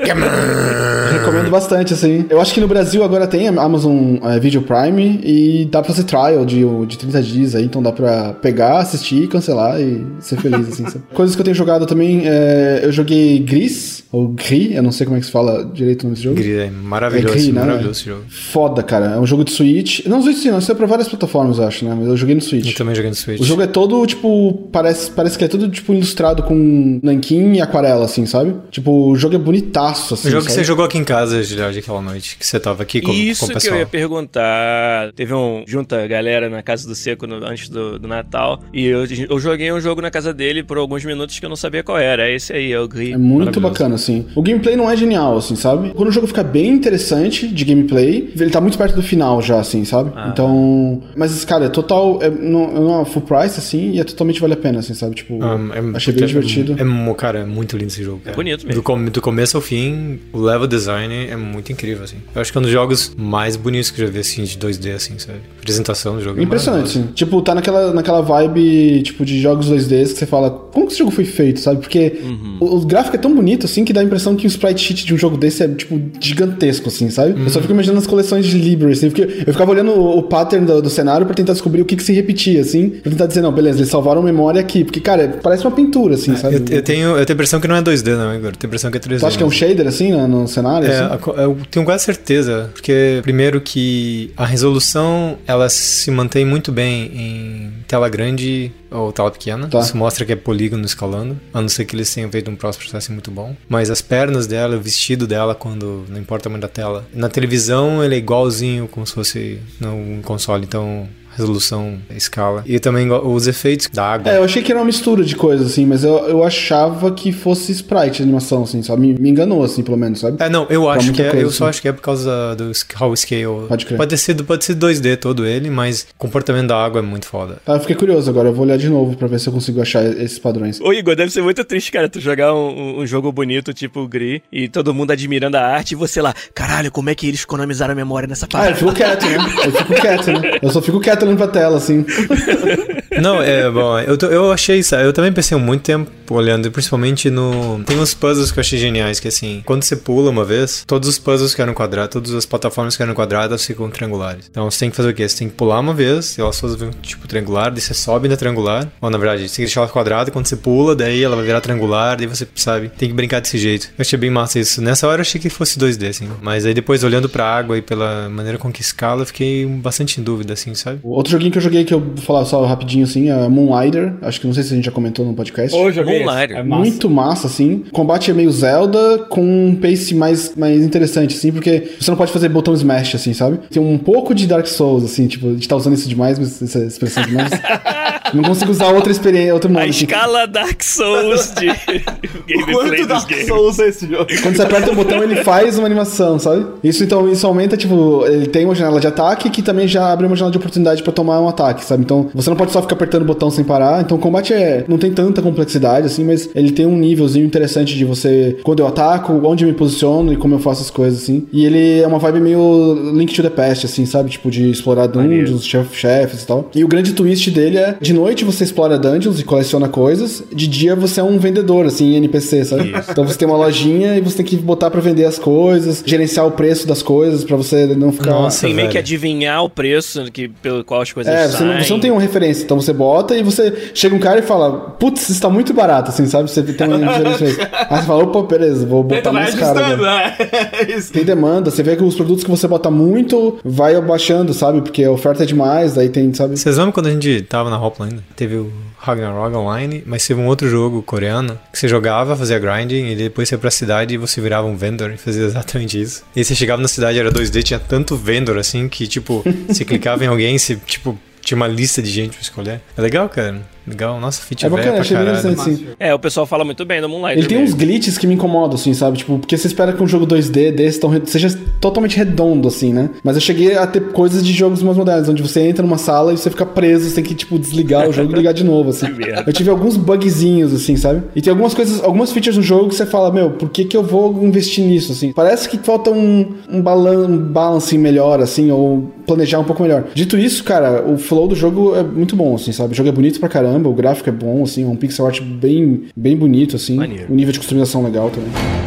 Come 0.08 0.24
on! 0.24 1.14
Recomendo 1.14 1.50
bastante, 1.52 1.94
assim. 1.94 2.26
Eu 2.30 2.42
acho 2.42 2.54
que 2.54 2.60
no 2.60 2.68
Brasil 2.68 3.04
agora 3.04 3.28
tem 3.28 3.48
a 3.48 3.62
Amazon 3.62 4.18
é, 4.24 4.40
Video 4.40 4.62
Prime 4.64 5.20
e 5.24 5.66
dá 5.72 5.82
pra 5.82 5.94
fazer 5.94 6.04
trial 6.04 6.44
de, 6.46 6.64
de 6.88 6.98
30 6.98 7.22
dias 7.22 7.56
aí, 7.56 7.66
então 7.66 7.82
dá 7.82 7.92
pra 7.92 8.34
pegar, 8.34 8.80
assistir, 8.80 9.28
cancelar 9.28 9.80
e 9.80 10.06
ser 10.20 10.38
feliz, 10.38 10.68
assim. 10.70 10.86
sabe? 10.86 11.04
Coisas 11.14 11.36
que 11.36 11.42
eu 11.42 11.46
tenho 11.46 11.56
jogado 11.56 11.86
também, 11.86 12.24
é, 12.26 12.82
eu 12.84 12.92
joguei 12.92 13.40
Gris, 13.40 14.04
ou 14.12 14.30
Gris, 14.30 14.76
eu 14.76 14.82
não 14.84 14.92
sei 14.92 15.06
como 15.06 15.18
é 15.18 15.20
que 15.20 15.26
se 15.26 15.32
fala 15.32 15.64
direito 15.66 16.02
o 16.02 16.06
nome 16.06 16.16
desse 16.16 16.24
jogo. 16.24 16.36
Gris, 16.38 16.58
é 16.58 16.70
maravilhoso, 16.72 17.34
É 17.34 17.38
Gris, 17.38 17.48
né? 17.54 17.60
maravilhoso 17.62 17.92
esse 18.00 18.06
jogo. 18.10 18.24
Foda, 18.30 18.82
cara. 18.82 19.06
É 19.16 19.20
um 19.20 19.26
jogo 19.26 19.44
de 19.44 19.52
Switch. 19.52 20.06
Não, 20.06 20.22
Switch 20.22 20.38
sim, 20.38 20.50
não. 20.50 20.60
Isso 20.60 20.72
é 20.72 20.76
pra 20.76 20.86
várias 20.88 21.08
plataformas, 21.08 21.60
eu 21.60 21.68
acho, 21.68 21.86
né? 21.86 21.96
Mas 21.98 22.08
eu 22.08 22.18
joguei 22.18 22.34
no 22.36 22.42
Switch. 22.42 22.68
Eu 22.72 22.76
também 22.76 22.96
joguei 22.96 23.10
no 23.10 23.16
Switch. 23.16 23.40
O 23.40 23.44
jogo 23.44 23.62
é 23.62 23.68
todo, 23.68 24.06
tipo, 24.06 24.68
parece, 24.72 25.12
parece 25.12 25.38
que 25.38 25.44
é 25.44 25.48
todo, 25.48 25.70
tipo, 25.70 25.94
ilustrado 25.94 26.44
com 26.44 27.00
nanquim 27.04 27.54
e 27.54 27.62
aquarela, 27.68 28.06
assim, 28.06 28.26
sabe? 28.26 28.56
Tipo, 28.72 29.10
o 29.12 29.16
jogo 29.16 29.36
é 29.36 29.38
bonitaço, 29.38 30.14
assim, 30.14 30.28
O 30.28 30.32
jogo 30.32 30.46
que 30.46 30.52
sabe? 30.52 30.62
você 30.62 30.68
jogou 30.68 30.86
aqui 30.86 30.98
em 30.98 31.04
casa, 31.04 31.42
Gilhard, 31.44 31.78
aquela 31.78 32.02
noite, 32.02 32.38
que 32.38 32.46
você 32.46 32.60
tava 32.60 32.84
aqui 32.84 33.02
com, 33.02 33.12
Isso 33.12 33.42
com 33.42 33.46
o 33.46 33.48
que 33.50 33.54
pessoal. 33.56 33.76
eu 33.76 33.80
ia 33.82 33.86
perguntar. 33.86 35.12
Teve 35.14 35.34
um. 35.34 35.64
Junta 35.68 36.04
a 36.04 36.08
galera 36.08 36.50
na 36.50 36.62
casa 36.62 36.88
do 36.88 36.96
Seco 36.96 37.26
no- 37.28 37.46
antes 37.46 37.70
do, 37.70 38.00
do 38.00 38.08
Natal. 38.08 38.62
E 38.74 38.86
eu, 38.86 39.06
eu 39.30 39.40
joguei 39.40 39.72
um 39.72 39.80
jogo 39.80 40.02
na 40.02 40.12
casa 40.12 40.34
dele 40.34 40.64
por 40.64 40.78
alguns 40.78 41.04
minutos 41.04 41.40
que 41.40 41.46
eu 41.46 41.50
não 41.50 41.56
sabia 41.56 41.84
qual 41.84 41.98
era. 41.98 42.28
É 42.28 42.36
esse 42.36 42.54
aí, 42.54 42.72
é 42.72 42.80
o 42.80 42.88
Gris. 42.88 43.14
É 43.14 43.18
muito 43.18 43.60
bacana, 43.60 43.96
assim. 43.96 44.26
O 44.36 44.42
gameplay 44.42 44.76
não 44.76 44.90
é 44.90 44.96
genial, 44.96 45.38
assim, 45.38 45.56
sabe? 45.56 45.92
Quando 45.94 46.10
o 46.10 46.12
jogo 46.12 46.28
fica 46.28 46.44
bem 46.44 46.70
interessante 46.70 47.48
de 47.48 47.66
gameplay, 47.66 48.32
ele 48.40 48.50
tá 48.50 48.62
muito 48.62 48.78
perto 48.78 48.96
do 48.96 49.04
final 49.04 49.42
já, 49.42 49.60
assim, 49.60 49.84
sabe? 49.86 50.12
Ah. 50.16 50.30
Então. 50.32 51.02
Mas, 51.16 51.44
cara, 51.46 51.66
é 51.66 51.70
total. 51.70 52.20
É, 52.22 52.30
não, 52.30 52.72
não 52.74 53.02
é 53.02 53.06
full 53.06 53.22
price, 53.22 53.58
assim, 53.60 53.92
e 53.92 54.00
é 54.00 54.04
totalmente 54.04 54.40
vale 54.40 54.54
a 54.54 54.58
pena, 54.58 54.80
assim, 54.80 54.94
sabe? 54.94 55.16
Tipo, 55.16 55.36
Um, 55.36 55.74
é- 55.74 55.98
achei 55.98 56.14
bem 56.14 56.26
divertido. 56.26 56.74
É, 56.74 57.14
cara, 57.14 57.40
é 57.40 57.46
muito 57.58 57.76
lindo 57.78 57.92
esse 57.92 58.04
jogo. 58.04 58.22
cara. 58.24 58.36
bonito 58.36 58.66
mesmo. 58.66 58.74
Do, 58.80 58.84
com- 58.84 59.06
do 59.06 59.22
começo 59.22 59.58
ao 59.58 59.62
fim, 59.62 60.20
o 60.32 60.40
level 60.40 60.68
design 60.68 61.14
é 61.30 61.36
muito 61.36 61.72
incrível, 61.72 62.04
assim. 62.04 62.18
Eu 62.34 62.42
acho 62.42 62.52
que 62.52 62.58
é 62.58 62.60
um 62.60 62.64
dos 62.64 62.72
jogos 62.72 63.14
mais 63.18 63.56
bonitos 63.56 63.92
que 63.92 64.02
eu 64.02 64.06
já 64.08 64.12
vi, 64.14 64.20
assim, 64.20 64.44
de 64.44 64.58
2D, 64.58 64.94
assim, 64.96 65.18
sabe? 65.18 65.40
A 65.58 65.62
apresentação 65.62 66.16
do 66.16 66.22
jogo. 66.24 66.40
é 66.40 66.44
Impressionante. 66.44 67.04
Tipo, 67.14 67.42
tá 67.42 67.54
naquela, 67.56 67.94
naquela 67.94 68.22
vibe, 68.22 69.02
tipo, 69.04 69.26
de 69.26 69.42
jogos 69.42 69.70
2Ds 69.70 70.14
que 70.14 70.20
você 70.20 70.26
fala, 70.26 70.50
como 70.50 70.86
que 70.88 70.92
esse 70.94 71.00
jogo 71.00 71.12
foi 71.12 71.26
feito, 71.26 71.60
sabe? 71.60 71.82
Porque 71.82 72.20
Uhum. 72.24 72.58
o, 72.62 72.76
o 72.78 72.86
gráfico 72.86 73.16
é 73.16 73.20
tão 73.20 73.34
bonito, 73.34 73.66
assim, 73.66 73.84
que 73.84 73.92
dá 73.92 74.02
a 74.02 74.04
impressão 74.04 74.36
que 74.36 74.46
o 74.46 74.50
sprite 74.50 74.80
sheet 74.82 75.06
de 75.06 75.14
um 75.14 75.18
jogo 75.18 75.38
desse 75.38 75.64
é, 75.64 75.68
tipo, 75.68 76.00
gigantesco, 76.20 76.88
assim, 76.90 77.10
sabe? 77.10 77.32
Eu 77.32 77.38
Uhum. 77.38 77.50
só 77.50 77.60
fico 77.62 77.74
imaginando 77.74 78.00
as 78.00 78.08
coleções 78.08 78.46
de 78.46 78.58
Library, 78.58 78.94
assim, 78.94 79.10
porque 79.10 79.44
eu 79.46 79.54
ficava 79.54 79.72
olhando 79.72 79.92
o, 79.92 80.18
o 80.20 80.24
pattern 80.24 80.66
do, 80.66 80.82
do 80.82 80.90
cenário 80.90 81.26
pra 81.26 81.34
tentar 81.36 81.54
descobrir 81.54 81.82
o 81.82 81.86
que 81.86 81.96
que 81.96 82.04
se 82.04 82.14
repetia, 82.14 82.62
assim, 82.62 82.90
pra 82.90 83.12
tentar 83.12 83.26
dizer, 83.28 83.42
não, 83.42 83.52
beleza, 83.52 83.80
eles 83.80 83.90
salvaram 83.90 84.22
memória 84.22 84.60
aqui, 84.62 84.84
porque, 84.84 85.00
cara, 85.00 85.40
parece 85.42 85.64
uma 85.66 85.72
pintura, 85.72 86.16
assim, 86.16 86.36
sabe? 86.36 86.56
É, 86.56 86.58
Eu, 86.60 86.78
eu 86.78 86.82
tenho, 86.84 87.18
eu 87.18 87.26
tenho 87.26 87.38
impressão 87.48 87.60
que 87.62 87.68
não 87.68 87.76
é 87.76 87.82
2D, 87.82 88.16
não, 88.16 88.36
Igor. 88.36 88.56
Tenho 88.56 88.64
a 88.64 88.68
impressão 88.68 88.92
que 88.92 88.98
é 88.98 89.00
3D. 89.00 89.20
Tu 89.20 89.26
acha 89.26 89.38
que 89.38 89.44
é 89.44 89.46
um 89.46 89.50
mesmo. 89.50 89.68
shader, 89.68 89.88
assim, 89.88 90.12
no, 90.12 90.28
no 90.28 90.48
cenário? 90.48 90.88
É, 90.88 91.00
assim? 91.00 91.32
eu 91.38 91.58
tenho 91.72 91.86
quase 91.86 92.04
certeza, 92.04 92.70
porque 92.74 93.20
primeiro 93.24 93.62
que 93.62 94.32
a 94.36 94.46
resolução 94.46 95.38
ela 95.48 95.70
se 95.70 96.12
mantém 96.12 96.46
muito 96.46 96.72
bem 96.72 97.12
em 97.16 97.74
tela 97.88 98.10
grande 98.10 98.72
ou 98.92 99.12
tela 99.12 99.32
pequena. 99.32 99.68
Tá. 99.68 99.80
Isso 99.80 99.96
mostra 99.96 100.26
que 100.26 100.34
é 100.34 100.36
polígono 100.36 100.86
escalando, 100.86 101.40
a 101.54 101.62
não 101.62 101.70
ser 101.70 101.86
que 101.86 101.96
eles 101.96 102.14
tenham 102.14 102.30
feito 102.30 102.52
um 102.52 102.56
processing 102.56 103.14
muito 103.14 103.32
bom. 103.32 103.56
Mas 103.70 103.90
as 103.90 104.02
pernas 104.02 104.46
dela, 104.46 104.76
o 104.76 104.82
vestido 104.82 105.26
dela, 105.26 105.56
quando 105.56 106.06
não 106.10 106.20
importa 106.20 106.44
o 106.44 106.46
tamanho 106.46 106.62
da 106.62 106.68
tela. 106.68 107.06
Na 107.14 107.30
televisão 107.30 108.04
ele 108.04 108.16
é 108.16 108.18
igualzinho 108.18 108.88
como 108.88 109.06
se 109.06 109.14
fosse 109.14 109.60
num 109.80 110.22
console, 110.22 110.66
então 110.66 111.08
resolução, 111.38 111.98
escala. 112.16 112.64
E 112.66 112.80
também 112.80 113.10
os 113.12 113.48
efeitos 113.48 113.88
da 113.94 114.06
água. 114.14 114.32
É, 114.32 114.38
eu 114.38 114.44
achei 114.44 114.62
que 114.62 114.72
era 114.72 114.80
uma 114.80 114.86
mistura 114.86 115.24
de 115.24 115.36
coisas, 115.36 115.68
assim, 115.72 115.86
mas 115.86 116.04
eu, 116.04 116.18
eu 116.28 116.44
achava 116.44 117.12
que 117.12 117.32
fosse 117.32 117.72
sprite 117.72 118.22
a 118.22 118.26
animação, 118.26 118.64
assim, 118.64 118.82
sabe? 118.84 119.02
Me, 119.02 119.14
me 119.20 119.30
enganou, 119.30 119.64
assim, 119.64 119.84
pelo 119.84 119.98
menos, 119.98 120.20
sabe? 120.20 120.38
É, 120.40 120.50
não, 120.50 120.66
eu 120.70 120.90
acho 120.90 121.06
muita 121.06 121.22
que 121.24 121.28
é, 121.28 121.32
coisa, 121.32 121.46
eu 121.46 121.52
só 121.52 121.66
assim. 121.66 121.70
acho 121.70 121.82
que 121.82 121.88
é 121.88 121.92
por 121.92 122.02
causa 122.02 122.56
do 122.56 122.72
how 123.00 123.16
scale. 123.16 123.68
Pode 123.68 123.86
crer. 123.86 123.98
Pode 123.98 124.18
ser, 124.18 124.36
pode 124.44 124.66
ser 124.66 124.76
2D 124.76 125.18
todo 125.18 125.46
ele, 125.46 125.70
mas 125.70 126.02
o 126.02 126.18
comportamento 126.18 126.68
da 126.68 126.84
água 126.84 127.00
é 127.00 127.04
muito 127.04 127.28
foda. 127.28 127.58
Tá, 127.66 127.74
eu 127.76 127.80
fiquei 127.80 127.96
curioso 127.96 128.30
agora, 128.30 128.50
eu 128.50 128.54
vou 128.54 128.66
olhar 128.66 128.78
de 128.78 128.90
novo 128.90 129.16
pra 129.16 129.28
ver 129.28 129.40
se 129.40 129.48
eu 129.48 129.54
consigo 129.54 129.82
achar 129.82 130.04
esses 130.04 130.40
padrões. 130.40 130.80
Ô 130.82 130.92
Igor, 130.94 131.16
deve 131.16 131.32
ser 131.32 131.42
muito 131.42 131.64
triste, 131.64 131.92
cara, 131.92 132.10
tu 132.10 132.20
jogar 132.20 132.54
um, 132.54 133.00
um 133.02 133.06
jogo 133.06 133.32
bonito 133.32 133.74
tipo 133.74 134.02
o 134.02 134.08
Gris 134.08 134.42
e 134.52 134.68
todo 134.68 134.94
mundo 134.94 135.12
admirando 135.12 135.58
a 135.58 135.62
arte 135.62 135.92
e 135.92 135.96
você 135.96 136.22
lá, 136.22 136.34
caralho, 136.54 136.92
como 136.92 137.10
é 137.10 137.16
que 137.16 137.28
eles 137.28 137.44
economizaram 137.44 137.94
a 137.94 137.96
memória 137.96 138.28
nessa 138.28 138.46
Ah, 138.46 138.50
parada? 138.50 138.72
eu 138.72 138.76
fico 138.76 138.94
quieto, 138.94 139.26
né? 139.26 139.38
Eu 139.66 139.72
fico 139.72 139.94
quieto, 139.94 140.28
né? 140.32 140.42
Eu 140.62 140.70
só 140.70 140.82
fico 140.82 141.00
quieto 141.00 141.26
olhando 141.28 141.38
pra 141.38 141.48
tela, 141.48 141.78
assim. 141.78 142.06
Não, 143.22 143.42
é 143.42 143.70
bom, 143.70 143.98
eu, 144.00 144.18
eu 144.30 144.52
achei 144.52 144.80
isso, 144.80 144.96
eu 144.96 145.12
também 145.12 145.32
pensei 145.32 145.58
muito 145.58 145.82
tempo 145.82 146.12
olhando, 146.30 146.70
principalmente 146.72 147.30
no. 147.30 147.84
Tem 147.86 147.98
uns 147.98 148.14
puzzles 148.14 148.52
que 148.52 148.60
eu 148.60 148.62
achei 148.62 148.78
geniais, 148.78 149.20
que 149.20 149.28
assim, 149.28 149.64
quando 149.66 149.84
você 149.84 149.96
pula 149.96 150.30
uma 150.30 150.44
vez, 150.44 150.84
todos 150.86 151.10
os 151.10 151.18
puzzles 151.18 151.56
que 151.56 151.62
eram 151.62 151.74
quadrados, 151.74 152.14
todas 152.14 152.34
as 152.34 152.46
plataformas 152.46 152.96
que 152.96 153.04
eram 153.04 153.14
quadradas 153.14 153.66
ficam 153.66 153.90
triangulares. 153.90 154.48
Então 154.50 154.70
você 154.70 154.80
tem 154.80 154.90
que 154.90 154.96
fazer 154.96 155.10
o 155.10 155.14
quê? 155.14 155.28
Você 155.28 155.38
tem 155.38 155.50
que 155.50 155.56
pular 155.56 155.80
uma 155.80 155.94
vez, 155.94 156.38
elas 156.38 156.60
vão 156.60 156.92
tipo 157.02 157.28
triangular, 157.28 157.72
daí 157.72 157.82
você 157.82 157.94
sobe 157.94 158.28
na 158.28 158.38
triangular. 158.38 158.88
Ou 159.02 159.10
na 159.10 159.18
verdade, 159.18 159.42
você 159.44 159.48
tem 159.48 159.56
que 159.56 159.62
deixar 159.64 159.82
ela 159.82 159.90
quadrada, 159.90 160.32
quando 160.32 160.46
você 160.46 160.56
pula, 160.56 160.96
daí 160.96 161.24
ela 161.24 161.36
vai 161.36 161.46
virar 161.46 161.62
triangular, 161.62 162.18
daí 162.18 162.28
você, 162.28 162.48
sabe, 162.56 162.90
tem 162.90 163.10
que 163.10 163.16
brincar 163.16 163.40
desse 163.40 163.58
jeito. 163.58 163.88
Eu 163.98 164.02
achei 164.02 164.18
bem 164.20 164.30
massa 164.30 164.60
isso. 164.60 164.82
Nessa 164.82 165.08
hora 165.08 165.20
eu 165.20 165.22
achei 165.22 165.40
que 165.40 165.50
fosse 165.50 165.80
2D, 165.80 166.10
assim. 166.10 166.30
Mas 166.42 166.66
aí 166.66 166.74
depois, 166.74 167.04
olhando 167.04 167.30
pra 167.30 167.46
água 167.46 167.78
e 167.78 167.82
pela 167.82 168.30
maneira 168.30 168.58
com 168.58 168.72
que 168.72 168.82
escala, 168.82 169.22
eu 169.22 169.26
fiquei 169.26 169.66
bastante 169.66 170.20
em 170.20 170.24
dúvida, 170.24 170.54
assim, 170.54 170.76
sabe? 170.76 171.00
O 171.04 171.17
Outro 171.18 171.32
joguinho 171.32 171.52
que 171.52 171.58
eu 171.58 171.62
joguei, 171.64 171.84
que 171.84 171.92
eu 171.92 172.00
vou 172.00 172.18
falar 172.18 172.46
só 172.46 172.64
rapidinho, 172.64 173.04
assim, 173.04 173.32
é 173.32 173.50
Moonlighter. 173.50 174.14
Acho 174.22 174.40
que 174.40 174.46
não 174.46 174.54
sei 174.54 174.62
se 174.62 174.72
a 174.72 174.76
gente 174.76 174.86
já 174.86 174.92
comentou 174.92 175.26
no 175.26 175.34
podcast. 175.34 175.76
Ô, 175.76 175.92
joguei. 175.92 176.24
Moonlighter. 176.24 176.58
É 176.58 176.62
massa. 176.62 176.82
Muito 176.84 177.10
massa, 177.10 177.48
assim. 177.48 177.86
O 177.88 177.92
combate 177.92 178.30
é 178.30 178.36
meio 178.36 178.52
Zelda, 178.52 179.26
com 179.28 179.42
um 179.42 179.76
pace 179.76 180.14
mais, 180.14 180.56
mais 180.56 180.84
interessante, 180.84 181.36
assim, 181.36 181.52
porque 181.52 181.96
você 182.00 182.12
não 182.12 182.18
pode 182.20 182.32
fazer 182.32 182.50
botão 182.50 182.72
smash, 182.76 183.16
assim, 183.16 183.34
sabe? 183.34 183.58
Tem 183.68 183.82
um 183.82 183.98
pouco 183.98 184.36
de 184.36 184.46
Dark 184.46 184.68
Souls, 184.68 185.04
assim, 185.04 185.26
tipo, 185.26 185.48
a 185.48 185.54
gente 185.54 185.68
tá 185.68 185.76
usando 185.76 185.96
isso 185.96 186.08
demais, 186.08 186.38
mas 186.38 186.62
essa 186.62 186.86
expressão 186.86 187.24
demais. 187.24 187.50
não 188.34 188.44
consigo 188.44 188.72
usar 188.72 188.92
outra 188.94 189.12
experiência, 189.12 189.54
outro 189.54 189.70
modo. 189.70 189.84
A 189.84 189.88
escala 189.88 190.48
Dark 190.48 190.82
Souls 190.84 191.54
de 191.58 191.68
gameplay 192.48 193.06
dos 193.06 193.26
games. 193.26 193.48
Souls 193.48 193.80
é 193.80 193.88
esse 193.90 194.08
jogo? 194.08 194.28
Quando 194.42 194.56
você 194.56 194.62
aperta 194.62 194.92
o 194.92 194.96
botão, 194.96 195.24
ele 195.24 195.38
faz 195.44 195.78
uma 195.78 195.86
animação, 195.86 196.40
sabe? 196.40 196.66
Isso 196.84 197.04
então, 197.04 197.30
isso 197.32 197.46
aumenta, 197.46 197.76
tipo, 197.78 198.26
ele 198.28 198.48
tem 198.48 198.66
uma 198.66 198.76
janela 198.76 199.00
de 199.00 199.08
ataque 199.08 199.50
que 199.50 199.62
também 199.62 199.88
já 199.88 200.12
abre 200.12 200.26
uma 200.26 200.36
janela 200.36 200.52
de 200.52 200.58
oportunidade 200.58 201.04
pra 201.04 201.12
tomar 201.12 201.40
um 201.42 201.48
ataque, 201.48 201.84
sabe? 201.84 202.04
Então, 202.04 202.30
você 202.34 202.50
não 202.50 202.58
pode 202.58 202.72
só 202.72 202.82
ficar 202.82 202.96
apertando 202.96 203.22
o 203.24 203.26
botão 203.26 203.50
sem 203.50 203.64
parar. 203.64 204.02
Então, 204.02 204.18
o 204.18 204.20
combate 204.20 204.54
é 204.54 204.84
não 204.88 204.98
tem 204.98 205.12
tanta 205.12 205.42
complexidade 205.42 206.08
assim, 206.08 206.24
mas 206.24 206.50
ele 206.56 206.72
tem 206.72 206.86
um 206.86 206.98
nívelzinho 206.98 207.46
interessante 207.46 207.96
de 207.96 208.06
você 208.06 208.58
quando 208.64 208.80
eu 208.80 208.88
ataco, 208.88 209.34
onde 209.44 209.64
eu 209.64 209.68
me 209.70 209.74
posiciono 209.76 210.34
e 210.34 210.38
como 210.38 210.56
eu 210.56 210.60
faço 210.60 210.82
as 210.82 210.90
coisas 210.90 211.24
assim. 211.24 211.48
E 211.52 211.66
ele 211.66 212.00
é 212.02 212.08
uma 212.08 212.20
vibe 212.20 212.40
meio 212.40 213.12
Link 213.16 213.34
to 213.34 213.42
the 213.42 213.50
Past 213.50 213.86
assim, 213.86 214.06
sabe? 214.06 214.30
Tipo 214.30 214.50
de 214.50 214.70
explorar 214.70 215.08
dungeons, 215.08 215.66
chef- 215.66 215.94
chefes 215.96 216.44
e 216.44 216.48
tal. 216.48 216.70
E 216.76 216.84
o 216.84 216.88
grande 216.88 217.14
twist 217.14 217.50
dele 217.52 217.78
é 217.78 217.96
de 218.00 218.14
noite 218.18 218.44
você 218.44 218.64
explora 218.64 218.98
dungeons 218.98 219.40
e 219.40 219.44
coleciona 219.44 219.88
coisas, 219.88 220.44
de 220.52 220.68
dia 220.68 220.96
você 220.96 221.20
é 221.20 221.24
um 221.24 221.38
vendedor 221.38 221.86
assim, 221.86 222.14
em 222.14 222.16
NPC, 222.16 222.66
sabe? 222.66 222.94
Então 223.10 223.26
você 223.26 223.38
tem 223.38 223.48
uma 223.48 223.58
lojinha 223.58 224.16
e 224.18 224.22
você 224.22 224.38
tem 224.38 224.46
que 224.46 224.56
botar 224.56 224.90
pra 224.90 225.00
vender 225.00 225.26
as 225.26 225.38
coisas, 225.38 226.04
gerenciar 226.06 226.46
o 226.46 226.52
preço 226.52 226.88
das 226.88 227.02
coisas 227.02 227.44
pra 227.44 227.56
você 227.56 227.86
não 227.88 228.12
ficar 228.12 228.32
Nossa, 228.32 228.66
Tem 228.66 228.74
meio 228.74 228.90
que 228.90 228.98
adivinhar 228.98 229.64
o 229.64 229.70
preço 229.70 230.26
que, 230.32 230.48
pelo 230.48 230.84
qual 230.84 231.02
as 231.02 231.12
coisas 231.12 231.34
é, 231.34 231.48
você 231.48 231.64
não, 231.64 231.78
você 231.78 231.94
não 231.94 232.00
tem 232.00 232.12
uma 232.12 232.22
referência, 232.22 232.64
então 232.64 232.80
você 232.80 232.92
bota 232.94 233.36
e 233.36 233.44
você 233.44 233.92
chega 233.94 234.16
um 234.16 234.20
cara 234.20 234.40
e 234.40 234.44
fala, 234.44 234.72
putz, 234.72 235.30
isso 235.30 235.42
tá 235.42 235.50
muito 235.50 235.74
barato, 235.74 236.10
assim, 236.10 236.26
sabe? 236.26 236.50
Você 236.50 236.64
tem 236.64 236.88
uma 236.88 237.12
referência. 237.12 237.70
Aí 237.90 238.00
você 238.00 238.06
fala, 238.06 238.24
opa, 238.24 238.42
beleza, 238.44 238.86
vou 238.86 239.04
botar 239.04 239.32
mais 239.32 239.54
caro. 239.56 239.98
né? 239.98 240.36
Isso. 240.90 241.12
Tem 241.12 241.24
demanda, 241.24 241.70
você 241.70 241.84
vê 241.84 241.96
que 241.96 242.04
os 242.04 242.16
produtos 242.16 242.44
que 242.44 242.50
você 242.50 242.68
bota 242.68 242.90
muito 242.90 243.60
vai 243.64 243.96
abaixando, 243.96 244.54
sabe? 244.54 244.82
Porque 244.82 245.04
a 245.04 245.12
oferta 245.12 245.44
é 245.44 245.46
demais, 245.46 245.94
daí 245.94 246.10
tem, 246.10 246.34
sabe? 246.34 246.58
Vocês 246.58 246.78
lembram 246.78 246.92
quando 246.92 247.08
a 247.08 247.12
gente 247.12 247.42
tava 247.44 247.70
na 247.70 247.80
Hopland 247.80 248.07
ainda. 248.08 248.24
Teve 248.36 248.56
o 248.56 248.72
Ragnarok 248.98 249.56
Online, 249.56 250.04
mas 250.06 250.26
teve 250.26 250.40
um 250.40 250.48
outro 250.48 250.70
jogo 250.70 251.02
coreano 251.02 251.60
que 251.72 251.80
você 251.80 251.88
jogava, 251.88 252.36
fazia 252.36 252.60
grinding 252.60 253.12
e 253.12 253.16
depois 253.16 253.50
você 253.50 253.56
ia 253.56 253.60
pra 253.60 253.72
cidade 253.72 254.14
e 254.14 254.18
você 254.18 254.42
virava 254.42 254.68
um 254.68 254.76
vendor 254.76 255.12
e 255.12 255.18
fazia 255.18 255.44
exatamente 255.46 256.02
isso. 256.02 256.24
E 256.36 256.44
você 256.44 256.56
chegava 256.56 256.82
na 256.82 256.88
cidade, 256.88 257.20
era 257.20 257.32
2D, 257.32 257.64
tinha 257.64 257.80
tanto 257.80 258.16
vendor 258.16 258.58
assim 258.58 258.88
que, 258.90 259.08
tipo, 259.08 259.44
você 259.68 259.84
clicava 259.86 260.24
em 260.24 260.28
alguém, 260.28 260.58
você, 260.58 260.76
tipo, 260.76 261.18
tinha 261.42 261.56
uma 261.56 261.68
lista 261.68 262.02
de 262.02 262.10
gente 262.10 262.32
pra 262.32 262.42
escolher. 262.42 262.82
É 262.98 263.02
legal, 263.02 263.30
cara. 263.30 263.62
Legal. 263.88 264.20
Nossa, 264.20 264.42
fit 264.42 264.66
É 264.66 264.70
velha 264.70 264.78
bacana, 264.78 264.94
pra 264.96 265.02
achei 265.02 265.18
bem 265.18 265.26
caralho. 265.26 265.40
interessante, 265.40 265.78
sim. 265.78 265.88
É, 266.00 266.14
o 266.14 266.20
pessoal 266.20 266.46
fala 266.46 266.66
muito 266.66 266.84
bem 266.86 267.00
do 267.02 267.08
Moonlight. 267.08 267.40
Ele 267.40 267.48
tem 267.48 267.58
uns 267.58 267.74
glitches 267.74 268.18
que 268.18 268.28
me 268.28 268.36
incomodam, 268.36 268.76
assim, 268.76 268.94
sabe? 268.94 269.18
Tipo, 269.18 269.40
porque 269.40 269.58
você 269.58 269.68
espera 269.68 269.94
que 269.94 270.04
um 270.04 270.08
jogo 270.08 270.28
2D 270.28 270.72
desse 270.72 271.00
tão 271.00 271.10
seja 271.26 271.58
totalmente 271.80 272.18
redondo, 272.18 272.68
assim, 272.68 272.92
né? 272.92 273.10
Mas 273.24 273.36
eu 273.36 273.42
cheguei 273.42 273.78
a 273.78 273.88
ter 273.88 274.12
coisas 274.12 274.46
de 274.46 274.52
jogos 274.52 274.84
mais 274.84 274.98
modernos, 274.98 275.30
onde 275.30 275.42
você 275.42 275.62
entra 275.62 275.84
numa 275.84 275.98
sala 275.98 276.34
e 276.34 276.38
você 276.38 276.50
fica 276.50 276.66
preso, 276.66 277.10
você 277.10 277.16
tem 277.16 277.24
que, 277.24 277.34
tipo, 277.36 277.58
desligar 277.58 278.10
o 278.10 278.14
jogo 278.14 278.32
e 278.32 278.36
ligar 278.36 278.54
de 278.54 278.64
novo, 278.64 278.90
assim. 278.90 279.08
merda. 279.16 279.46
Eu 279.48 279.54
tive 279.54 279.70
alguns 279.70 279.96
bugzinhos, 279.96 280.74
assim, 280.74 280.98
sabe? 280.98 281.24
E 281.36 281.42
tem 281.42 281.52
algumas 281.52 281.74
coisas, 281.74 282.04
algumas 282.04 282.32
features 282.32 282.58
no 282.58 282.64
jogo 282.64 282.90
que 282.90 282.96
você 282.96 283.06
fala, 283.06 283.32
meu, 283.32 283.52
por 283.52 283.70
que 283.70 283.86
que 283.86 283.96
eu 283.96 284.04
vou 284.04 284.44
investir 284.44 284.84
nisso, 284.84 285.12
assim? 285.14 285.32
Parece 285.32 285.70
que 285.70 285.78
falta 285.78 286.12
um, 286.12 286.56
um, 286.70 286.82
balan 286.82 287.28
um 287.28 287.38
balance 287.38 287.98
melhor, 287.98 288.42
assim, 288.42 288.70
ou 288.72 289.12
planejar 289.26 289.60
um 289.60 289.64
pouco 289.64 289.82
melhor. 289.84 290.06
Dito 290.14 290.38
isso, 290.38 290.64
cara, 290.64 291.04
o 291.08 291.18
flow 291.18 291.48
do 291.48 291.56
jogo 291.56 291.96
é 291.96 292.04
muito 292.04 292.36
bom, 292.36 292.56
assim, 292.56 292.72
sabe? 292.72 292.94
O 292.94 292.96
jogo 292.96 293.10
é 293.10 293.12
bonito 293.12 293.40
pra 293.40 293.50
caramba, 293.50 293.77
o 293.86 293.94
gráfico 293.94 294.30
é 294.30 294.32
bom, 294.32 294.64
assim, 294.64 294.84
é 294.84 294.88
um 294.88 294.96
pixel 294.96 295.26
art 295.26 295.42
bem, 295.42 296.06
bem 296.16 296.36
bonito, 296.36 296.76
assim. 296.76 296.96
Maneiro. 296.96 297.32
O 297.32 297.36
nível 297.36 297.52
de 297.52 297.60
customização 297.60 298.04
legal 298.04 298.30
também. 298.30 298.87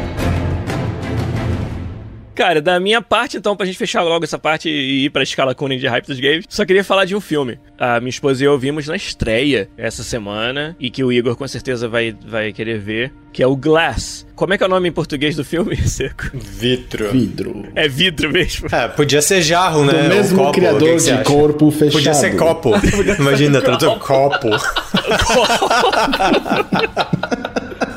Cara, 2.41 2.63
da 2.63 2.81
minha 2.81 3.03
parte, 3.03 3.37
então, 3.37 3.55
pra 3.55 3.67
gente 3.67 3.77
fechar 3.77 4.01
logo 4.01 4.25
essa 4.25 4.39
parte 4.39 4.67
e 4.67 5.05
ir 5.05 5.11
pra 5.11 5.23
escala 5.23 5.55
Cunning 5.55 5.77
de 5.77 5.87
hype 5.87 6.07
dos 6.07 6.19
games, 6.19 6.47
só 6.49 6.65
queria 6.65 6.83
falar 6.83 7.05
de 7.05 7.15
um 7.15 7.21
filme. 7.21 7.61
A 7.79 8.01
minha 8.01 8.09
esposa 8.09 8.43
e 8.43 8.47
eu 8.47 8.59
vimos 8.59 8.89
na 8.89 8.97
estreia 8.97 9.69
essa 9.77 10.03
semana, 10.03 10.75
e 10.81 10.89
que 10.89 11.05
o 11.05 11.13
Igor 11.13 11.37
com 11.37 11.47
certeza 11.47 11.87
vai, 11.87 12.17
vai 12.27 12.51
querer 12.51 12.79
ver, 12.79 13.13
que 13.31 13.43
é 13.43 13.47
o 13.47 13.55
Glass. 13.55 14.27
Como 14.35 14.55
é 14.55 14.57
que 14.57 14.65
é 14.65 14.67
o 14.67 14.71
nome 14.71 14.89
em 14.89 14.93
português 14.93 15.37
do 15.37 15.45
filme, 15.45 15.77
Seco? 15.87 16.31
Vitro. 16.33 17.11
Vidro. 17.11 17.69
É 17.75 17.87
vidro 17.87 18.33
mesmo. 18.33 18.69
É, 18.73 18.89
podia 18.89 19.21
ser 19.21 19.43
jarro, 19.43 19.85
né? 19.85 19.93
Do 19.93 20.09
mesmo 20.09 20.39
copo, 20.39 20.49
o 20.49 20.53
que 20.53 20.61
criador 20.61 20.89
que 20.89 20.99
você 20.99 21.13
de 21.13 21.13
acha? 21.19 21.25
corpo 21.25 21.71
fechado. 21.71 21.93
Podia 21.93 22.15
ser 22.15 22.37
copo. 22.37 22.73
Imagina, 23.21 23.61
tradutor 23.61 23.99
copo. 23.99 24.49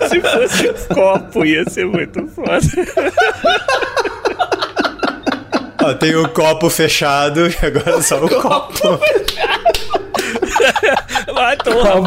Se 0.10 0.20
fosse 0.20 0.70
um 0.70 0.94
copo, 0.94 1.46
ia 1.46 1.64
ser 1.70 1.86
muito 1.86 2.28
foda. 2.28 2.60
Ó, 5.84 5.94
tem 5.94 6.16
o 6.16 6.30
copo 6.30 6.70
fechado 6.70 7.48
e 7.52 7.66
agora 7.66 8.02
só 8.02 8.24
o 8.24 8.30
copo. 8.42 8.80
Copo 8.82 9.04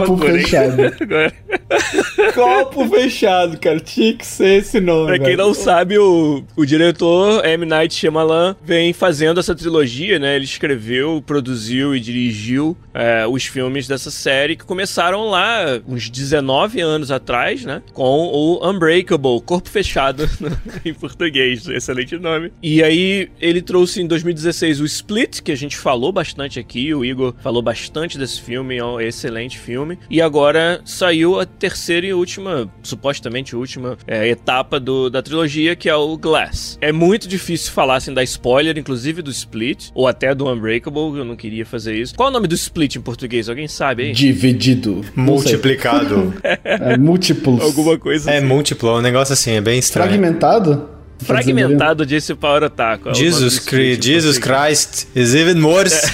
cura, 0.06 0.36
hein? 0.36 0.42
fechado. 0.42 0.76
Copo 2.34 2.88
fechado, 2.88 3.58
cara. 3.58 3.80
Tinha 3.80 4.14
que 4.14 4.26
ser 4.26 4.60
esse 4.60 4.80
nome. 4.80 5.06
Pra 5.06 5.18
quem 5.18 5.26
velho. 5.28 5.38
não 5.38 5.54
sabe, 5.54 5.98
o, 5.98 6.42
o 6.56 6.64
diretor 6.64 7.44
M. 7.44 7.64
Night 7.64 7.94
Shyamalan 7.94 8.56
vem 8.64 8.92
fazendo 8.92 9.40
essa 9.40 9.54
trilogia, 9.54 10.18
né? 10.18 10.36
Ele 10.36 10.44
escreveu, 10.44 11.22
produziu 11.24 11.94
e 11.94 12.00
dirigiu 12.00 12.76
é, 12.94 13.26
os 13.26 13.44
filmes 13.44 13.86
dessa 13.86 14.10
série 14.10 14.56
que 14.56 14.64
começaram 14.64 15.28
lá 15.28 15.80
uns 15.86 16.08
19 16.08 16.80
anos 16.80 17.10
atrás, 17.10 17.64
né? 17.64 17.82
Com 17.92 18.26
o 18.26 18.68
Unbreakable, 18.68 19.40
Corpo 19.44 19.68
Fechado 19.68 20.28
em 20.84 20.94
português, 20.94 21.68
excelente 21.68 22.16
nome. 22.16 22.52
E 22.62 22.82
aí 22.82 23.28
ele 23.40 23.60
trouxe 23.60 24.00
em 24.00 24.06
2016 24.06 24.80
o 24.80 24.84
Split, 24.84 25.40
que 25.42 25.52
a 25.52 25.56
gente 25.56 25.76
falou 25.76 26.12
bastante 26.12 26.58
aqui, 26.58 26.94
o 26.94 27.04
Igor 27.04 27.34
falou 27.42 27.62
bastante 27.62 28.18
desse 28.18 28.40
filme, 28.40 28.76
é 28.76 28.84
um 28.84 29.00
excelente 29.26 29.58
filme. 29.58 29.98
E 30.08 30.22
agora 30.22 30.80
saiu 30.84 31.38
a 31.40 31.44
terceira 31.44 32.06
e 32.06 32.14
última, 32.14 32.70
supostamente 32.82 33.56
última, 33.56 33.96
é, 34.06 34.28
etapa 34.28 34.78
do- 34.78 35.10
da 35.10 35.20
trilogia, 35.22 35.74
que 35.74 35.88
é 35.88 35.94
o 35.94 36.16
Glass. 36.16 36.78
É 36.80 36.92
muito 36.92 37.26
difícil 37.28 37.72
falar 37.72 38.00
sem 38.00 38.14
dar 38.14 38.22
spoiler, 38.22 38.78
inclusive 38.78 39.20
do 39.22 39.30
Split, 39.30 39.88
ou 39.94 40.06
até 40.06 40.34
do 40.34 40.48
Unbreakable, 40.48 41.18
eu 41.18 41.24
não 41.24 41.36
queria 41.36 41.66
fazer 41.66 41.94
isso. 41.96 42.14
Qual 42.14 42.28
é 42.28 42.30
o 42.30 42.32
nome 42.32 42.46
do 42.46 42.54
Split 42.54 42.96
em 42.96 43.00
português? 43.00 43.48
Alguém 43.48 43.66
sabe 43.68 44.04
aí? 44.04 44.12
Dividido. 44.12 45.04
Multiplicado. 45.14 46.32
É, 46.64 46.96
múltiplos. 46.96 47.60
Alguma 47.60 47.98
coisa 47.98 48.30
É 48.30 48.38
assim. 48.38 48.46
múltiplo, 48.46 48.88
é 48.90 48.92
um 48.94 49.02
negócio 49.02 49.32
assim, 49.32 49.52
é 49.52 49.60
bem 49.60 49.78
estranho. 49.78 50.08
Fragmentado? 50.08 50.88
Fragmentado 51.18 52.04
disse 52.04 52.32
o 52.32 52.36
Power 52.36 52.64
Otaku. 52.64 53.10
é 53.10 53.14
Jesus, 53.14 53.58
Christ, 53.58 54.02
Jesus. 54.02 54.38
Christ 54.38 55.08
is 55.14 55.34
even 55.34 55.62
worse. 55.62 56.06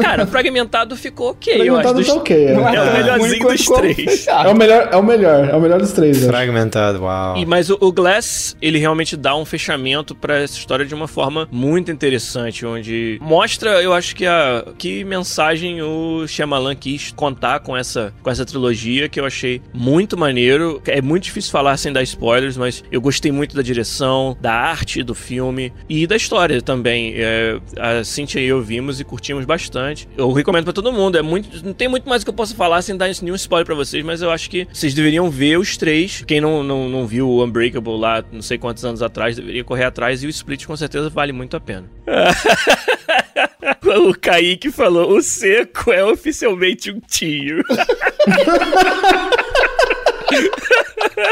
Cara, 0.00 0.26
fragmentado 0.26 0.96
ficou 0.96 1.30
ok, 1.30 1.54
eu 1.54 1.76
acho. 1.76 1.88
Fragmentado 1.88 2.04
tá 2.04 2.14
ok. 2.14 2.36
É. 2.36 2.52
É 2.52 2.58
o 2.58 2.62
tão 2.64 2.92
melhorzinho 2.92 3.48
dos 3.48 3.64
três. 3.64 4.26
É 4.26 4.48
o 4.48 4.54
melhor, 4.56 4.88
é 4.92 4.96
o 4.96 5.02
melhor, 5.02 5.48
é 5.48 5.56
o 5.56 5.60
melhor 5.60 5.80
dos 5.80 5.92
três. 5.92 6.24
Fragmentado, 6.24 7.02
uau. 7.02 7.36
E, 7.36 7.46
mas 7.46 7.70
o, 7.70 7.78
o 7.80 7.92
Glass, 7.92 8.56
ele 8.60 8.78
realmente 8.78 9.16
dá 9.16 9.36
um 9.36 9.44
fechamento 9.44 10.14
pra 10.14 10.38
essa 10.40 10.56
história 10.58 10.84
de 10.84 10.94
uma 10.94 11.08
forma 11.08 11.48
muito 11.50 11.90
interessante, 11.90 12.66
onde 12.66 13.18
mostra, 13.20 13.82
eu 13.82 13.92
acho 13.92 14.14
que 14.14 14.26
a 14.26 14.64
que 14.76 15.04
mensagem 15.04 15.82
o 15.82 16.26
Shyamalan 16.26 16.74
quis 16.74 17.12
contar 17.12 17.60
com 17.60 17.76
essa 17.76 18.12
com 18.22 18.30
essa 18.30 18.44
trilogia 18.44 19.08
que 19.08 19.20
eu 19.20 19.24
achei 19.24 19.60
muito 19.72 20.16
maneiro. 20.16 20.80
É 20.86 21.00
muito 21.00 21.24
difícil 21.24 21.50
falar 21.50 21.76
sem 21.76 21.92
dar 21.92 22.02
spoilers, 22.02 22.56
mas 22.56 22.84
eu 22.90 23.00
gostei 23.00 23.30
muito 23.32 23.54
da 23.56 23.62
direção, 23.62 24.36
da 24.40 24.47
arte 24.52 25.02
do 25.02 25.14
filme 25.14 25.72
e 25.88 26.06
da 26.06 26.16
história 26.16 26.60
também. 26.60 27.14
É, 27.16 27.58
a 27.78 28.04
Cintia 28.04 28.40
e 28.40 28.46
eu 28.46 28.62
vimos 28.62 29.00
e 29.00 29.04
curtimos 29.04 29.44
bastante. 29.44 30.08
Eu 30.16 30.32
recomendo 30.32 30.64
pra 30.64 30.72
todo 30.72 30.92
mundo. 30.92 31.18
É 31.18 31.22
muito, 31.22 31.64
não 31.64 31.72
tem 31.72 31.88
muito 31.88 32.08
mais 32.08 32.24
que 32.24 32.30
eu 32.30 32.34
possa 32.34 32.54
falar 32.54 32.82
sem 32.82 32.96
dar 32.96 33.08
nenhum 33.22 33.34
spoiler 33.34 33.66
pra 33.66 33.74
vocês, 33.74 34.04
mas 34.04 34.22
eu 34.22 34.30
acho 34.30 34.50
que 34.50 34.66
vocês 34.72 34.94
deveriam 34.94 35.30
ver 35.30 35.58
os 35.58 35.76
três. 35.76 36.22
Quem 36.26 36.40
não, 36.40 36.62
não, 36.62 36.88
não 36.88 37.06
viu 37.06 37.28
o 37.28 37.44
Unbreakable 37.44 37.98
lá, 37.98 38.24
não 38.32 38.42
sei 38.42 38.58
quantos 38.58 38.84
anos 38.84 39.02
atrás, 39.02 39.36
deveria 39.36 39.64
correr 39.64 39.84
atrás 39.84 40.22
e 40.22 40.26
o 40.26 40.30
Split 40.30 40.66
com 40.66 40.76
certeza 40.76 41.10
vale 41.10 41.32
muito 41.32 41.56
a 41.56 41.60
pena. 41.60 41.84
o 43.84 44.14
Kaique 44.14 44.70
falou: 44.70 45.16
o 45.16 45.22
seco 45.22 45.92
é 45.92 46.04
oficialmente 46.04 46.90
um 46.90 47.00
tio. 47.00 47.62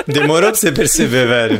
Demorou 0.06 0.50
pra 0.50 0.54
você 0.58 0.72
perceber, 0.72 1.26
velho. 1.26 1.58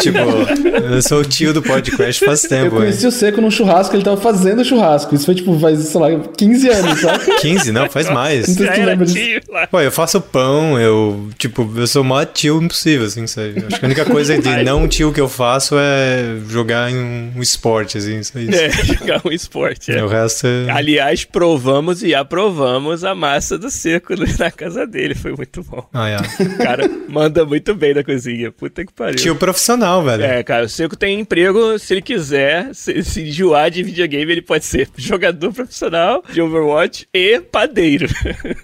tipo, 0.00 0.18
eu 0.18 1.02
sou 1.02 1.20
o 1.20 1.24
tio 1.24 1.52
do 1.52 1.62
podcast 1.62 2.24
faz 2.24 2.44
Eu 2.44 2.48
tempo, 2.50 2.76
hein? 2.76 2.82
conheci 2.82 3.06
o 3.06 3.10
Seco 3.12 3.40
num 3.40 3.50
churrasco, 3.50 3.94
ele 3.96 4.04
tava 4.04 4.16
fazendo 4.20 4.64
churrasco. 4.64 5.14
Isso 5.14 5.26
foi 5.26 5.34
tipo, 5.34 5.58
faz, 5.58 5.78
sei 5.80 6.00
lá, 6.00 6.08
15 6.36 6.68
anos, 6.68 7.00
sabe? 7.00 7.24
15? 7.40 7.72
Não, 7.72 7.88
faz 7.88 8.10
mais. 8.10 8.48
Não 8.48 8.66
sei 8.66 8.84
lembra 8.84 9.06
disso. 9.06 9.40
Pô, 9.70 9.80
eu 9.80 9.90
faço 9.92 10.20
pão, 10.20 10.78
eu, 10.78 11.28
tipo, 11.38 11.70
eu 11.76 11.86
sou 11.86 12.02
o 12.02 12.04
maior 12.04 12.26
tio 12.26 12.62
impossível, 12.62 13.06
assim, 13.06 13.26
sabe? 13.26 13.64
Acho 13.66 13.78
que 13.80 13.84
a 13.84 13.88
única 13.88 14.04
coisa 14.04 14.38
de 14.38 14.62
não 14.62 14.86
tio 14.88 15.12
que 15.12 15.20
eu 15.20 15.28
faço 15.28 15.74
é 15.78 16.36
jogar 16.48 16.90
em 16.90 16.96
um 17.36 17.40
esporte, 17.42 17.98
assim, 17.98 18.22
só 18.22 18.38
isso. 18.38 18.54
É, 18.58 18.70
jogar 18.98 19.20
um 19.24 19.30
esporte. 19.32 19.90
é. 19.92 20.02
O 20.02 20.08
resto 20.08 20.46
é... 20.46 20.70
Aliás, 20.70 21.24
provamos 21.24 22.02
e 22.02 22.14
aprovamos 22.14 23.04
a 23.04 23.14
massa 23.14 23.58
do 23.58 23.70
seco 23.70 24.14
na 24.38 24.50
casa 24.50 24.86
dele. 24.86 25.14
Foi 25.14 25.32
muito 25.34 25.62
bom. 25.62 25.86
Ah, 25.92 26.08
é. 26.08 26.16
O 26.16 26.58
cara 26.58 26.88
manda 27.08 27.44
muito 27.44 27.57
bem 27.74 27.94
na 27.94 28.02
cozinha. 28.04 28.50
Puta 28.50 28.84
que 28.84 28.92
pariu. 28.92 29.16
Tio 29.16 29.36
profissional, 29.36 30.02
velho. 30.02 30.24
É, 30.24 30.42
cara, 30.42 30.64
o 30.64 30.68
Seco 30.68 30.96
tem 30.96 31.20
emprego, 31.20 31.78
se 31.78 31.94
ele 31.94 32.02
quiser, 32.02 32.74
se, 32.74 33.02
se 33.02 33.22
enjoar 33.22 33.70
de 33.70 33.82
videogame, 33.82 34.30
ele 34.32 34.42
pode 34.42 34.64
ser 34.64 34.88
jogador 34.96 35.52
profissional 35.52 36.22
de 36.32 36.40
Overwatch 36.40 37.06
e 37.12 37.40
padeiro. 37.40 38.06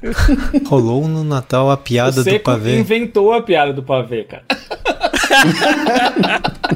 Rolou 0.67 1.07
no 1.09 1.25
Natal 1.25 1.71
a 1.71 1.75
O 1.75 1.79
piada 1.79 2.13
do 2.13 2.23
Seco 2.25 2.45
pavê. 2.45 2.79
inventou 2.79 3.33
a 3.33 3.43
piada 3.43 3.73
do 3.73 3.83
pavê, 3.83 4.25
cara. 4.25 4.45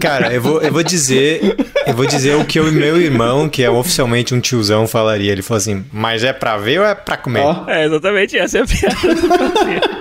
Cara, 0.00 0.32
eu 0.32 0.40
vou, 0.40 0.60
eu 0.62 0.72
vou 0.72 0.82
dizer. 0.82 1.56
Eu 1.86 1.94
vou 1.94 2.06
dizer 2.06 2.36
o 2.36 2.44
que 2.44 2.58
o 2.60 2.70
meu 2.72 3.00
irmão, 3.00 3.48
que 3.48 3.62
é 3.62 3.70
oficialmente 3.70 4.34
um 4.34 4.40
tiozão, 4.40 4.86
falaria. 4.86 5.32
Ele 5.32 5.42
falou 5.42 5.58
assim: 5.58 5.84
Mas 5.92 6.24
é 6.24 6.32
pra 6.32 6.56
ver 6.56 6.80
ou 6.80 6.86
é 6.86 6.94
pra 6.94 7.16
comer? 7.16 7.40
Ó. 7.40 7.64
É, 7.68 7.84
exatamente 7.86 8.36
essa 8.38 8.58
é 8.58 8.62
a 8.62 8.66
piada 8.66 9.14
do 9.14 9.28
pavê. 9.28 9.76
O 9.76 9.97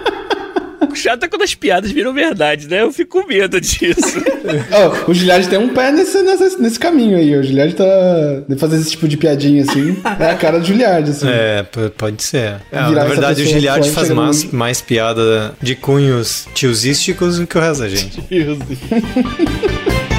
chato 0.97 1.23
é 1.23 1.27
quando 1.27 1.43
as 1.43 1.55
piadas 1.55 1.91
viram 1.91 2.13
verdade, 2.13 2.67
né? 2.67 2.81
Eu 2.81 2.91
fico 2.91 3.21
com 3.21 3.27
medo 3.27 3.59
disso. 3.61 4.17
Ó, 4.71 5.11
o 5.11 5.13
Giliard 5.13 5.47
tem 5.47 5.57
um 5.59 5.69
pé 5.69 5.91
nesse, 5.91 6.21
nesse, 6.21 6.61
nesse 6.61 6.79
caminho 6.79 7.17
aí. 7.17 7.35
O 7.37 7.43
Giliard 7.43 7.73
tá. 7.75 7.85
De 8.47 8.55
fazer 8.57 8.77
esse 8.77 8.91
tipo 8.91 9.07
de 9.07 9.15
piadinha 9.17 9.63
assim. 9.63 9.97
É 10.19 10.31
a 10.31 10.35
cara 10.35 10.59
do 10.59 10.65
Giliard, 10.65 11.09
assim. 11.09 11.27
É, 11.29 11.63
pode 11.97 12.23
ser. 12.23 12.55
É, 12.71 12.81
na 12.81 13.05
verdade, 13.05 13.43
o 13.43 13.45
forte 13.61 13.91
faz 13.91 14.09
mais, 14.09 14.43
no- 14.43 14.53
mais 14.57 14.81
piada 14.81 15.53
de 15.61 15.75
cunhos 15.75 16.47
tiozísticos 16.53 17.37
do 17.39 17.47
que 17.47 17.57
o 17.57 17.61
resto 17.61 17.81
da 17.81 17.89
gente. 17.89 18.21
Vamos 18.45 18.67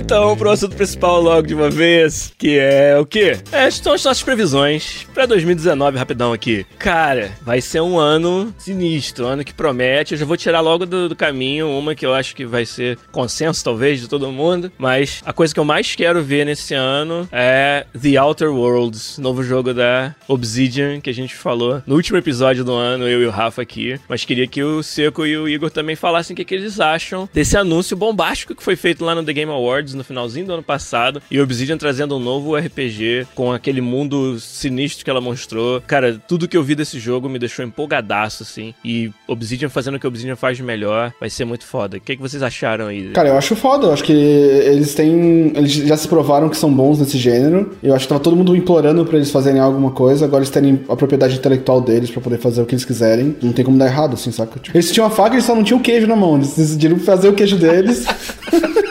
então 0.00 0.34
pro 0.36 0.50
assunto 0.50 0.74
principal 0.74 1.20
logo 1.20 1.46
de 1.46 1.54
uma 1.54 1.68
vez, 1.68 2.32
que 2.38 2.58
é 2.58 2.98
o 2.98 3.04
quê? 3.04 3.38
É, 3.52 3.70
são 3.70 3.92
as 3.92 4.02
nossas 4.02 4.22
previsões 4.22 5.06
pra 5.12 5.26
2019, 5.26 5.98
rapidão 5.98 6.32
aqui. 6.32 6.64
Cara, 6.78 7.32
vai 7.42 7.60
ser 7.60 7.80
um 7.80 7.98
ano 7.98 8.52
sinistro, 8.58 9.26
um 9.26 9.28
ano 9.28 9.44
que 9.44 9.52
promete. 9.52 10.14
Eu 10.14 10.18
já 10.18 10.24
vou 10.24 10.36
tirar 10.36 10.60
logo 10.60 10.86
do, 10.86 11.08
do 11.08 11.14
caminho 11.14 11.68
uma 11.68 11.94
que 11.94 12.06
eu 12.06 12.14
acho 12.14 12.34
que 12.34 12.46
vai 12.46 12.64
ser 12.64 12.98
consenso, 13.12 13.62
talvez, 13.62 14.00
de 14.00 14.08
todo 14.08 14.32
mundo. 14.32 14.72
Mas 14.78 15.22
a 15.24 15.32
coisa 15.32 15.52
que 15.52 15.60
eu 15.60 15.64
mais 15.64 15.94
quero 15.94 16.22
ver 16.22 16.46
nesse 16.46 16.74
ano 16.74 17.28
é 17.30 17.86
The 18.00 18.16
Outer 18.16 18.50
Worlds, 18.50 19.18
novo 19.18 19.42
jogo 19.42 19.74
da 19.74 20.14
Obsidian, 20.26 21.00
que 21.00 21.10
a 21.10 21.14
gente 21.14 21.34
falou 21.34 21.82
no 21.86 21.94
último 21.94 22.16
episódio 22.16 22.64
do 22.64 22.72
ano, 22.72 23.06
eu 23.06 23.22
e 23.22 23.26
o 23.26 23.30
Rafa 23.30 23.60
aqui. 23.60 24.00
Mas 24.08 24.24
queria 24.24 24.46
que 24.46 24.62
o 24.62 24.82
Seco 24.82 25.26
e 25.26 25.36
o 25.36 25.46
Igor 25.46 25.70
também 25.70 25.94
falassem 25.94 26.32
o 26.32 26.36
que, 26.36 26.44
que 26.44 26.54
eles 26.54 26.80
acham 26.80 27.28
desse 27.32 27.56
anúncio 27.56 27.96
bombástico 27.96 28.54
que 28.54 28.62
foi 28.62 28.76
feito 28.76 29.04
lá 29.04 29.14
no 29.14 29.22
The 29.22 29.32
Game 29.32 29.52
Awards 29.52 29.89
no 29.94 30.04
finalzinho 30.04 30.46
do 30.46 30.52
ano 30.52 30.62
passado. 30.62 31.22
E 31.30 31.40
Obsidian 31.40 31.76
trazendo 31.76 32.16
um 32.16 32.20
novo 32.20 32.56
RPG 32.56 33.26
com 33.34 33.52
aquele 33.52 33.80
mundo 33.80 34.38
sinistro 34.38 35.04
que 35.04 35.10
ela 35.10 35.20
mostrou. 35.20 35.80
Cara, 35.86 36.20
tudo 36.26 36.48
que 36.48 36.56
eu 36.56 36.62
vi 36.62 36.74
desse 36.74 36.98
jogo 36.98 37.28
me 37.28 37.38
deixou 37.38 37.64
empolgadaço, 37.64 38.42
assim. 38.42 38.74
E 38.84 39.10
Obsidian 39.26 39.68
fazendo 39.68 39.96
o 39.96 40.00
que 40.00 40.06
Obsidian 40.06 40.36
faz 40.36 40.56
de 40.56 40.62
melhor 40.62 41.12
vai 41.20 41.30
ser 41.30 41.44
muito 41.44 41.64
foda. 41.64 41.96
O 41.96 42.00
que, 42.00 42.16
que 42.16 42.22
vocês 42.22 42.42
acharam 42.42 42.86
aí? 42.86 43.10
Cara, 43.10 43.28
eu 43.28 43.36
acho 43.36 43.56
foda. 43.56 43.86
Eu 43.86 43.92
acho 43.92 44.04
que 44.04 44.12
eles 44.12 44.94
têm. 44.94 45.52
Eles 45.54 45.72
já 45.72 45.96
se 45.96 46.08
provaram 46.08 46.48
que 46.48 46.56
são 46.56 46.72
bons 46.72 46.98
nesse 46.98 47.18
gênero. 47.18 47.76
Eu 47.82 47.94
acho 47.94 48.04
que 48.04 48.08
tava 48.08 48.20
todo 48.20 48.36
mundo 48.36 48.54
implorando 48.56 49.04
pra 49.04 49.16
eles 49.16 49.30
fazerem 49.30 49.60
alguma 49.60 49.90
coisa. 49.90 50.24
Agora 50.24 50.42
eles 50.42 50.50
terem 50.50 50.80
a 50.88 50.96
propriedade 50.96 51.36
intelectual 51.36 51.80
deles 51.80 52.10
pra 52.10 52.20
poder 52.20 52.38
fazer 52.38 52.62
o 52.62 52.66
que 52.66 52.74
eles 52.74 52.84
quiserem. 52.84 53.36
Não 53.42 53.52
tem 53.52 53.64
como 53.64 53.78
dar 53.78 53.86
errado, 53.86 54.14
assim, 54.14 54.30
saca? 54.30 54.58
Tipo, 54.58 54.76
eles 54.76 54.90
tinham 54.92 55.06
a 55.06 55.10
faca 55.10 55.36
e 55.36 55.42
só 55.42 55.54
não 55.54 55.64
tinham 55.64 55.80
o 55.80 55.82
queijo 55.82 56.06
na 56.06 56.16
mão. 56.16 56.36
Eles 56.36 56.56
decidiram 56.56 56.98
fazer 56.98 57.28
o 57.28 57.34
queijo 57.34 57.56
deles. 57.56 58.04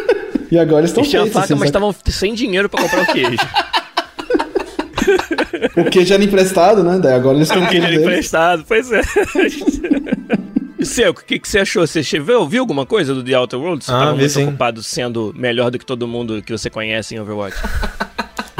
e 0.52 0.58
agora 0.58 0.82
eles 0.82 0.92
estão. 0.92 1.02
Eles 1.02 1.12
tinham 1.12 1.24
a 1.26 1.28
faca, 1.28 1.46
assim, 1.46 1.56
mas 1.56 1.70
estavam 1.70 1.96
sem 2.08 2.34
dinheiro 2.34 2.70
pra 2.70 2.82
comprar 2.82 3.04
o 3.04 3.06
queijo. 3.06 3.38
o 5.78 5.90
queijo 5.90 6.14
era 6.14 6.24
emprestado, 6.24 6.84
né? 6.84 7.00
Daí 7.00 7.14
agora 7.14 7.38
eles 7.38 7.50
estão 7.50 7.66
queijo 7.68 7.86
era 7.88 7.96
emprestado, 7.96 8.66
pois 8.68 8.92
é. 8.92 9.02
Seco, 10.84 11.22
o 11.22 11.26
que, 11.26 11.40
que 11.40 11.48
você 11.48 11.60
achou? 11.60 11.86
Você 11.86 12.02
viu, 12.02 12.48
viu 12.48 12.62
alguma 12.62 12.86
coisa 12.86 13.14
do 13.14 13.24
The 13.24 13.38
Outer 13.38 13.60
Worlds? 13.60 13.86
Você 13.86 13.92
ah, 13.92 14.00
tava 14.00 14.16
muito 14.16 14.30
sim. 14.30 14.48
ocupado 14.48 14.82
sendo 14.82 15.34
melhor 15.36 15.70
do 15.70 15.78
que 15.78 15.86
todo 15.86 16.08
mundo 16.08 16.42
que 16.42 16.52
você 16.52 16.70
conhece 16.70 17.16
em 17.16 17.20
Overwatch. 17.20 17.58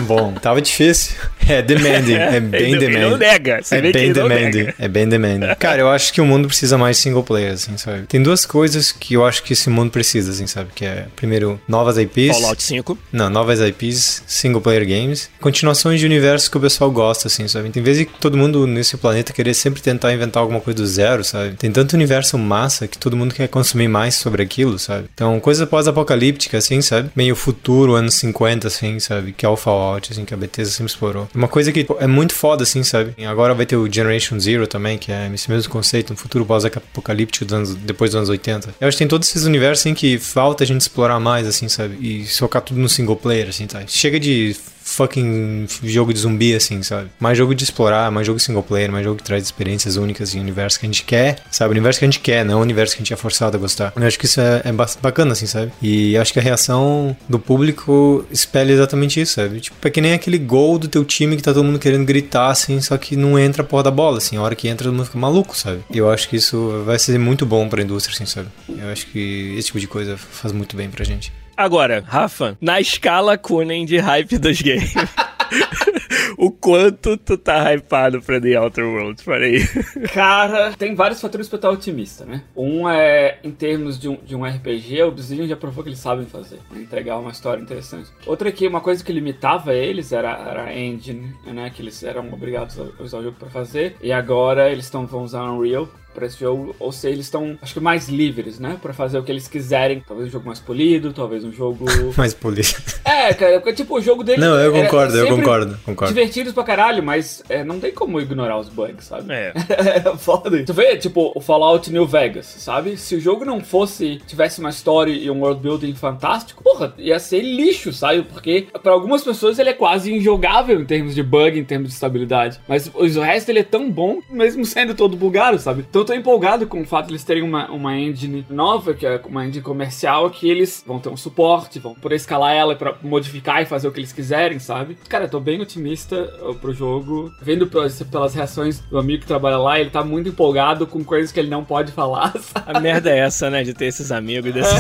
Bom, 0.10 0.34
tava 0.34 0.60
difícil. 0.60 1.16
É 1.48 1.62
demanding, 1.62 2.14
é 2.14 2.40
bem 2.42 2.78
demanding. 2.78 2.86
Ele 2.86 3.10
não 3.10 3.18
nega, 3.18 3.60
você 3.62 3.76
é 3.76 3.82
vê 3.82 3.92
bem 3.92 4.08
que 4.08 4.14
demanding, 4.14 4.74
é 4.78 4.88
bem 4.88 5.08
demanding. 5.08 5.48
Cara, 5.60 5.82
eu 5.82 5.90
acho 5.90 6.12
que 6.12 6.20
o 6.20 6.26
mundo 6.26 6.48
precisa 6.48 6.80
mais 6.80 6.98
de 6.98 7.04
single 7.04 7.24
player, 7.24 7.54
assim, 7.54 7.78
sabe? 7.78 8.08
Tem 8.08 8.22
duas 8.22 8.44
coisas 8.44 8.92
que 8.92 9.14
eu 9.14 9.26
acho 9.26 9.44
que 9.44 9.54
esse 9.54 9.70
mundo 9.70 9.92
precisa, 9.92 10.32
assim, 10.32 10.48
sabe? 10.48 10.70
Que 10.74 10.86
é, 10.86 11.06
primeiro, 11.16 11.62
novas 11.68 11.98
IPs. 11.98 12.38
Fallout 12.38 12.62
5. 12.62 12.98
Não, 13.12 13.30
novas 13.30 13.60
IPs, 13.60 14.24
single 14.26 14.62
player 14.62 14.88
games. 14.88 15.30
Continuações 15.40 16.00
de 16.00 16.06
universos 16.06 16.50
que 16.50 16.58
o 16.58 16.62
pessoal 16.62 16.90
gosta, 16.90 17.28
assim, 17.28 17.48
sabe? 17.48 17.72
Em 17.76 17.82
vez 17.82 17.98
de 17.98 18.06
todo 18.06 18.38
mundo 18.38 18.66
nesse 18.66 18.98
planeta 18.98 19.32
querer 19.32 19.54
sempre 19.54 19.82
tentar 19.82 20.14
inventar 20.14 20.42
alguma 20.42 20.60
coisa 20.60 20.78
do 20.78 20.88
zero, 20.88 21.24
sabe? 21.24 21.56
Tem 21.56 21.72
tanto 21.72 21.94
universo 21.94 22.36
massa 22.38 22.88
que 22.88 22.98
todo 22.98 23.16
mundo 23.16 23.34
quer 23.34 23.48
consumir 23.48 23.88
mais 23.88 24.16
sobre 24.16 24.42
aquilo, 24.42 24.80
sabe? 24.80 25.06
Então, 25.14 25.40
coisa 25.40 25.68
pós-apocalíptica, 25.68 26.58
assim, 26.58 26.82
sabe? 26.82 27.10
Meio 27.16 27.36
futuro, 27.36 27.96
anos 27.96 28.16
50, 28.16 28.68
assim, 28.68 29.00
sabe? 29.00 29.34
Que 29.34 29.46
é 29.46 29.50
o 29.50 29.56
Fallout, 29.56 29.99
assim, 30.12 30.26
que 30.26 30.34
a 30.34 30.38
Bethesda 30.38 30.72
sempre 30.72 30.92
explorou. 30.92 31.28
Uma 31.34 31.48
coisa 31.48 31.72
que 31.72 31.86
é 32.00 32.08
muito 32.08 32.34
foda, 32.34 32.64
assim, 32.64 32.84
sabe? 32.84 33.14
Agora 33.26 33.54
vai 33.54 33.66
ter 33.66 33.76
o 33.76 33.92
Generation 33.92 34.40
Zero 34.40 34.68
também, 34.68 34.98
que 34.98 35.12
é 35.12 35.30
esse 35.34 35.50
mesmo 35.50 35.72
conceito, 35.72 36.14
um 36.14 36.16
futuro 36.16 36.46
pós-apocalíptico 36.46 37.46
depois 37.82 38.12
dos 38.12 38.18
anos 38.18 38.30
80. 38.30 38.76
Eu 38.80 38.88
acho 38.88 38.96
que 38.96 39.00
tem 39.00 39.08
todos 39.08 39.28
esses 39.28 39.46
universos, 39.46 39.82
assim, 39.82 39.94
que 39.94 40.18
falta 40.18 40.64
a 40.64 40.68
gente 40.68 40.82
explorar 40.82 41.20
mais, 41.20 41.48
assim, 41.48 41.68
sabe? 41.68 41.98
E 42.00 42.26
focar 42.26 42.62
tudo 42.62 42.80
no 42.80 42.90
single 42.90 43.16
player, 43.16 43.50
assim, 43.50 43.68
tá? 43.68 43.82
Chega 43.88 44.20
de 44.20 44.56
fucking 44.90 45.68
jogo 45.84 46.14
de 46.14 46.20
zumbi, 46.20 46.56
assim, 46.56 46.82
sabe? 46.84 47.10
Mais 47.20 47.38
jogo 47.38 47.54
de 47.54 47.64
explorar, 47.64 48.12
mais 48.12 48.26
jogo 48.26 48.40
single 48.40 48.64
player, 48.64 48.92
mais 48.92 49.04
jogo 49.04 49.18
que 49.18 49.24
traz 49.24 49.44
experiências 49.44 49.96
únicas 49.96 50.34
e 50.34 50.40
universo 50.40 50.80
que 50.80 50.86
a 50.86 50.90
gente 50.90 51.04
quer, 51.04 51.40
sabe? 51.52 51.70
O 51.70 51.72
universo 51.72 52.00
que 52.00 52.06
a 52.06 52.08
gente 52.08 52.20
quer, 52.20 52.44
não 52.44 52.60
o 52.60 52.62
universo 52.62 52.96
que 52.96 53.02
a 53.02 53.04
gente 53.04 53.14
é 53.14 53.18
forçado 53.18 53.56
a 53.56 53.60
gostar. 53.60 53.94
Eu 53.96 54.06
acho 54.06 54.18
que 54.18 54.26
isso 54.26 54.42
é, 54.42 54.62
é 54.66 54.72
bacana, 55.02 55.34
assim, 55.34 55.46
sabe? 55.46 55.72
E 55.82 56.18
acho 56.18 56.34
que 56.34 56.40
a 56.40 56.42
reação 56.42 57.16
do 57.28 57.40
público 57.40 58.26
espelha 58.32 58.72
exatamente 58.72 59.22
isso, 59.22 59.34
sabe? 59.34 59.60
Tipo, 59.60 59.88
é 59.88 59.92
que 59.92 60.02
nem 60.02 60.14
aquele 60.14 60.38
gol 60.38 60.78
do 60.80 60.88
teu 60.88 61.06
time 61.06 61.36
que 61.36 61.44
tá 61.44 61.54
todo 61.54 61.64
mundo 61.64 61.80
querendo 61.80 62.06
gritar, 62.06 62.50
assim, 62.50 62.82
só 62.82 62.98
que 62.98 63.16
não 63.16 63.38
entra 63.38 63.62
a 63.62 63.66
porra 63.66 63.84
da 63.84 63.92
bola, 63.92 64.18
assim. 64.18 64.38
A 64.38 64.42
hora 64.42 64.56
que 64.56 64.68
entra, 64.68 64.86
todo 64.86 64.94
mundo 64.94 65.06
fica 65.06 65.18
maluco, 65.18 65.56
sabe? 65.56 65.82
Eu 65.94 66.10
acho 66.10 66.30
que 66.30 66.36
isso 66.36 66.84
vai 66.86 66.98
ser 66.98 67.18
muito 67.20 67.46
bom 67.46 67.68
pra 67.70 67.82
indústria, 67.82 68.16
assim, 68.16 68.26
sabe? 68.26 68.48
Eu 68.68 68.90
acho 68.90 69.08
que 69.08 69.56
esse 69.58 69.68
tipo 69.68 69.80
de 69.80 69.88
coisa 69.88 70.18
faz 70.18 70.54
muito 70.54 70.76
bem 70.76 70.90
pra 70.90 71.04
gente. 71.04 71.32
Agora, 71.60 72.02
Rafa, 72.08 72.58
na 72.62 72.80
escala 72.80 73.38
Kunen 73.38 73.86
de 73.86 73.98
hype 73.98 74.38
dos 74.38 74.62
games. 74.62 74.94
o 76.40 76.50
quanto 76.50 77.18
tu 77.18 77.38
tá 77.38 77.74
hypado 77.74 78.22
pra 78.22 78.40
The 78.40 78.58
Outer 78.58 78.86
Worlds, 78.86 79.28
aí. 79.28 79.68
Cara, 80.14 80.72
tem 80.72 80.96
vários 80.96 81.20
fatores 81.20 81.50
pra 81.50 81.58
estar 81.58 81.70
otimista, 81.70 82.24
né? 82.24 82.44
Um 82.56 82.88
é, 82.90 83.40
em 83.44 83.52
termos 83.52 84.00
de 84.00 84.08
um, 84.08 84.16
de 84.24 84.38
um 84.38 84.46
RPG, 84.46 85.04
o 85.04 85.10
Obsidian 85.10 85.48
já 85.48 85.58
provou 85.58 85.84
que 85.84 85.90
eles 85.90 86.00
sabem 86.00 86.26
fazer, 86.26 86.62
né? 86.72 86.80
entregar 86.80 87.18
uma 87.18 87.32
história 87.32 87.62
interessante. 87.62 88.10
Outra 88.26 88.48
é 88.48 88.52
que 88.54 88.66
uma 88.66 88.80
coisa 88.80 89.04
que 89.04 89.12
limitava 89.12 89.74
eles 89.74 90.14
era, 90.14 90.32
era 90.32 90.64
a 90.64 90.80
engine, 90.80 91.36
né? 91.46 91.70
Que 91.76 91.82
eles 91.82 92.02
eram 92.04 92.32
obrigados 92.32 92.80
a 92.80 93.04
usar 93.04 93.18
o 93.18 93.24
jogo 93.24 93.36
pra 93.38 93.50
fazer, 93.50 93.98
e 94.02 94.14
agora 94.14 94.72
eles 94.72 94.90
tão, 94.90 95.06
vão 95.06 95.24
usar 95.24 95.44
Unreal 95.44 95.90
para 96.20 96.28
esse 96.28 96.38
jogo, 96.38 96.76
ou 96.78 96.92
seja, 96.92 97.16
eles 97.16 97.26
estão, 97.26 97.58
acho 97.62 97.74
que 97.74 97.80
mais 97.80 98.10
livres, 98.10 98.60
né, 98.60 98.78
para 98.82 98.94
fazer 98.94 99.18
o 99.18 99.24
que 99.24 99.32
eles 99.32 99.48
quiserem. 99.48 100.04
Talvez 100.06 100.28
um 100.28 100.32
jogo 100.32 100.46
mais 100.48 100.60
polido, 100.60 101.14
talvez 101.14 101.46
um 101.46 101.52
jogo 101.52 101.86
mais 102.18 102.34
polido. 102.34 102.68
É, 103.06 103.34
cara, 103.34 103.60
porque 103.60 103.74
tipo 103.74 103.98
o 103.98 104.02
jogo 104.02 104.24
dele. 104.24 104.42
Não, 104.42 104.56
eu 104.60 104.74
concordo, 104.74 105.18
eu 105.18 105.36
concordo, 105.36 105.80
concordo. 105.86 106.14
Divertidos 106.14 106.52
pra 106.52 106.64
caralho, 106.64 107.02
mas 107.02 107.42
é, 107.48 107.64
não 107.64 107.80
tem 107.80 107.94
como 107.94 108.20
ignorar 108.20 108.60
os 108.60 108.68
bugs, 108.68 109.06
sabe? 109.06 109.32
É. 109.32 109.54
é 110.06 110.18
foda. 110.18 110.64
Tu 110.66 110.74
vê, 110.74 110.98
tipo, 110.98 111.32
o 111.34 111.40
Fallout 111.40 111.90
New 111.92 112.06
Vegas, 112.06 112.46
sabe? 112.46 112.98
Se 112.98 113.16
o 113.16 113.22
jogo 113.22 113.46
não 113.46 113.62
fosse 113.62 114.22
tivesse 114.28 114.60
uma 114.60 114.70
história 114.70 115.12
e 115.12 115.32
um 115.32 115.40
world 115.40 115.62
building 115.62 115.96
fantástico, 115.96 116.62
porra, 116.62 116.94
ia 116.98 117.18
ser 117.18 117.42
lixo, 117.42 117.94
sabe? 117.94 118.24
Porque 118.24 118.68
para 118.84 118.92
algumas 118.92 119.24
pessoas 119.24 119.58
ele 119.58 119.70
é 119.70 119.74
quase 119.74 120.14
injogável 120.14 120.82
em 120.82 120.86
termos 120.86 121.16
de 121.16 121.24
bug, 121.24 121.58
em 121.58 121.64
termos 121.64 121.90
de 121.90 121.94
estabilidade. 121.94 122.60
Mas 122.68 122.92
o 122.94 123.22
resto 123.22 123.50
ele 123.50 123.60
é 123.60 123.64
tão 123.64 123.90
bom, 123.90 124.20
mesmo 124.30 124.66
sendo 124.66 124.94
todo 124.94 125.16
bugado, 125.16 125.60
sabe? 125.60 125.86
Então 125.90 126.04
tô 126.10 126.14
empolgado 126.16 126.66
com 126.66 126.82
o 126.82 126.86
fato 126.86 127.08
de 127.08 127.12
eles 127.12 127.24
terem 127.24 127.44
uma, 127.44 127.70
uma 127.70 127.96
engine 127.96 128.44
nova, 128.50 128.96
que 128.96 129.06
é 129.06 129.22
uma 129.26 129.46
engine 129.46 129.62
comercial, 129.62 130.30
que 130.32 130.50
eles 130.50 130.84
vão 130.86 130.98
ter 130.98 131.10
um 131.10 131.18
suporte, 131.18 131.78
vão 131.78 131.94
poder 131.94 132.16
escalar 132.16 132.56
ela 132.56 132.76
para 132.76 132.96
modificar 133.04 133.62
e 133.62 133.66
fazer 133.66 133.88
o 133.88 133.92
que 133.92 134.00
eles 134.00 134.12
quiserem, 134.12 134.58
sabe? 134.58 134.98
Cara, 135.08 135.26
eu 135.26 135.30
tô 135.30 135.40
bem 135.40 135.62
otimista 135.62 136.18
pro 136.60 136.74
jogo. 136.74 137.32
Vendo 137.40 137.68
pelas 137.68 138.34
reações 138.34 138.80
do 138.80 138.98
amigo 138.98 139.22
que 139.22 139.28
trabalha 139.28 139.58
lá, 139.58 139.80
ele 139.80 139.92
tá 139.92 140.04
muito 140.04 140.30
empolgado 140.30 140.88
com 140.88 141.04
coisas 141.04 141.32
que 141.32 141.40
ele 141.40 141.50
não 141.50 141.64
pode 141.64 141.92
falar, 141.92 142.34
sabe? 142.42 142.66
A 142.66 142.80
merda 142.80 143.12
é 143.12 143.20
essa, 143.20 143.50
né? 143.52 143.64
De 143.64 143.76
ter 143.76 143.86
esses 143.86 144.12
amigos 144.12 144.52
desse. 144.52 144.76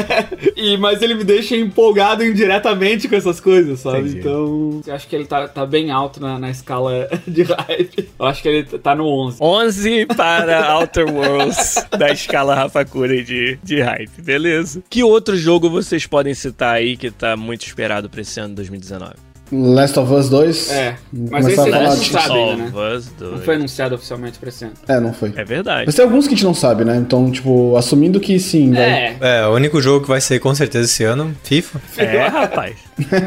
e, 0.56 0.78
mas 0.78 1.02
ele 1.02 1.14
me 1.14 1.24
deixa 1.24 1.54
empolgado 1.56 2.24
indiretamente 2.24 3.06
com 3.06 3.16
essas 3.16 3.38
coisas, 3.38 3.80
sabe? 3.80 3.98
Entendi. 3.98 4.18
Então, 4.20 4.80
eu 4.86 4.94
acho 4.94 5.06
que 5.06 5.14
ele 5.14 5.26
tá, 5.26 5.46
tá 5.46 5.66
bem 5.66 5.90
alto 5.90 6.20
na, 6.20 6.38
na 6.38 6.48
escala 6.48 7.06
de 7.28 7.42
hype. 7.42 8.08
Eu 8.18 8.24
acho 8.24 8.40
que 8.40 8.48
ele 8.48 8.64
tá 8.78 8.94
no 8.94 9.06
11. 9.06 9.36
11 9.42 10.06
para 10.06 10.59
Outer 10.60 11.08
Worlds 11.10 11.86
da 11.96 12.10
escala 12.10 12.54
Rafakura 12.54 13.22
de, 13.22 13.58
de 13.62 13.80
hype, 13.80 14.22
beleza. 14.22 14.82
Que 14.88 15.02
outro 15.02 15.36
jogo 15.36 15.68
vocês 15.68 16.06
podem 16.06 16.34
citar 16.34 16.74
aí 16.74 16.96
que 16.96 17.10
tá 17.10 17.36
muito 17.36 17.66
esperado 17.66 18.08
pra 18.08 18.20
esse 18.20 18.38
ano 18.40 18.54
2019? 18.54 19.29
Last 19.52 19.98
of 19.98 20.12
Us 20.12 20.28
2. 20.28 20.70
É. 20.70 20.96
Mas 21.12 21.46
esse 21.46 21.60
a 21.60 21.66
não 21.66 21.96
sabe 21.96 22.32
ainda, 22.34 22.56
né? 22.56 23.00
Não 23.20 23.38
foi 23.38 23.54
anunciado 23.56 23.94
oficialmente 23.94 24.38
pra 24.38 24.48
esse 24.48 24.64
ano. 24.64 24.74
É, 24.86 25.00
não 25.00 25.12
foi. 25.12 25.32
É 25.36 25.44
verdade. 25.44 25.84
Mas 25.86 25.94
tem 25.94 26.04
alguns 26.04 26.26
que 26.26 26.34
a 26.34 26.36
gente 26.36 26.44
não 26.44 26.54
sabe, 26.54 26.84
né? 26.84 26.96
Então, 26.96 27.30
tipo, 27.30 27.76
assumindo 27.76 28.20
que 28.20 28.38
sim, 28.38 28.76
é. 28.76 29.16
Vai... 29.18 29.40
É, 29.40 29.46
o 29.46 29.54
único 29.54 29.80
jogo 29.80 30.02
que 30.02 30.08
vai 30.08 30.20
sair 30.20 30.38
com 30.38 30.54
certeza 30.54 30.84
esse 30.84 31.02
ano, 31.04 31.34
FIFA. 31.42 31.80
É, 31.96 32.26
rapaz. 32.26 32.76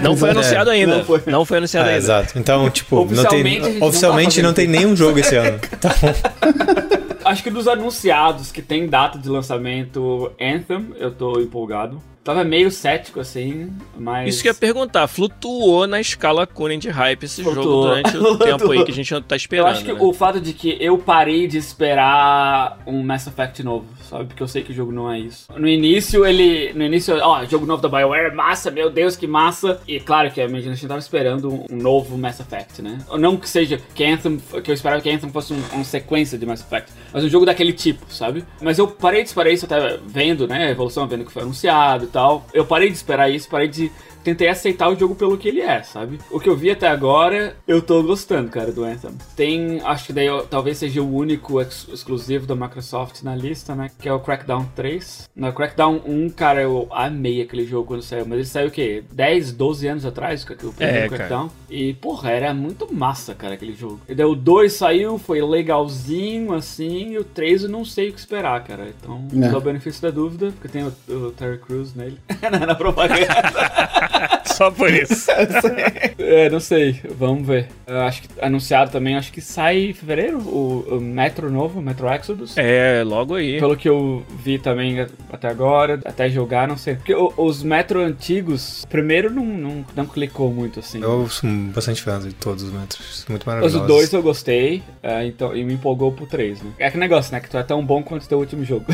Não 0.01 0.15
foi 0.15 0.29
anunciado 0.31 0.69
é. 0.69 0.73
ainda. 0.73 0.97
Não 0.97 1.05
foi, 1.05 1.21
não 1.25 1.45
foi 1.45 1.57
anunciado 1.57 1.89
é, 1.89 1.93
ainda. 1.93 2.03
Exato. 2.03 2.39
Então, 2.39 2.69
tipo, 2.69 3.05
não 3.13 3.25
tem, 3.25 3.83
oficialmente 3.83 4.41
não, 4.41 4.53
tá 4.53 4.61
não 4.61 4.65
tem 4.65 4.67
nenhum 4.67 4.95
jogo 4.95 5.19
esse 5.19 5.35
ano. 5.35 5.59
Então... 5.73 5.91
Acho 7.25 7.41
que 7.41 7.49
dos 7.49 7.67
anunciados 7.67 8.51
que 8.51 8.61
tem 8.61 8.87
data 8.87 9.17
de 9.17 9.29
lançamento 9.29 10.31
Anthem, 10.39 10.89
eu 10.97 11.09
tô 11.09 11.39
empolgado. 11.39 12.01
Tava 12.23 12.45
meio 12.45 12.71
cético, 12.71 13.19
assim, 13.19 13.69
mas. 13.97 14.29
Isso 14.29 14.41
que 14.41 14.47
eu 14.47 14.53
ia 14.53 14.57
perguntar, 14.57 15.05
flutuou 15.07 15.85
na 15.85 15.99
escala 15.99 16.47
Kunin 16.47 16.79
de 16.79 16.89
hype 16.89 17.23
esse 17.23 17.43
flutuou. 17.43 17.65
jogo 17.65 17.81
durante 17.81 18.17
o 18.17 18.37
tempo 18.39 18.71
aí 18.71 18.85
que 18.85 18.91
a 18.91 18.93
gente 18.93 19.21
tá 19.23 19.35
esperando. 19.35 19.67
Eu 19.67 19.71
acho 19.73 19.83
que 19.83 19.91
né? 19.91 19.99
o 19.99 20.13
fato 20.13 20.39
de 20.39 20.53
que 20.53 20.77
eu 20.79 20.97
parei 20.97 21.47
de 21.47 21.57
esperar 21.57 22.79
um 22.87 23.03
Mass 23.03 23.27
Effect 23.27 23.61
novo, 23.61 23.85
sabe? 24.09 24.25
Porque 24.25 24.41
eu 24.41 24.47
sei 24.47 24.63
que 24.63 24.71
o 24.71 24.73
jogo 24.73 24.93
não 24.93 25.11
é 25.11 25.19
isso. 25.19 25.51
No 25.53 25.67
início, 25.67 26.25
ele. 26.25 26.71
No 26.73 26.85
início, 26.85 27.13
ó, 27.21 27.43
jogo 27.43 27.65
novo 27.65 27.81
da 27.81 27.89
BioWare, 27.89 28.33
massa, 28.33 28.71
meu 28.71 28.89
Deus, 28.89 29.17
que 29.17 29.27
massa. 29.27 29.81
E 29.85 29.99
claro 29.99 30.31
que 30.31 30.39
a 30.39 30.47
gente 30.47 30.87
tava 30.87 30.99
esperando 31.01 31.65
um 31.69 31.75
novo 31.75 32.17
Mass 32.17 32.39
Effect, 32.39 32.81
né? 32.81 32.99
Não 33.19 33.35
que 33.35 33.49
seja 33.49 33.81
que 33.93 34.05
Anthem, 34.05 34.37
que 34.63 34.71
eu 34.71 34.73
esperava 34.73 35.01
que 35.01 35.09
Anthem 35.09 35.29
fosse 35.29 35.51
um, 35.51 35.61
uma 35.73 35.83
sequência 35.83 36.37
de 36.37 36.45
Mass 36.45 36.61
Effect, 36.61 36.89
mas 37.11 37.21
um 37.25 37.29
jogo 37.29 37.45
daquele 37.45 37.73
tipo, 37.73 38.05
sabe? 38.07 38.45
Mas 38.61 38.79
eu 38.79 38.87
parei 38.87 39.23
de 39.23 39.27
esperar 39.27 39.51
isso 39.51 39.65
até 39.65 39.99
vendo, 40.07 40.47
né? 40.47 40.67
A 40.67 40.71
evolução, 40.71 41.05
vendo 41.05 41.25
que 41.25 41.31
foi 41.31 41.41
anunciado 41.41 42.12
tal. 42.13 42.45
Eu 42.53 42.63
parei 42.63 42.89
de 42.89 42.95
esperar 42.95 43.29
isso, 43.29 43.49
parei 43.49 43.67
de 43.67 43.91
tentei 44.23 44.47
aceitar 44.47 44.89
o 44.89 44.95
jogo 44.95 45.15
pelo 45.15 45.37
que 45.37 45.49
ele 45.49 45.61
é, 45.61 45.83
sabe? 45.83 46.19
O 46.31 46.39
que 46.39 46.49
eu 46.49 46.55
vi 46.55 46.71
até 46.71 46.87
agora, 46.87 47.55
eu 47.67 47.81
tô 47.81 48.01
gostando, 48.01 48.49
cara, 48.49 48.71
do 48.71 48.83
Anthem. 48.83 49.11
Tem, 49.35 49.81
acho 49.81 50.07
que 50.07 50.13
daí 50.13 50.27
talvez 50.49 50.77
seja 50.77 51.01
o 51.01 51.13
único 51.13 51.59
ex 51.59 51.87
exclusivo 51.91 52.45
da 52.45 52.55
Microsoft 52.55 53.21
na 53.23 53.35
lista, 53.35 53.75
né? 53.75 53.89
Que 53.99 54.07
é 54.07 54.13
o 54.13 54.19
Crackdown 54.19 54.65
3. 54.75 55.29
No 55.35 55.51
Crackdown 55.51 56.01
1, 56.05 56.29
cara, 56.29 56.61
eu 56.61 56.87
amei 56.91 57.41
aquele 57.41 57.65
jogo 57.65 57.87
quando 57.87 58.01
saiu, 58.01 58.25
mas 58.25 58.37
ele 58.37 58.45
saiu 58.45 58.67
o 58.69 58.71
quê? 58.71 59.03
10, 59.11 59.51
12 59.53 59.87
anos 59.87 60.05
atrás, 60.05 60.43
o 60.43 60.73
primeiro 60.73 61.05
é, 61.05 61.07
Crackdown. 61.07 61.49
Cara. 61.49 61.63
E, 61.69 61.93
porra, 61.95 62.31
era 62.31 62.53
muito 62.53 62.93
massa, 62.93 63.35
cara, 63.35 63.55
aquele 63.55 63.73
jogo. 63.73 63.99
E 64.07 64.15
daí 64.15 64.25
o 64.25 64.35
2 64.35 64.71
saiu, 64.71 65.17
foi 65.17 65.41
legalzinho, 65.41 66.53
assim, 66.53 67.11
e 67.11 67.17
o 67.17 67.23
3 67.23 67.63
eu 67.63 67.69
não 67.69 67.83
sei 67.83 68.09
o 68.09 68.13
que 68.13 68.19
esperar, 68.19 68.63
cara. 68.63 68.87
Então, 68.89 69.27
é. 69.33 69.49
dou 69.49 69.59
o 69.59 69.63
benefício 69.63 70.01
da 70.01 70.09
dúvida, 70.09 70.51
porque 70.51 70.67
tem 70.67 70.83
o, 70.83 70.93
o 71.13 71.31
Terry 71.31 71.57
Crews 71.57 71.93
nele, 71.93 72.17
na 72.67 72.75
propaganda. 72.75 73.23
Só 74.55 74.71
por 74.71 74.91
isso. 74.93 75.29
é, 76.17 76.49
não 76.49 76.59
sei. 76.59 76.99
Vamos 77.17 77.47
ver. 77.47 77.67
Eu 77.87 78.01
acho 78.01 78.21
que 78.23 78.29
anunciado 78.41 78.91
também, 78.91 79.15
acho 79.15 79.31
que 79.31 79.41
sai 79.41 79.89
em 79.89 79.93
fevereiro 79.93 80.39
o, 80.39 80.97
o, 80.97 81.01
Metro 81.01 81.49
novo, 81.51 81.81
Metro 81.81 82.11
Exodus. 82.11 82.57
É, 82.57 83.03
logo 83.05 83.35
aí. 83.35 83.59
Pelo 83.59 83.75
que 83.75 83.87
eu 83.87 84.23
vi 84.43 84.57
também 84.57 85.05
até 85.31 85.47
agora, 85.47 85.99
até 86.05 86.29
jogar, 86.29 86.67
não 86.67 86.77
sei. 86.77 86.95
Porque 86.95 87.13
os 87.15 87.63
Metro 87.63 88.01
antigos, 88.01 88.85
primeiro 88.89 89.31
não, 89.31 89.45
não, 89.45 89.85
não 89.95 90.05
clicou 90.05 90.51
muito 90.51 90.79
assim. 90.79 91.01
Eu 91.01 91.27
sou 91.29 91.49
bastante 91.73 92.01
fã 92.01 92.19
de 92.19 92.33
todos 92.33 92.63
os 92.63 92.71
Metros. 92.71 93.25
Muito 93.29 93.45
maravilhoso. 93.45 93.81
Os 93.81 93.87
dois 93.87 94.13
eu 94.13 94.21
gostei, 94.21 94.83
é, 95.01 95.25
então, 95.25 95.55
e 95.55 95.63
me 95.63 95.73
empolgou 95.73 96.11
pro 96.11 96.25
três, 96.25 96.61
né? 96.61 96.71
É 96.79 96.91
que 96.91 96.97
negócio, 96.97 97.31
né? 97.33 97.39
Que 97.39 97.49
tu 97.49 97.57
é 97.57 97.63
tão 97.63 97.85
bom 97.85 98.03
quanto 98.03 98.23
o 98.23 98.27
teu 98.27 98.39
último 98.39 98.63
jogo. 98.63 98.85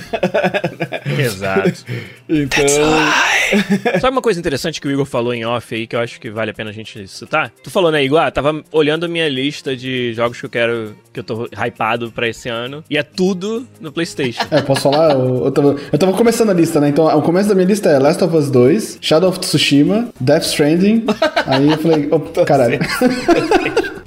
Exato. 1.17 1.85
então. 2.29 2.65
Sabe 3.99 4.15
uma 4.15 4.21
coisa 4.21 4.39
interessante 4.39 4.79
que 4.79 4.87
o 4.87 4.91
Igor 4.91 5.05
falou 5.05 5.33
em 5.33 5.38
off 5.45 5.73
aí 5.73 5.87
que 5.87 5.95
eu 5.95 5.99
acho 5.99 6.19
que 6.19 6.29
vale 6.29 6.51
a 6.51 6.53
pena 6.53 6.69
a 6.69 6.73
gente 6.73 7.07
citar? 7.07 7.51
Tu 7.63 7.69
falou, 7.69 7.91
né, 7.91 8.03
Igor? 8.03 8.19
Ah, 8.19 8.31
tava 8.31 8.63
olhando 8.71 9.05
a 9.05 9.07
minha 9.07 9.27
lista 9.27 9.75
de 9.75 10.13
jogos 10.13 10.39
que 10.39 10.45
eu 10.45 10.49
quero, 10.49 10.95
que 11.13 11.19
eu 11.19 11.23
tô 11.23 11.47
hypado 11.65 12.11
pra 12.11 12.27
esse 12.27 12.49
ano, 12.49 12.83
e 12.89 12.97
é 12.97 13.03
tudo 13.03 13.67
no 13.79 13.91
PlayStation. 13.91 14.39
É, 14.51 14.61
posso 14.61 14.81
falar? 14.81 15.11
Eu, 15.13 15.45
eu, 15.45 15.51
tava, 15.51 15.75
eu 15.91 15.99
tava 15.99 16.13
começando 16.13 16.49
a 16.49 16.53
lista, 16.53 16.79
né? 16.81 16.89
Então, 16.89 17.05
o 17.05 17.21
começo 17.21 17.47
da 17.47 17.53
minha 17.53 17.67
lista 17.67 17.87
é 17.89 17.99
Last 17.99 18.23
of 18.23 18.35
Us 18.35 18.49
2, 18.49 18.97
Shadow 18.99 19.29
of 19.29 19.39
Tsushima, 19.39 20.09
Death 20.19 20.43
Stranding. 20.43 21.05
aí 21.45 21.69
eu 21.69 21.77
falei, 21.77 22.09
oh, 22.11 22.19
caralho. 22.45 22.79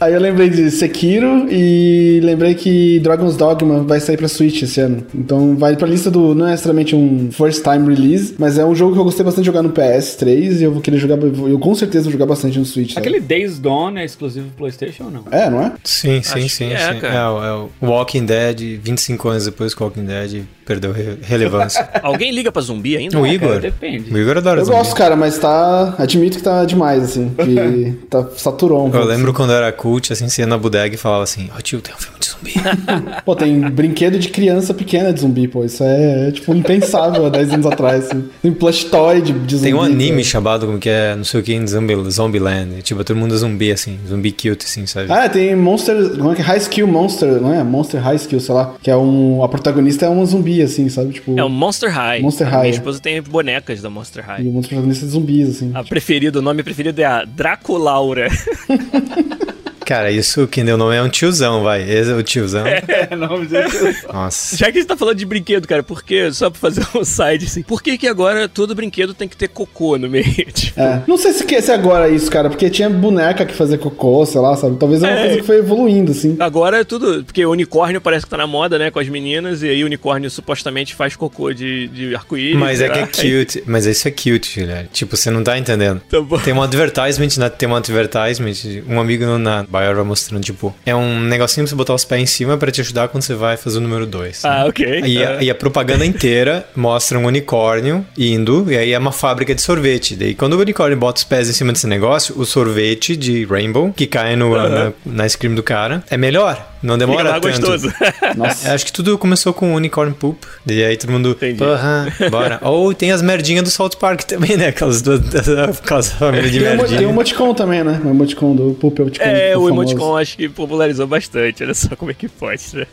Aí 0.03 0.15
eu 0.15 0.21
lembrei 0.21 0.51
de 0.51 0.69
Sekiro 0.71 1.47
e 1.49 2.21
lembrei 2.23 2.55
que 2.55 2.99
Dragon's 3.01 3.37
Dogma 3.37 3.83
vai 3.85 4.01
sair 4.01 4.17
pra 4.17 4.27
Switch 4.27 4.63
esse 4.63 4.81
ano. 4.81 5.05
Então 5.15 5.55
vai 5.57 5.77
pra 5.77 5.87
lista 5.87 6.11
do. 6.11 6.35
Não 6.35 6.47
é 6.47 6.51
necessariamente 6.51 6.97
um 6.97 7.31
first 7.31 7.63
time 7.63 7.95
release, 7.95 8.35
mas 8.39 8.59
é 8.59 8.65
um 8.65 8.75
jogo 8.75 8.95
que 8.95 8.99
eu 8.99 9.05
gostei 9.05 9.25
bastante 9.25 9.45
de 9.45 9.47
jogar 9.47 9.63
no 9.63 9.71
PS3 9.71 10.61
e 10.61 10.63
eu 10.65 10.73
vou 10.73 10.81
querer 10.83 10.99
jogar. 10.99 11.17
Eu 11.23 11.59
com 11.59 11.75
certeza 11.75 12.05
vou 12.05 12.13
jogar 12.13 12.27
bastante 12.27 12.59
no 12.59 12.65
Switch. 12.65 12.97
Aquele 12.97 13.21
sabe? 13.21 13.29
Days 13.29 13.59
Gone 13.59 14.01
é 14.01 14.05
exclusivo 14.05 14.47
pro 14.49 14.57
PlayStation 14.59 15.05
ou 15.05 15.11
não? 15.11 15.25
É, 15.31 15.49
não 15.49 15.63
é? 15.63 15.73
Sim, 15.85 16.21
sim, 16.23 16.39
Acho 16.41 16.49
sim. 16.49 16.73
É, 16.73 16.79
sim. 16.79 17.07
É, 17.07 17.17
é, 17.17 17.53
o 17.53 17.69
Walking 17.81 18.27
Dead, 18.27 18.81
25 18.83 19.29
anos 19.29 19.45
depois 19.45 19.75
que 19.75 19.83
o 19.83 19.87
Walking 19.87 20.05
Dead 20.05 20.43
perdeu 20.67 20.93
re 20.93 21.19
relevância. 21.23 21.89
Alguém 22.03 22.33
liga 22.33 22.51
pra 22.51 22.63
zumbi 22.63 22.97
ainda? 22.97 23.19
O 23.19 23.27
Igor. 23.27 23.49
Cara, 23.49 23.61
depende. 23.61 24.13
O 24.13 24.19
Igor 24.19 24.37
adora 24.37 24.61
Eu 24.61 24.65
zumbi. 24.65 24.77
gosto, 24.79 24.95
cara, 24.95 25.17
mas 25.17 25.39
tá. 25.39 25.95
Admito 25.99 26.39
que 26.39 26.43
tá 26.43 26.65
demais, 26.65 27.03
assim. 27.03 27.31
Que 27.31 27.95
tá 28.11 28.27
saturou 28.37 28.89
um 28.89 28.95
Eu 28.95 29.05
lembro 29.05 29.31
assim. 29.31 29.37
quando 29.37 29.51
eu 29.51 29.57
era 29.57 29.73
cult, 29.93 30.13
assim, 30.13 30.29
você 30.29 30.43
ia 30.43 30.47
na 30.47 30.57
bodega 30.57 30.95
e 30.95 30.99
falava 30.99 31.23
assim: 31.23 31.49
Ó, 31.53 31.59
oh, 31.59 31.63
tio, 31.63 31.81
tem 31.81 31.95
um 31.95 31.99
filme 31.99 32.19
de 32.19 32.27
zumbi. 32.27 32.55
pô, 33.25 33.37
tem 33.37 33.61
brinquedo 33.61 34.19
de 34.19 34.29
criança 34.29 34.73
pequena 34.73 35.13
de 35.13 35.21
zumbi, 35.21 35.47
pô. 35.47 35.65
Isso 35.65 35.85
é, 35.85 36.29
é 36.29 36.33
tipo, 36.33 36.55
impensável 36.55 37.27
há 37.27 37.29
10 37.29 37.53
anos 37.53 37.67
atrás. 37.67 38.07
Assim. 38.07 38.25
Tem 38.41 38.53
plush 38.53 38.85
toy 38.85 39.21
de, 39.21 39.33
de 39.33 39.57
zumbi. 39.57 39.65
Tem 39.65 39.75
um 39.75 39.83
anime 39.83 40.25
chamado, 40.25 40.67
como 40.67 40.79
que 40.79 40.89
é, 40.89 41.15
não 41.15 41.25
sei 41.25 41.41
o 41.41 41.43
que, 41.43 41.53
em 41.53 41.67
Zombie, 41.67 42.11
Zombieland. 42.11 42.83
Tipo, 42.83 43.05
todo 43.05 43.17
mundo 43.17 43.35
é 43.35 43.39
zumbi, 43.39 43.71
assim, 43.71 43.99
zumbi 44.09 44.33
cute, 44.33 44.65
assim, 44.65 44.87
sabe? 44.87 45.13
Ah, 45.13 45.29
tem 45.29 45.55
Monster. 45.55 46.17
Como 46.17 46.33
é 46.33 46.35
que 46.35 46.41
é? 46.41 46.45
High 46.45 46.59
Skill 46.59 46.87
Monster, 46.87 47.41
não 47.41 47.53
é? 47.53 47.63
Monster 47.63 48.01
High 48.01 48.17
Skill, 48.17 48.41
sei 48.41 48.55
lá. 48.55 48.75
Que 48.83 48.91
é 48.91 48.97
um. 48.97 49.43
A 49.43 49.49
protagonista 49.49 50.07
é 50.07 50.09
uma 50.09 50.25
zumbi, 50.25 50.63
assim, 50.63 50.89
sabe? 50.89 51.13
Tipo. 51.13 51.39
É 51.39 51.45
um 51.45 51.51
Monster 51.51 51.91
High. 51.91 52.23
Monster 52.23 52.49
High. 52.49 52.63
Minha 52.63 52.75
esposa 52.75 53.01
tem 53.01 53.21
bonecas 53.21 53.83
da 53.83 53.91
Monster 53.91 54.25
High. 54.25 54.45
E 54.45 54.49
o 54.49 54.53
protagonista 54.61 55.05
é 55.05 55.09
zumbis, 55.09 55.49
assim. 55.57 55.71
A 55.75 55.85
preferida, 55.85 56.39
o 56.39 56.43
nome 56.43 56.63
preferido 56.63 57.01
é 57.01 57.05
a 57.05 57.25
Draculaura. 57.25 58.29
Cara, 59.85 60.11
isso 60.11 60.47
quem 60.47 60.65
deu 60.65 60.77
nome 60.77 60.97
é 60.97 61.03
um 61.03 61.09
tiozão, 61.09 61.63
vai. 61.63 61.83
Esse 61.83 62.11
é 62.11 62.15
o 62.15 62.23
tiozão. 62.23 62.65
É, 62.93 63.17
nome 63.17 63.47
de 63.47 63.69
tiozão. 63.69 64.13
Nossa. 64.13 64.57
Já 64.57 64.67
que 64.67 64.79
a 64.79 64.81
gente 64.81 64.89
tá 64.89 64.97
falando 64.97 65.17
de 65.17 65.25
brinquedo, 65.25 65.67
cara, 65.67 65.83
por 65.83 66.03
que, 66.03 66.31
só 66.33 66.51
pra 66.51 66.59
fazer 66.59 66.87
um 66.95 67.05
side 67.05 67.47
assim, 67.47 67.63
por 67.63 67.83
que 67.83 67.97
que 67.97 68.07
agora 68.07 68.49
todo 68.49 68.75
brinquedo 68.75 69.15
tem 69.15 69.29
que 69.29 69.37
ter 69.37 69.49
cocô 69.49 69.97
no 69.97 70.09
meio? 70.09 70.25
Tipo... 70.53 70.81
É. 70.81 71.03
Não 71.07 71.17
sei 71.17 71.33
se, 71.33 71.45
que, 71.45 71.61
se 71.61 71.73
agora 71.73 72.09
é 72.09 72.15
isso, 72.15 72.31
cara, 72.31 72.49
porque 72.49 72.69
tinha 72.69 72.91
boneca 72.91 73.45
que 73.45 73.55
fazia 73.55 73.79
cocô, 73.79 74.25
sei 74.27 74.41
lá, 74.41 74.57
sabe? 74.57 74.77
Talvez 74.77 75.03
é 75.03 75.07
uma 75.07 75.17
é. 75.17 75.23
coisa 75.23 75.37
que 75.39 75.43
foi 75.47 75.59
evoluindo, 75.59 76.13
assim. 76.13 76.37
Agora 76.39 76.81
é 76.81 76.85
tudo, 76.85 77.25
porque 77.25 77.45
o 77.45 77.51
unicórnio 77.51 78.01
parece 78.01 78.25
que 78.25 78.31
tá 78.31 78.37
na 78.37 78.47
moda, 78.47 78.79
né, 78.79 78.91
com 78.91 78.99
as 78.99 79.09
meninas, 79.09 79.63
e 79.63 79.69
aí 79.69 79.83
o 79.83 79.87
unicórnio 79.87 80.31
supostamente 80.31 80.95
faz 80.95 81.17
cocô 81.17 81.53
de, 81.53 81.89
de 81.89 82.15
arco-íris. 82.15 82.59
Mas 82.59 82.81
é 82.81 82.89
que 82.89 82.99
é 82.99 83.07
cute, 83.07 83.63
mas 83.67 83.87
isso 83.87 84.07
é 84.07 84.11
cute, 84.11 84.61
Guilherme. 84.61 84.89
Tipo, 84.93 85.17
você 85.17 85.31
não 85.31 85.43
tá 85.43 85.59
entendendo. 85.59 86.01
Tá 86.09 86.19
tem 86.45 86.53
um 86.53 86.63
advertisement, 86.63 87.51
tem 87.57 87.69
um 87.69 87.77
advertisement, 87.77 88.53
um 88.89 89.01
amigo 89.01 89.25
na 89.39 89.65
Biora 89.73 90.05
mostrando, 90.05 90.45
tipo, 90.45 90.75
é 90.85 90.95
um 90.95 91.21
negocinho 91.21 91.65
pra 91.65 91.71
você 91.71 91.75
botar 91.75 91.95
os 91.95 92.05
pés 92.05 92.23
em 92.23 92.27
cima 92.27 92.59
para 92.59 92.71
te 92.71 92.83
ajudar 92.83 93.09
quando 93.09 93.23
você 93.23 93.35
vai 93.35 93.57
fazer 93.57 93.79
o 93.79 93.81
número 93.81 94.07
2. 94.07 94.45
Ah, 94.45 94.67
ok. 94.67 95.01
E, 95.05 95.25
a, 95.25 95.43
e 95.43 95.51
a 95.51 95.55
propaganda 95.55 96.05
inteira 96.05 96.67
mostra 96.77 97.19
um 97.19 97.25
unicórnio 97.25 98.07
indo, 98.17 98.71
e 98.71 98.77
aí 98.77 98.93
é 98.93 98.99
uma 98.99 99.13
fábrica 99.13 99.55
de 99.55 99.63
sorvete. 99.63 100.15
Daí 100.15 100.35
quando 100.35 100.55
o 100.55 100.61
unicórnio 100.61 100.97
bota 100.97 101.19
os 101.19 101.25
pés 101.25 101.49
em 101.49 101.53
cima 101.53 101.73
desse 101.73 101.87
negócio, 101.87 102.39
o 102.39 102.45
sorvete 102.45 103.17
de 103.17 103.45
Rainbow, 103.45 103.93
que 103.93 104.07
cai 104.07 104.37
no, 104.37 104.53
uhum. 104.53 104.69
na, 104.69 104.93
na 105.05 105.29
screen 105.29 105.55
do 105.55 105.63
cara, 105.63 106.03
é 106.11 106.17
melhor. 106.17 106.72
Não 106.83 106.99
demora 106.99 107.35
tanto. 107.35 107.49
gostoso. 107.49 107.93
Nossa. 108.37 108.73
Acho 108.73 108.87
que 108.87 108.93
tudo 108.93 109.17
começou 109.17 109.53
com 109.53 109.75
Unicorn 109.75 110.13
Poop. 110.15 110.47
E 110.67 110.83
aí 110.83 110.97
todo 110.97 111.11
mundo, 111.11 111.31
Entendi. 111.31 111.59
porra, 111.59 112.13
bora. 112.31 112.59
Ou 112.69 112.93
tem 112.93 113.13
as 113.13 113.23
merdinhas 113.23 113.63
do 113.65 113.71
South 113.71 113.91
Park 114.01 114.23
também, 114.23 114.57
né? 114.57 114.69
Aquelas, 114.69 115.01
duas, 115.01 115.21
aquelas 115.81 116.09
famílias 116.11 116.51
de 116.51 116.61
merdinha. 116.61 116.99
Tem 116.99 117.07
o 117.07 117.11
emoticon 117.11 117.55
também, 117.55 117.85
né? 117.85 118.01
O 118.05 118.09
emoticon 118.09 118.55
do 118.57 118.75
Poop 118.75 119.01
é 119.01 119.03
o 119.03 119.07
emoticon. 119.07 119.25
É, 119.25 119.57
o 119.57 119.69
emoticon 119.69 120.17
acho 120.17 120.37
que 120.37 120.49
popularizou 120.49 121.07
bastante. 121.07 121.63
Olha 121.63 121.75
só 121.75 121.95
como 121.95 122.11
é 122.11 122.15
que 122.15 122.29
pode, 122.29 122.63
né? 122.75 122.87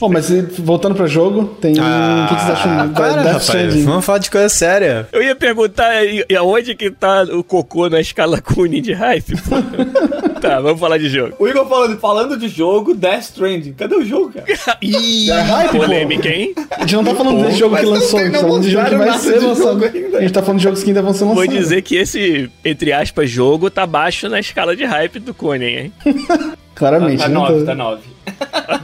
Bom, 0.00 0.08
mas 0.08 0.30
voltando 0.58 0.94
pra 0.94 1.06
jogo, 1.06 1.44
tem. 1.60 1.76
Ah, 1.78 2.26
o 2.30 2.34
que 2.34 2.40
vocês 2.40 2.50
acham 2.50 2.92
para, 2.92 3.22
da 3.22 3.32
rapaz, 3.32 3.84
Vamos 3.84 4.04
falar 4.04 4.18
de 4.18 4.30
coisa 4.30 4.48
séria. 4.48 5.08
Eu 5.12 5.22
ia 5.22 5.36
perguntar 5.36 6.04
e 6.04 6.24
aonde 6.34 6.74
que 6.74 6.90
tá 6.90 7.24
o 7.24 7.44
cocô 7.44 7.88
na 7.88 8.00
escala 8.00 8.40
Kunin 8.40 8.80
de 8.80 8.92
hype? 8.92 9.34
Tá, 10.48 10.60
vamos 10.60 10.80
falar 10.80 10.98
de 10.98 11.08
jogo. 11.08 11.34
O 11.38 11.48
Igor 11.48 11.68
falando, 11.68 11.98
falando 11.98 12.36
de 12.36 12.48
jogo, 12.48 12.94
Death 12.94 13.22
Stranding. 13.22 13.72
Cadê 13.72 13.94
o 13.96 14.04
jogo, 14.04 14.32
cara? 14.32 14.46
Ih, 14.82 15.30
é 15.30 15.40
hype, 15.40 15.76
polêmica, 15.76 16.28
hein? 16.28 16.54
A 16.70 16.80
gente 16.80 16.96
não 16.96 17.04
tá 17.04 17.14
falando 17.14 17.44
desse 17.44 17.58
jogo 17.58 17.76
que 17.76 17.86
lançou, 17.86 18.18
a 18.18 18.24
gente 18.24 18.32
tá 18.32 18.40
falando 18.40 18.62
de 18.62 18.70
jogo 18.70 18.88
que 18.88 18.96
vai 18.96 19.18
ser 19.18 19.40
lançado. 19.40 19.84
A 19.84 20.20
gente 20.20 20.32
tá 20.32 20.42
falando 20.42 20.58
de 20.58 20.64
jogos 20.64 20.82
que 20.82 20.90
ainda 20.90 21.02
vão 21.02 21.12
ser 21.12 21.24
lançados. 21.24 21.46
Vou 21.46 21.56
dizer 21.56 21.82
que 21.82 21.96
esse, 21.96 22.50
entre 22.64 22.92
aspas, 22.92 23.30
jogo 23.30 23.70
tá 23.70 23.86
baixo 23.86 24.28
na 24.28 24.40
escala 24.40 24.76
de 24.76 24.84
hype 24.84 25.18
do 25.18 25.34
Conan, 25.34 25.64
hein? 25.64 25.92
Claramente, 26.74 27.18
tá, 27.18 27.24
tá 27.24 27.28
9, 27.30 27.64
tá 27.64 27.74
9. 27.74 28.02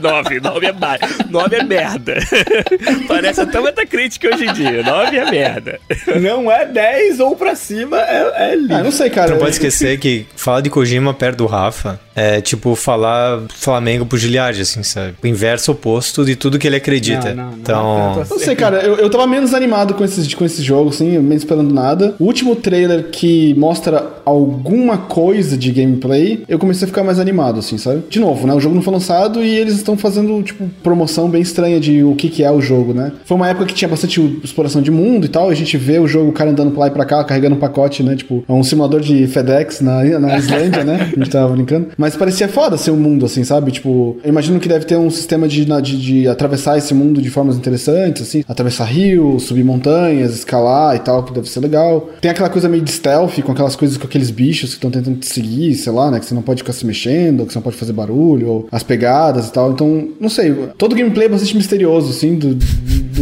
9, 0.01 0.39
9 0.39 0.65
é 0.65 0.71
baixo. 0.71 1.05
9 1.29 1.55
é 1.55 1.63
merda. 1.63 2.15
Parece 3.07 3.41
até 3.41 3.59
uma 3.59 3.71
crítica 3.71 4.33
hoje 4.33 4.45
em 4.45 4.53
dia. 4.53 4.83
9 4.83 5.17
é 5.17 5.31
merda. 5.31 5.79
Não 6.21 6.51
é 6.51 6.65
10 6.65 7.19
ou 7.19 7.35
pra 7.35 7.55
cima, 7.55 7.99
é, 7.99 8.51
é 8.51 8.55
lindo. 8.55 8.75
Ah, 8.75 8.83
não 8.83 8.91
sei, 8.91 9.09
cara. 9.09 9.31
Não 9.31 9.39
pode 9.39 9.51
esquecer 9.51 9.97
que 9.99 10.25
falar 10.35 10.61
de 10.61 10.69
Kojima 10.69 11.13
perto 11.13 11.39
do 11.39 11.45
Rafa 11.45 11.99
é 12.15 12.41
tipo 12.41 12.75
falar 12.75 13.41
Flamengo 13.49 14.05
pro 14.05 14.17
Giliard, 14.17 14.59
assim, 14.59 14.83
sabe? 14.83 15.15
O 15.23 15.27
inverso 15.27 15.71
oposto 15.71 16.25
de 16.25 16.35
tudo 16.35 16.59
que 16.59 16.67
ele 16.67 16.75
acredita. 16.75 17.33
Não, 17.33 17.51
não, 17.51 17.57
então. 17.57 18.15
Não, 18.15 18.25
não 18.29 18.39
sei, 18.39 18.55
cara. 18.55 18.81
Eu, 18.81 18.97
eu 18.97 19.09
tava 19.09 19.25
menos 19.27 19.53
animado 19.53 19.93
com 19.93 20.03
esses, 20.03 20.33
com 20.33 20.45
esses 20.45 20.63
jogos, 20.63 20.95
assim, 20.95 21.17
menos 21.19 21.43
esperando 21.43 21.73
nada. 21.73 22.15
O 22.19 22.25
último 22.25 22.55
trailer 22.55 23.09
que 23.11 23.53
mostra 23.55 24.13
alguma 24.25 24.97
coisa 24.97 25.57
de 25.57 25.71
gameplay, 25.71 26.43
eu 26.47 26.57
comecei 26.59 26.85
a 26.85 26.87
ficar 26.87 27.03
mais 27.03 27.19
animado, 27.19 27.59
assim, 27.59 27.77
sabe? 27.77 28.03
De 28.09 28.19
novo, 28.19 28.47
né? 28.47 28.53
O 28.53 28.59
jogo 28.59 28.75
não 28.75 28.81
foi 28.81 28.93
lançado 28.93 29.43
e 29.43 29.49
eles 29.55 29.75
estão 29.75 29.97
fazendo, 29.97 30.41
tipo, 30.43 30.69
promoção 30.81 31.29
bem 31.29 31.41
estranha 31.41 31.79
de 31.79 32.03
o 32.03 32.15
que, 32.15 32.29
que 32.29 32.43
é 32.43 32.51
o 32.51 32.61
jogo, 32.61 32.93
né? 32.93 33.11
Foi 33.25 33.35
uma 33.35 33.49
época 33.49 33.65
que 33.65 33.73
tinha 33.73 33.89
bastante 33.89 34.21
exploração 34.43 34.81
de 34.81 34.91
mundo 34.91 35.25
e 35.25 35.29
tal, 35.29 35.49
e 35.49 35.53
a 35.53 35.55
gente 35.55 35.77
vê 35.77 35.99
o 35.99 36.07
jogo, 36.07 36.29
o 36.29 36.33
cara 36.33 36.51
andando 36.51 36.71
pra 36.71 36.81
lá 36.81 36.87
e 36.87 36.91
pra 36.91 37.05
cá, 37.05 37.23
carregando 37.23 37.55
um 37.55 37.59
pacote, 37.59 38.03
né? 38.03 38.15
Tipo, 38.15 38.43
é 38.47 38.51
um 38.51 38.63
simulador 38.63 39.01
de 39.01 39.27
FedEx 39.27 39.81
na, 39.81 40.03
na 40.19 40.37
Islândia, 40.37 40.83
né? 40.83 41.11
A 41.15 41.19
gente 41.19 41.29
tava 41.29 41.53
brincando. 41.53 41.89
Mas 42.03 42.17
parecia 42.17 42.49
foda 42.49 42.75
ser 42.75 42.91
um 42.91 42.97
mundo, 42.97 43.25
assim, 43.25 43.45
sabe? 43.45 43.71
Tipo, 43.71 44.17
eu 44.21 44.29
imagino 44.29 44.59
que 44.59 44.67
deve 44.67 44.83
ter 44.83 44.97
um 44.97 45.09
sistema 45.09 45.47
de, 45.47 45.63
de, 45.63 45.97
de 45.97 46.27
atravessar 46.27 46.77
esse 46.77 46.93
mundo 46.93 47.21
de 47.21 47.29
formas 47.29 47.55
interessantes, 47.55 48.23
assim. 48.23 48.43
Atravessar 48.45 48.83
rios, 48.83 49.43
subir 49.43 49.63
montanhas, 49.63 50.33
escalar 50.33 50.97
e 50.97 50.99
tal, 50.99 51.23
que 51.23 51.31
deve 51.31 51.49
ser 51.49 51.61
legal. 51.61 52.09
Tem 52.19 52.29
aquela 52.29 52.49
coisa 52.49 52.67
meio 52.67 52.83
de 52.83 52.91
stealth, 52.91 53.41
com 53.41 53.53
aquelas 53.53 53.77
coisas 53.77 53.95
com 53.95 54.05
aqueles 54.05 54.29
bichos 54.31 54.71
que 54.71 54.75
estão 54.75 54.91
tentando 54.91 55.17
te 55.17 55.27
seguir, 55.27 55.75
sei 55.75 55.93
lá, 55.93 56.11
né? 56.11 56.19
Que 56.19 56.25
você 56.25 56.35
não 56.35 56.41
pode 56.41 56.61
ficar 56.61 56.73
se 56.73 56.85
mexendo, 56.85 57.39
ou 57.39 57.45
que 57.45 57.53
você 57.53 57.59
não 57.59 57.63
pode 57.63 57.77
fazer 57.77 57.93
barulho, 57.93 58.49
ou 58.49 58.67
as 58.69 58.83
pegadas 58.83 59.47
e 59.47 59.53
tal. 59.53 59.71
Então, 59.71 60.09
não 60.19 60.27
sei. 60.27 60.53
Todo 60.77 60.97
gameplay 60.97 61.27
é 61.27 61.29
bastante 61.29 61.55
misterioso, 61.55 62.09
assim, 62.09 62.35
do, 62.35 62.53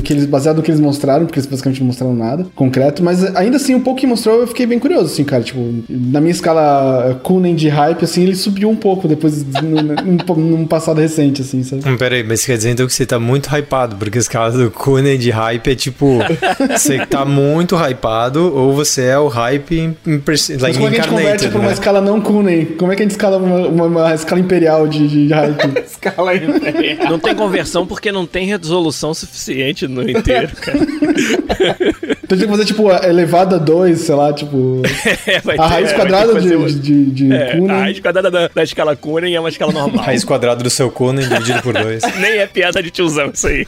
do 0.02 0.04
que 0.04 0.14
eles, 0.14 0.26
baseado 0.26 0.58
no 0.58 0.64
que 0.64 0.72
eles 0.72 0.82
mostraram, 0.82 1.26
porque 1.26 1.40
eles 1.40 1.50
basicamente 1.50 1.80
não 1.80 1.88
mostraram 1.88 2.16
nada 2.16 2.46
concreto, 2.56 3.04
mas 3.04 3.24
ainda 3.36 3.58
assim, 3.58 3.76
um 3.76 3.80
pouco 3.80 4.00
que 4.00 4.08
mostrou, 4.08 4.42
eu 4.42 4.48
fiquei 4.48 4.66
bem 4.66 4.80
curioso, 4.80 5.06
assim, 5.06 5.24
cara. 5.24 5.44
Tipo, 5.44 5.60
na 5.90 6.20
minha 6.20 6.32
escala 6.32 7.20
Kunen 7.24 7.56
de 7.56 7.70
hype, 7.70 8.04
assim, 8.04 8.24
ele 8.24 8.36
subiu 8.36 8.70
um 8.70 8.76
pouco 8.76 9.08
depois, 9.08 9.44
num, 9.62 9.82
num, 9.82 10.36
num 10.36 10.68
passado 10.68 11.00
recente, 11.00 11.42
assim, 11.42 11.64
sabe? 11.64 11.88
Hum, 11.88 11.98
pera 11.98 12.16
aí, 12.16 12.24
mas 12.24 12.46
quer 12.46 12.58
dizer 12.58 12.72
então 12.72 12.88
que 12.88 12.94
você 12.94 13.06
tá 13.06 13.20
muito 13.20 13.50
hypado, 13.56 13.96
porque 13.96 14.18
a 14.18 14.22
escala 14.22 14.52
do 14.52 14.72
Kunen 14.72 15.18
de 15.18 15.30
hype 15.30 15.72
é 15.72 15.76
tipo, 15.76 16.20
você 16.72 17.06
tá 17.06 17.24
muito 17.24 17.76
hypado 17.76 18.54
ou 18.56 18.74
você 18.74 19.04
é 19.04 19.20
o 19.20 19.28
hype 19.28 19.80
em, 19.80 19.98
em, 20.06 20.22
like, 20.60 20.78
como 20.78 20.88
é 20.88 20.92
que 20.92 21.00
a 21.00 21.04
gente 21.04 21.10
converte 21.10 21.46
né? 21.46 21.52
pra 21.52 21.60
uma 21.60 21.72
escala 21.72 22.02
não 22.02 22.22
Kunen? 22.22 22.66
Como 22.66 22.92
é 22.92 22.96
que 22.96 23.02
a 23.02 23.06
gente 23.06 23.12
escala 23.12 23.38
uma, 23.38 23.68
uma, 23.68 23.86
uma 23.86 24.14
escala 24.14 24.42
imperial 24.42 24.88
de, 24.88 25.08
de 25.08 25.34
hype? 25.34 25.80
escala 25.86 26.36
imperial. 26.36 27.10
Não 27.10 27.20
tem 27.20 27.36
conversão 27.36 27.86
porque 27.86 28.12
não 28.12 28.26
tem 28.26 28.46
resolução 28.48 29.14
suficiente 29.14 29.88
no 29.92 30.10
inteiro, 30.10 30.52
cara. 30.56 30.80
então 32.24 32.38
tinha 32.38 32.48
que 32.48 32.48
fazer, 32.48 32.66
tipo, 32.66 32.92
elevada 32.92 33.60
2, 33.60 34.00
sei 34.00 34.16
lá, 34.16 34.34
tipo. 34.34 34.82
É, 35.28 35.42
a 35.60 35.68
raiz 35.68 35.90
ter, 35.90 35.96
quadrada 35.96 36.40
de, 36.40 36.50
de, 36.50 36.80
de, 36.80 37.06
de 37.12 37.34
é, 37.34 37.60
A 37.70 37.80
raiz 37.82 38.00
quadrada 38.00 38.32
da, 38.32 38.48
da 38.48 38.64
escala 38.64 38.96
Kunen 38.96 39.36
é 39.36 39.40
uma 39.40 39.50
escala 39.50 39.72
normal. 39.72 40.04
raiz 40.04 40.24
quadrada 40.24 40.64
do 40.64 40.70
seu 40.70 40.90
Kunen 40.90 41.28
dividido 41.28 41.62
por 41.62 41.74
2. 41.74 42.04
nem 42.20 42.38
é 42.38 42.48
piada 42.48 42.82
de 42.82 42.90
tiozão 42.90 43.32
isso 43.34 43.48
aí. 43.48 43.68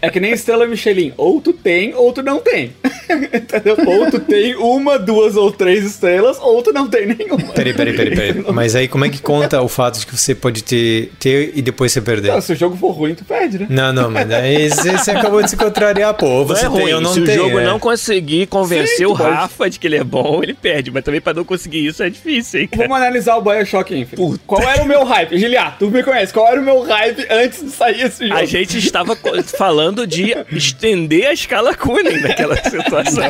É 0.00 0.10
que 0.10 0.20
nem 0.20 0.32
Estrela 0.32 0.66
Michelin. 0.66 1.12
Ou 1.16 1.40
tu 1.40 1.52
tem, 1.52 1.94
ou 1.94 2.12
tu 2.12 2.22
não 2.22 2.38
tem. 2.38 2.72
Entendeu? 3.32 3.76
Ou 3.86 4.10
tu 4.10 4.20
tem 4.20 4.54
uma, 4.56 4.98
duas 4.98 5.36
ou 5.36 5.50
três 5.50 5.84
estrelas, 5.84 6.38
ou 6.40 6.62
tu 6.62 6.72
não 6.72 6.88
tem 6.88 7.06
nenhuma. 7.06 7.52
Peraí, 7.52 7.74
peraí, 7.74 7.96
peraí, 7.96 8.14
peraí. 8.14 8.44
Mas 8.52 8.74
aí 8.74 8.88
como 8.88 9.04
é 9.04 9.08
que 9.08 9.20
conta 9.20 9.60
o 9.60 9.68
fato 9.68 9.98
de 9.98 10.06
que 10.06 10.16
você 10.16 10.34
pode 10.34 10.62
ter, 10.62 11.10
ter 11.18 11.52
e 11.54 11.62
depois 11.62 11.92
você 11.92 12.00
perder? 12.00 12.32
Não, 12.32 12.40
se 12.40 12.52
o 12.52 12.56
jogo 12.56 12.76
for 12.76 12.90
ruim, 12.90 13.14
tu 13.14 13.24
perde, 13.24 13.58
né? 13.58 13.66
Não, 13.68 13.92
não, 13.92 14.10
mas 14.10 14.30
aí 14.30 14.68
você 14.68 15.10
acabou 15.10 15.37
de 15.42 15.50
se 15.50 15.56
contrariar, 15.56 16.14
pô. 16.14 16.44
Você 16.44 16.68
não 16.68 16.78
é 16.78 16.92
ruim. 16.92 17.02
não 17.02 17.12
se 17.12 17.22
tem. 17.22 17.34
Se 17.34 17.40
o 17.40 17.44
jogo 17.44 17.58
é. 17.58 17.64
não 17.64 17.78
conseguir 17.78 18.46
convencer 18.46 18.98
Sim, 18.98 19.06
o 19.06 19.12
Rafa 19.12 19.54
pode. 19.58 19.72
de 19.72 19.78
que 19.78 19.86
ele 19.86 19.96
é 19.96 20.04
bom, 20.04 20.40
ele 20.42 20.54
perde. 20.54 20.90
Mas 20.90 21.04
também 21.04 21.20
pra 21.20 21.34
não 21.34 21.44
conseguir 21.44 21.86
isso 21.86 22.02
é 22.02 22.10
difícil, 22.10 22.60
hein, 22.60 22.68
cara? 22.68 22.82
Vamos 22.82 22.96
analisar 22.96 23.36
o 23.36 23.42
Bioshock 23.42 23.94
Infinite. 23.94 24.16
Puta. 24.16 24.42
Qual 24.46 24.62
era 24.62 24.82
o 24.82 24.86
meu 24.86 25.04
hype? 25.04 25.38
Giliar, 25.38 25.76
tu 25.78 25.90
me 25.90 26.02
conhece. 26.02 26.32
Qual 26.32 26.46
era 26.46 26.60
o 26.60 26.64
meu 26.64 26.82
hype 26.82 27.26
antes 27.30 27.64
de 27.64 27.70
sair 27.70 28.02
esse 28.02 28.26
jogo? 28.26 28.40
A 28.40 28.44
gente 28.44 28.78
estava 28.78 29.16
falando 29.56 30.06
de 30.06 30.34
estender 30.52 31.26
a 31.26 31.32
escala 31.32 31.74
Kunin 31.74 32.20
naquela 32.20 32.56
situação. 32.56 33.24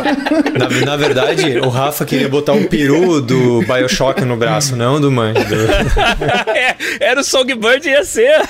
Na, 0.59 0.87
na, 0.87 0.97
verdade, 0.97 1.59
o 1.59 1.69
Rafa 1.69 2.05
queria 2.05 2.29
botar 2.29 2.53
um 2.53 2.65
peru 2.65 3.21
do 3.21 3.61
Bioshock 3.63 4.25
no 4.25 4.37
braço, 4.37 4.77
não 4.77 5.01
do 5.01 5.11
Manjo. 5.11 5.39
é, 6.55 6.77
era 7.01 7.21
o 7.21 7.25
Songbird 7.25 7.89
ia 7.89 8.05
ser 8.05 8.41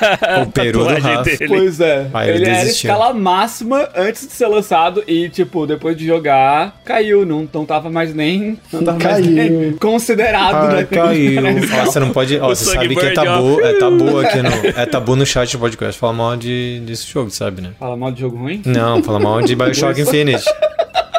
o 0.42 0.50
peru 0.50 0.84
do 0.84 1.00
Rafa. 1.00 1.22
Dele. 1.22 1.48
Pois 1.48 1.80
é. 1.80 2.06
Aí 2.14 2.28
ele, 2.30 2.44
ele 2.44 2.50
era 2.50 2.68
escala 2.68 3.12
máxima 3.12 3.47
antes 3.96 4.26
de 4.26 4.32
ser 4.32 4.46
lançado 4.46 5.02
e, 5.06 5.28
tipo, 5.28 5.66
depois 5.66 5.96
de 5.96 6.06
jogar, 6.06 6.80
caiu. 6.84 7.24
Não, 7.24 7.48
não 7.52 7.64
tava 7.64 7.90
mais 7.90 8.14
nem, 8.14 8.58
não 8.72 8.82
tava 8.82 8.98
caiu. 8.98 9.12
mais 9.12 9.50
nem 9.50 9.72
considerado. 9.72 10.54
Ah, 10.54 10.74
né? 10.74 10.84
Caiu. 10.84 11.42
Ó, 11.80 11.84
você 11.84 12.00
não 12.00 12.10
pode... 12.10 12.38
Ó, 12.38 12.48
você 12.48 12.64
sabe 12.64 12.94
que 12.94 13.06
é 13.06 13.12
tabu, 13.12 13.60
é 13.60 13.72
tabu 13.74 14.18
aqui 14.20 14.42
no... 14.42 14.80
É 14.80 14.86
tabu 14.86 15.16
no 15.16 15.26
chat 15.26 15.52
do 15.52 15.58
podcast 15.58 15.98
falar 15.98 16.12
mal 16.12 16.36
de, 16.36 16.80
desse 16.86 17.06
jogo, 17.06 17.30
sabe, 17.30 17.62
né? 17.62 17.70
Fala 17.78 17.96
mal 17.96 18.10
de 18.10 18.20
jogo 18.20 18.36
ruim? 18.36 18.62
Não, 18.64 19.02
fala 19.02 19.18
mal 19.18 19.42
de 19.42 19.54
Bioshock 19.54 20.00
Infinite. 20.00 20.44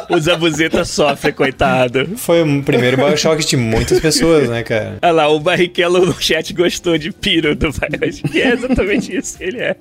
O 0.10 0.20
Zabuzeta 0.20 0.84
sofre, 0.84 1.32
coitado. 1.32 2.18
Foi 2.18 2.42
o 2.42 2.64
primeiro 2.64 2.98
Bioshock 2.98 3.46
de 3.46 3.56
muitas 3.56 4.00
pessoas, 4.00 4.50
né, 4.50 4.64
cara? 4.64 4.98
Olha 5.02 5.12
lá, 5.12 5.28
o 5.30 5.40
Barrichello 5.40 6.06
no 6.06 6.20
chat 6.20 6.54
gostou 6.54 6.98
de 6.98 7.12
Piro 7.12 7.56
do 7.56 7.70
Bioshock. 7.72 8.38
é 8.40 8.52
exatamente 8.52 9.16
isso. 9.16 9.38
Ele 9.40 9.60
é. 9.60 9.76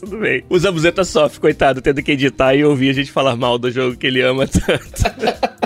Tudo 0.00 0.18
bem. 0.18 0.42
O 0.48 0.58
Zabuzeta 0.58 1.04
sofre, 1.04 1.38
coitado, 1.38 1.82
tendo 1.82 2.02
que 2.02 2.12
editar 2.12 2.54
e 2.54 2.64
ouvir 2.64 2.90
a 2.90 2.94
gente 2.94 3.12
falar 3.12 3.36
mal 3.36 3.58
do 3.58 3.70
jogo 3.70 3.96
que 3.96 4.06
ele 4.06 4.22
ama 4.22 4.46
tanto. 4.46 5.54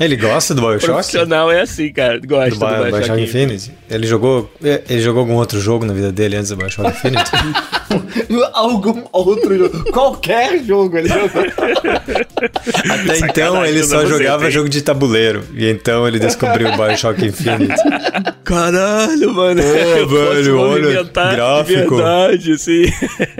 Ele 0.00 0.16
gosta 0.16 0.54
do 0.54 0.62
Bioshock? 0.62 0.84
O 0.84 0.94
profissional 0.94 1.52
é 1.52 1.60
assim, 1.60 1.92
cara. 1.92 2.18
Gosta 2.18 2.50
do, 2.50 2.58
do 2.58 2.66
Bioshock, 2.66 2.92
Bioshock 2.92 3.22
Infinite. 3.22 3.72
Ele 3.90 4.06
jogou, 4.06 4.50
ele 4.62 5.00
jogou 5.02 5.20
algum 5.20 5.34
outro 5.34 5.60
jogo 5.60 5.84
na 5.84 5.92
vida 5.92 6.10
dele 6.10 6.36
antes 6.36 6.48
do 6.48 6.56
Bioshock 6.56 6.88
Infinite? 6.88 7.30
algum 8.54 9.02
outro 9.12 9.58
jogo. 9.58 9.92
Qualquer 9.92 10.62
jogo 10.64 10.96
ele 10.98 11.08
jogou. 11.08 11.42
Até 12.90 13.18
então 13.18 13.66
ele 13.66 13.82
só 13.82 14.06
jogava 14.06 14.44
tem. 14.44 14.50
jogo 14.50 14.68
de 14.68 14.82
tabuleiro. 14.82 15.44
E 15.54 15.68
então 15.68 16.06
ele 16.08 16.18
descobriu 16.18 16.68
o 16.68 16.76
Bioshock 16.76 17.24
Infinite. 17.24 17.74
Caralho, 18.44 19.34
mano. 19.34 19.62
Pô, 19.62 20.06
velho, 20.06 20.58
olha, 20.58 21.04
gráfico. 21.04 21.96
verdade, 21.96 22.58
sim. 22.58 22.84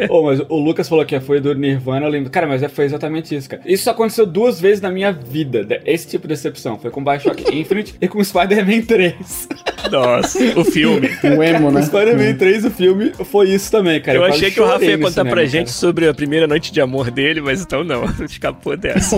oh, 0.08 0.24
mas 0.24 0.40
o 0.48 0.56
Lucas 0.56 0.88
falou 0.88 1.04
que 1.04 1.18
foi 1.20 1.40
do 1.40 1.54
Nirvana, 1.54 2.06
eu 2.06 2.10
lembro. 2.10 2.30
Cara, 2.30 2.46
mas 2.46 2.62
é, 2.62 2.68
foi 2.68 2.84
exatamente 2.84 3.34
isso, 3.34 3.48
cara. 3.48 3.62
Isso 3.64 3.88
aconteceu 3.88 4.26
duas 4.26 4.60
vezes 4.60 4.80
na 4.80 4.90
minha 4.90 5.12
vida. 5.12 5.66
Esse 5.84 6.06
tipo 6.06 6.28
de 6.28 6.36
decepção. 6.50 6.78
Foi 6.78 6.90
com 6.90 7.02
Bioshock 7.02 7.44
Infinite 7.56 7.94
e 8.00 8.08
com 8.08 8.22
Spider-Man 8.22 8.82
3. 8.82 9.48
Nossa, 9.90 10.38
o 10.58 10.64
filme. 10.64 11.10
O 11.22 11.42
emo, 11.42 11.70
né? 11.70 11.82
Spider-Man 11.82 12.34
3, 12.34 12.64
o 12.66 12.70
filme, 12.70 13.12
foi 13.24 13.50
isso 13.50 13.70
também, 13.70 14.00
cara. 14.00 14.18
Eu, 14.18 14.22
eu 14.22 14.28
achei 14.28 14.50
que 14.50 14.60
o 14.60 14.66
Rafa 14.66 14.84
ia 14.84 14.98
contar 14.98 15.24
pra 15.24 15.44
gente 15.44 15.66
cara. 15.66 15.78
sobre 15.78 16.08
a 16.08 16.14
primeira 16.14 16.46
noite 16.46 16.72
de 16.72 16.80
amor 16.80 17.10
dele, 17.10 17.40
mas 17.40 17.62
então 17.62 17.82
não, 17.82 18.04
escapou 18.24 18.76
dessa. 18.76 19.16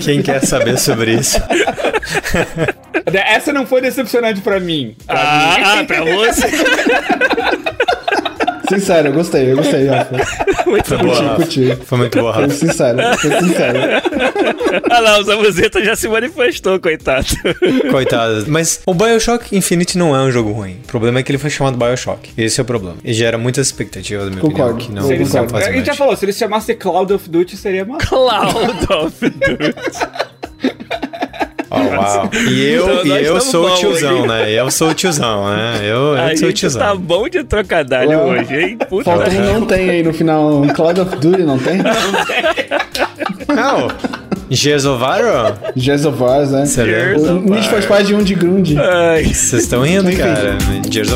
Quem 0.00 0.22
quer 0.22 0.44
saber 0.44 0.78
sobre 0.78 1.14
isso? 1.14 1.38
Essa 3.12 3.52
não 3.52 3.66
foi 3.66 3.80
decepcionante 3.80 4.40
pra 4.40 4.60
mim. 4.60 4.94
Pra 5.06 5.20
ah, 5.20 5.56
mim. 5.56 5.64
ah, 5.64 5.84
pra 5.84 6.04
você? 6.04 6.48
Sincero, 8.68 9.08
eu 9.08 9.12
gostei, 9.12 9.52
eu 9.52 9.56
gostei, 9.56 9.86
Rafa. 9.86 10.16
Muito 10.66 10.86
foi 10.86 10.98
boa, 10.98 11.36
curti, 11.36 11.76
Foi 11.84 11.98
muito 11.98 12.18
boa, 12.18 12.32
Rafa. 12.32 12.48
Foi 12.48 12.56
sincero, 12.56 12.98
foi 13.18 13.30
sincero. 13.40 13.78
Olha 14.90 15.00
lá, 15.00 15.18
o 15.18 15.22
Zamuzeta 15.24 15.84
já 15.84 15.96
se 15.96 16.08
manifestou, 16.08 16.78
coitado. 16.80 17.26
Coitado. 17.90 18.44
Mas 18.48 18.80
o 18.86 18.94
Bioshock 18.94 19.56
Infinite 19.56 19.96
não 19.98 20.14
é 20.14 20.20
um 20.20 20.30
jogo 20.30 20.52
ruim. 20.52 20.78
O 20.84 20.86
problema 20.86 21.20
é 21.20 21.22
que 21.22 21.30
ele 21.30 21.38
foi 21.38 21.50
chamado 21.50 21.76
Bioshock. 21.76 22.30
Esse 22.36 22.60
é 22.60 22.62
o 22.62 22.66
problema. 22.66 22.96
E 23.04 23.12
gera 23.12 23.38
muitas 23.38 23.66
expectativas, 23.66 24.24
da 24.24 24.30
minha 24.30 24.40
Concordo. 24.42 24.74
opinião, 24.74 25.06
que 25.08 25.14
não, 25.18 25.46
não 25.46 25.56
A 25.58 25.72
gente 25.72 25.86
já 25.86 25.94
falou, 25.94 26.16
se 26.16 26.24
ele 26.24 26.32
se 26.32 26.38
chamasse 26.38 26.74
Cloud 26.74 27.12
of 27.12 27.28
Duty, 27.28 27.56
seria 27.56 27.84
mais. 27.84 28.04
Cloud 28.04 28.86
of 28.90 29.30
Duty. 29.30 29.74
Oh, 31.70 31.76
uau. 31.76 32.30
E 32.48 32.64
eu, 32.70 33.00
então, 33.00 33.18
e 33.18 33.24
eu 33.24 33.40
sou 33.40 33.66
o 33.66 33.74
tiozão, 33.74 34.18
aqui. 34.20 34.28
né? 34.28 34.52
Eu 34.52 34.70
sou 34.70 34.90
o 34.90 34.94
tiozão, 34.94 35.48
né? 35.48 35.80
Eu, 35.82 36.16
eu 36.16 36.36
sou 36.36 36.48
o 36.48 36.52
tiozão. 36.52 36.80
tá 36.80 36.94
bom 36.94 37.28
de 37.28 37.42
trocadilho 37.42 38.10
Ué, 38.10 38.16
hoje, 38.40 38.60
hein? 38.60 38.78
Puta 38.88 39.04
Falta 39.10 39.30
não 39.30 39.66
tem 39.66 39.90
aí 39.90 40.02
no 40.02 40.12
final 40.14 40.60
um 40.62 40.68
Cloud 40.68 41.00
of 41.00 41.16
Duty, 41.16 41.42
não 41.42 41.58
tem? 41.58 41.78
Não 41.78 42.24
tem. 42.26 43.56
Não. 43.56 43.88
Of 46.04 46.20
War, 46.20 46.46
né? 46.46 46.66
Gears 46.66 47.24
o 47.28 47.40
Need 47.40 47.68
for 47.68 47.82
Speed 47.82 48.10
1 48.10 48.22
de 48.22 48.34
Grunge. 48.34 48.76
Vocês 49.24 49.62
estão 49.62 49.82
rindo, 49.82 50.14
cara. 50.16 50.56
Gears 50.90 51.12